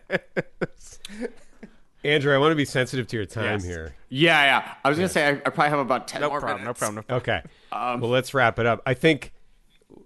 [2.04, 3.64] Andrew I want to be sensitive to your time Yes.
[3.66, 4.74] here Yeah, yeah.
[4.84, 6.66] I was gonna say I, I probably have about ten No more problem.
[6.66, 6.96] No problem.
[6.96, 7.22] No problem.
[7.22, 9.32] okay Um, well let's wrap it up I think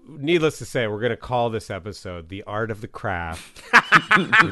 [0.09, 3.61] needless to say we're going to call this episode the art of the craft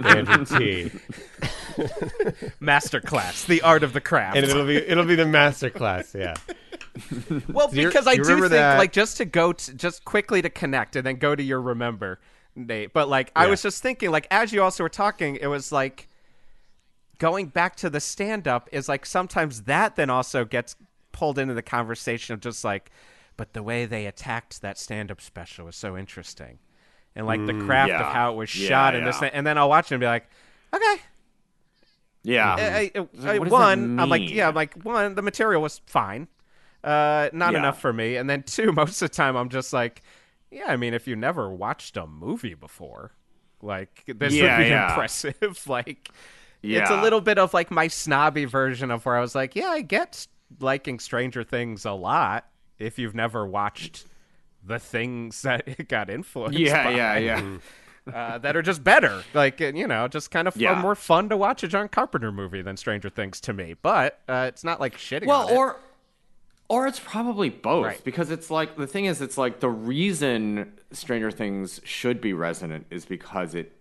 [0.05, 0.91] Andrew Ti
[2.61, 4.37] Masterclass, the art of the craft.
[4.37, 6.13] and it'll be it'll be the masterclass.
[6.13, 6.35] yeah
[7.49, 10.05] Well, Do you- because I you do think, that- like, just to go, to, just
[10.05, 12.19] quickly to connect and then go to your remember,
[12.55, 12.93] Nate.
[12.93, 16.07] But like, I was just thinking, like, as you also were talking, it was like
[17.19, 20.75] going back to the stand up is like sometimes that then also gets
[21.11, 22.91] pulled into the conversation of just like,
[23.37, 26.59] but the way they attacked that stand up special was so interesting.
[27.15, 28.01] And like the craft yeah.
[28.01, 29.31] of how it was Yeah, shot and this, thing.
[29.33, 30.27] and then I'll watch it and be like,
[30.73, 30.97] okay,
[32.23, 32.55] Yeah.
[32.55, 35.61] I, I- I- what does that one, I'm like, yeah, I'm like, one, the material
[35.61, 36.27] was fine,
[36.83, 37.55] uh, not Yeah.
[37.55, 40.01] enough for me, and then two, most of the time, I'm just like,
[40.51, 43.11] yeah, I mean, if you never watched a movie before,
[43.61, 44.73] like this Yeah, would be yeah.
[44.73, 45.63] impressive.
[45.67, 46.09] like,
[46.65, 49.67] it's a little bit of like my snobby version of where I was like, yeah,
[49.69, 50.27] I get
[50.59, 52.45] liking Stranger Things a lot
[52.79, 54.05] if you've never watched
[54.63, 57.57] the things that it got influenced yeah, by yeah, yeah.
[58.13, 59.23] uh, that are just better.
[59.33, 60.79] Like uh, you know, just kind of Yeah.
[60.81, 63.75] more fun to watch a John Carpenter movie than Stranger Things to me.
[63.81, 65.27] But uh, it's not like shitting.
[65.27, 65.55] Well, on it.
[65.57, 65.79] or
[66.67, 68.03] or it's probably both Right.
[68.03, 72.87] because it's like the thing is it's like the reason Stranger Things should be resonant
[72.89, 73.71] is because it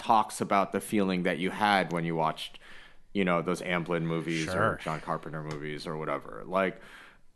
[0.00, 2.58] talks about the feeling that you had when you watched
[3.12, 6.42] you know those Amblin movies or John Carpenter movies or whatever.
[6.46, 6.80] Like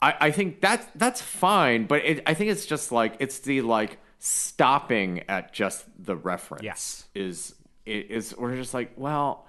[0.00, 3.60] I, I think that's that's fine, but it, I think it's just like it's the
[3.60, 6.64] like stopping at just the reference.
[6.64, 7.04] Yes.
[7.14, 7.54] is
[7.84, 9.46] it is we're just like well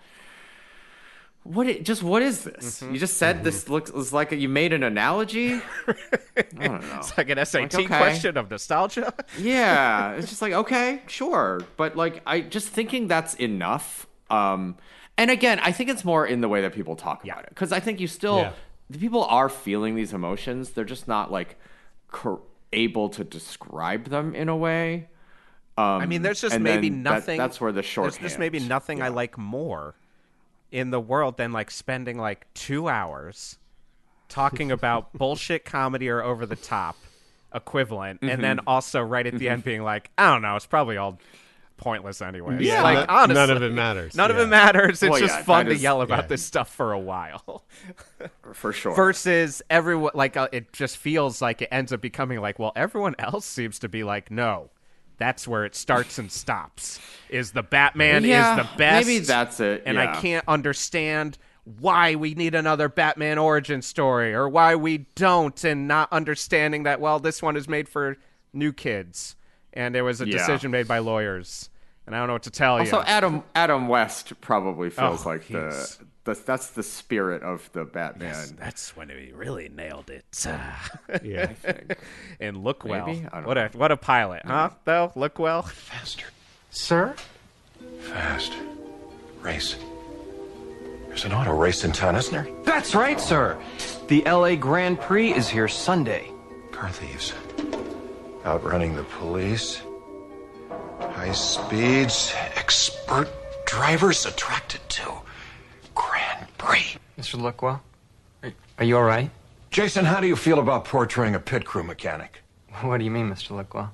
[1.46, 2.82] what it, just what is this?
[2.82, 2.94] Mm-hmm.
[2.96, 5.54] You just said this looks like a, you made an analogy.
[5.88, 6.98] I don't know.
[6.98, 7.86] it's like an SAT okay.
[7.86, 9.14] question of nostalgia.
[9.38, 14.08] Yeah, it's just like okay, sure, but like I just thinking that's enough.
[14.32, 14.78] Um,
[15.20, 17.72] and again, I think it's more in the way that people talk about it because
[17.72, 18.52] I think you still Yeah.
[18.90, 20.72] the people are feeling these emotions.
[20.72, 21.60] They're just not like
[22.10, 22.42] cor-
[22.74, 25.10] able to describe them in a way.
[25.78, 27.38] Um, I mean, there's just maybe then that- nothing.
[27.38, 28.14] that's where the short.
[28.14, 29.96] There's just maybe nothing I like more
[30.72, 33.58] in the world than like spending like two hours
[34.30, 36.98] talking about bullshit comedy or over the top
[37.54, 38.68] equivalent, and then Mm-hmm.
[38.68, 41.20] also right at the end being like, I don't know, it's probably all
[41.78, 42.58] pointless anyway.
[42.64, 42.82] Yeah.
[42.84, 44.16] like None- honestly, none of it matters.
[44.16, 45.02] None of it matters.
[45.04, 46.28] It's Well, just yeah, fun that to is- yell about yeah.
[46.28, 47.64] this stuff for a while.
[48.54, 48.96] for sure.
[48.96, 53.14] versus everyone like uh, it just feels like it ends up becoming like well everyone
[53.20, 54.70] else seems to be like no
[55.18, 59.60] that's where it starts and stops is the batman Yeah, is the best maybe that's
[59.60, 61.38] it, and i can't understand
[61.80, 67.00] why we need another batman origin story or why we don't and not understanding that
[67.02, 68.18] well this one is made for
[68.54, 69.36] new kids
[69.74, 70.38] and it was a Yeah.
[70.38, 71.70] decision made by lawyers
[72.08, 73.04] and I don't know what to tell Also, you.
[73.08, 77.86] Adam Adam West probably feels Oh, like he's- the that's that's the spirit of the
[77.86, 78.30] Batman.
[78.30, 80.26] Yes, That's when he really nailed it.
[81.24, 81.54] Yeah.
[82.40, 83.06] and look well.
[83.08, 83.26] Maybe?
[83.32, 84.72] I don't What a what a pilot, huh?
[84.84, 85.62] Though look well.
[85.62, 86.26] Faster.
[86.72, 87.16] Sir?
[88.02, 88.54] Fast.
[89.42, 89.76] Race.
[91.08, 92.48] There's an auto race in town, isn't there?
[92.64, 93.58] That's right, sir.
[94.10, 96.30] The LA Grand Prix is here Sunday.
[96.72, 97.32] Car thieves.
[98.46, 99.82] Outrunning the police.
[101.00, 102.34] High speeds.
[102.56, 103.30] Expert
[103.66, 105.12] drivers attracted to
[105.96, 106.98] Grand Prix.
[107.18, 107.40] Mr.
[107.40, 107.80] Lookwell?
[108.44, 109.32] Are, are you alright?
[109.72, 112.42] Jason, how do you feel about portraying a pit crew mechanic?
[112.82, 113.52] What do you mean, Mr.
[113.52, 113.90] Lookwell?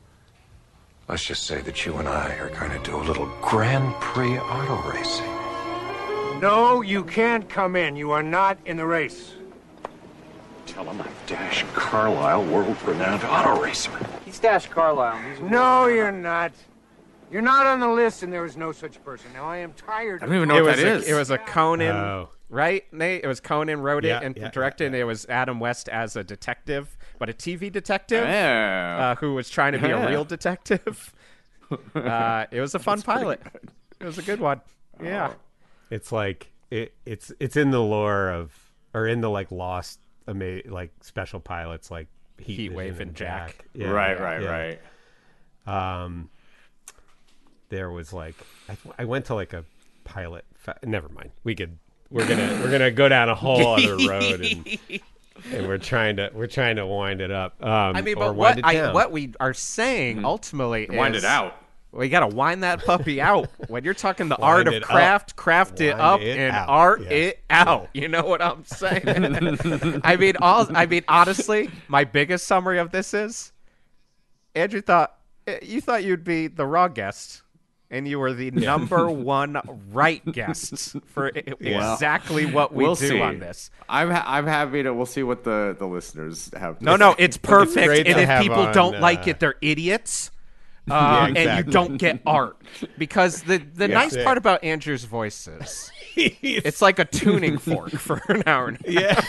[1.07, 4.40] Let's just say that you and I are going to do a little Grand Prix
[4.40, 5.26] auto racing.
[6.41, 7.95] No, you can't come in.
[7.95, 9.34] You are not in the race.
[10.65, 13.91] Tell him I'm Dash Carlisle, world-renowned auto racer.
[14.26, 15.19] He's Dash Carlisle.
[15.41, 16.53] No, you're not.
[17.31, 19.31] You're not on the list, and there was no such person.
[19.33, 20.21] Now, I am tired.
[20.21, 21.07] I don't even know it what was that a, is.
[21.07, 22.29] It was a Conan, Oh.
[22.49, 22.83] right?
[22.93, 25.87] Nate, it was Conan wrote it and yeah, directed, yeah, and it was Adam West
[25.87, 29.11] as a detective, but a TV detective yeah.
[29.11, 30.05] uh, who was trying to be Yeah.
[30.05, 31.13] a real detective.
[31.95, 33.41] uh, it was a fun pilot.
[33.99, 34.59] It was a good one.
[35.01, 35.33] Yeah.
[35.89, 38.53] It's like it, it's it's in the lore of
[38.93, 42.07] or in the like lost ama- like special pilots like
[42.39, 43.65] Heat, Heat Wave and Jack.
[43.73, 44.75] Yeah, right, yeah, right, yeah.
[45.67, 46.03] right.
[46.03, 46.29] Um,
[47.72, 48.35] there was like
[48.69, 49.65] I, I went to like a
[50.03, 50.45] pilot.
[50.53, 51.31] Fa- Never mind.
[51.43, 51.80] We could.
[52.11, 54.77] We're gonna we're gonna go down a whole other road and,
[55.53, 57.56] and we're trying to we're trying to wind it up.
[57.64, 61.56] Um, I mean, but what I, what we are saying ultimately Wind is it out.
[61.93, 63.49] We got to wind that puppy out.
[63.68, 64.89] When you're talking the art of it up.
[64.89, 66.69] craft, craft it Wind up it and out.
[66.69, 67.11] art Yes.
[67.11, 67.89] it out.
[67.93, 69.03] You know what I'm saying?
[70.03, 70.68] I mean, all.
[70.73, 73.52] I mean, honestly, my biggest summary of this is,
[74.56, 75.18] Andrew thought
[75.48, 77.41] eh, you thought you'd be the raw guest,
[77.91, 79.61] and you were the number one
[79.91, 83.22] right guest for i- exactly what we we'll do see.
[83.22, 83.69] on this.
[83.88, 84.91] I'm ha- I'm happy to.
[84.93, 86.80] We'll see what the the listeners have.
[86.80, 87.85] to No, no, it's perfect.
[87.85, 90.31] great and if people on, don't like uh, it, they're idiots.
[90.89, 92.57] Uh, Yeah, And you don't get art
[92.97, 94.26] because the the nice it.
[94.26, 98.69] part about Andrew's voice is it's like a tuning fork for an hour.
[98.69, 99.22] And a yeah.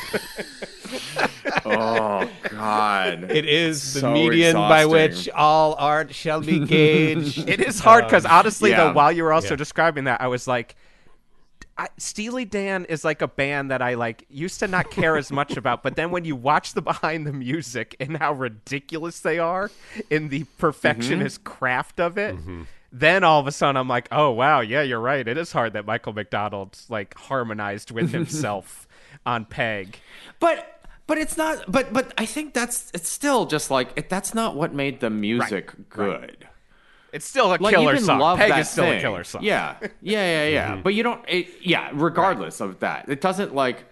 [1.64, 3.30] Oh God.
[3.30, 7.48] It is the So median by which all art shall be gauged.
[7.48, 8.84] It is hard because um, honestly, yeah.
[8.84, 9.56] though, while you were also Yeah.
[9.56, 10.76] describing that, I was like,
[11.78, 15.32] I, Steely Dan is like a band that I like used to not care as
[15.32, 19.38] much about, but then when you watch the behind the music and how ridiculous they
[19.38, 19.70] are
[20.10, 21.52] in the perfectionist mm-hmm.
[21.52, 22.36] craft of it.
[22.36, 22.62] Mm-hmm.
[22.94, 25.26] Then all of a sudden I'm like, oh wow, yeah, you're right.
[25.26, 28.86] It is hard that Michael McDonald like harmonized with himself
[29.24, 29.98] on Peg.
[30.40, 30.72] But
[31.06, 31.64] but it's not.
[31.68, 35.10] But but I think that's it's still just like it, that's not what made the
[35.10, 36.48] music good.
[37.12, 38.20] It's still a Like killer song.
[38.20, 38.98] love Peg that is still thing.
[38.98, 39.42] a killer song.
[39.44, 40.72] Yeah, yeah, yeah, yeah.
[40.72, 40.82] Mm-hmm.
[40.82, 41.22] But you don't.
[41.28, 43.84] It, yeah, regardless of that, it doesn't like.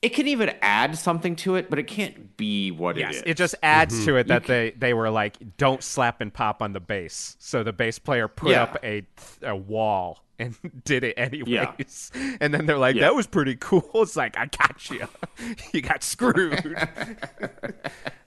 [0.00, 3.22] It can even add something to it, but it can't be what Yes, it is.
[3.26, 4.04] it just adds mm-hmm.
[4.04, 7.34] to it that they they were like, don't slap and pop on the bass.
[7.40, 8.62] So the bass player put Yeah.
[8.62, 9.02] up a
[9.42, 12.10] a wall and did it anyways.
[12.40, 13.84] And then they're like, that was pretty cool.
[13.94, 15.06] It's like, I got you.
[15.72, 16.76] you got screwed.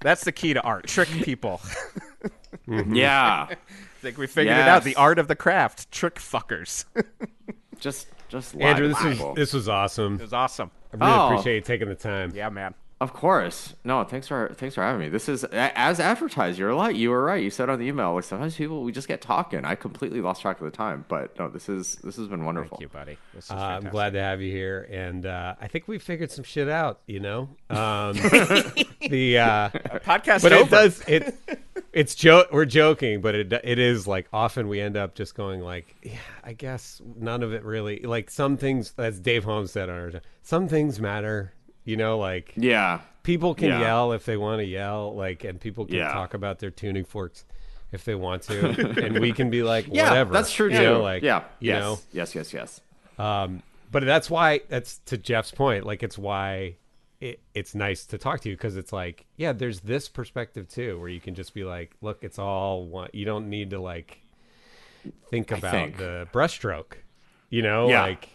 [0.02, 0.88] That's the key to art.
[0.88, 1.62] Trick people.
[2.68, 2.96] Mm-hmm.
[2.96, 3.48] yeah.
[3.50, 3.56] I
[4.02, 4.84] think we figured it out.
[4.84, 5.92] The art of the craft.
[5.92, 6.86] Trick fuckers.
[7.80, 9.34] Just just Andrew, this was people.
[9.34, 10.16] this was awesome.
[10.16, 10.72] It was awesome.
[10.94, 11.28] I really Oh.
[11.32, 12.32] appreciate you taking the time.
[12.36, 12.74] Yeah, man.
[13.02, 13.74] Of course.
[13.84, 15.10] No, thanks for thanks for having me.
[15.10, 16.60] This is as advertised.
[16.60, 16.96] You're right.
[16.96, 17.44] You were right.
[17.44, 19.66] You said on the email like sometimes people we just get talking.
[19.66, 22.78] I completely lost track of the time, but no, this is this has been wonderful.
[22.78, 23.18] Thank you, buddy.
[23.34, 26.30] This is Uh, I'm glad to have you here, and uh, I think we figured
[26.30, 27.00] some shit out.
[27.08, 28.14] You know, um,
[29.10, 29.70] the uh,
[30.06, 30.64] Podcast but over.
[30.66, 31.40] it does it.
[31.94, 32.50] It's joke.
[32.52, 36.20] We're joking, but it it is like often we end up just going like, yeah,
[36.44, 38.02] I guess none of it really.
[38.02, 41.52] Like some things, as Dave Holmes said on our, some things matter.
[41.92, 43.02] You know, like Yeah.
[43.24, 43.82] people can Yeah.
[43.82, 46.14] yell if they want to yell, like, and people can Yeah.
[46.14, 47.44] talk about their tuning forks
[47.92, 48.60] if they want to,
[49.06, 50.32] and we can be like, Yeah, whatever.
[50.34, 50.84] that's true you too.
[50.84, 51.40] know, like, yeah.
[51.60, 51.82] you yes.
[51.82, 52.34] know, Yes.
[52.34, 52.54] Yes.
[52.54, 52.82] Yes.
[53.20, 53.62] um,
[53.92, 55.86] but that's why that's to Jeff's point.
[55.86, 56.78] Like it's why
[57.20, 60.98] it, it's nice to talk to you because it's like, yeah, there's this perspective too,
[60.98, 63.10] where you can just be like, look, it's all one.
[63.12, 64.22] You don't need to like
[65.30, 65.98] think about think.
[65.98, 66.94] the brushstroke.
[67.50, 68.02] You know, Yeah.
[68.04, 68.30] like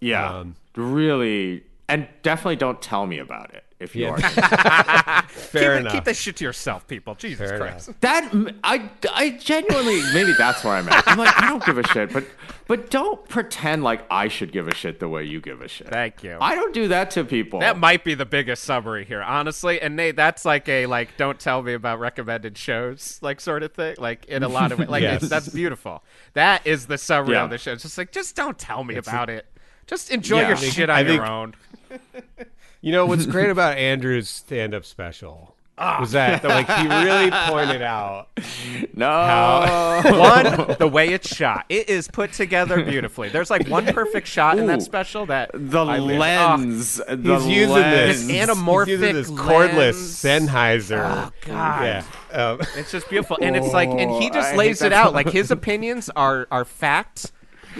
[0.00, 0.38] Yeah.
[0.38, 4.10] Um, really and definitely don't tell me about it if you Yeah.
[4.12, 5.22] are.
[5.28, 5.92] Fair keep, enough.
[5.92, 7.14] keep this shit to yourself, people.
[7.14, 7.90] Jesus Fair Christ.
[8.00, 8.30] That
[8.64, 11.06] I I genuinely maybe that's where I'm at.
[11.06, 12.24] I'm like I don't give a shit, but
[12.66, 15.88] but don't pretend like I should give a shit the way you give a shit.
[15.88, 16.38] Thank you.
[16.40, 17.60] I don't do that to people.
[17.60, 19.80] That might be the biggest summary here, honestly.
[19.82, 23.74] And Nate, that's like a like, don't tell me about recommended shows, like sort of
[23.74, 23.96] thing.
[23.98, 25.22] Like in a lot of ways, like Yes.
[25.22, 26.02] it's, that's beautiful.
[26.32, 27.44] That is the summary Yeah.
[27.44, 27.72] of the show.
[27.72, 29.46] It's just like, just don't tell me about it.
[29.86, 30.48] Just enjoy Yeah.
[30.48, 31.54] your think- shit on I your think- own.
[32.80, 37.80] You know what's great about Andrew's stand-up special was that, that like he really pointed
[37.80, 38.28] out
[38.94, 40.02] no.
[40.04, 43.30] One, the way it's shot, it is put together beautifully.
[43.30, 47.00] There's like one perfect shot in that special that the I lens.
[47.08, 48.26] Oh, the he's using lens.
[48.26, 49.74] this anamorphic he's using this cordless
[50.22, 50.48] lens.
[50.50, 51.00] Sennheiser.
[51.26, 51.82] Oh, God.
[51.84, 52.04] Yeah.
[52.32, 55.14] Um, It's just beautiful, and it's like, and he Oh, just lays it out.
[55.14, 57.32] Like his opinions are are fact,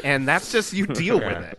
[0.03, 1.57] and that's just you deal with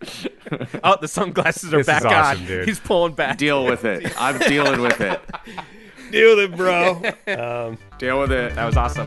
[0.00, 0.80] it.
[0.84, 2.46] oh, the sunglasses are This back awesome, on.
[2.46, 2.68] dude.
[2.68, 3.38] He's pulling back.
[3.38, 4.12] Deal with it.
[4.20, 5.20] I'm dealing with it.
[6.10, 7.02] Deal with it, bro.
[7.26, 8.54] Um, Deal with it.
[8.54, 9.06] That was awesome.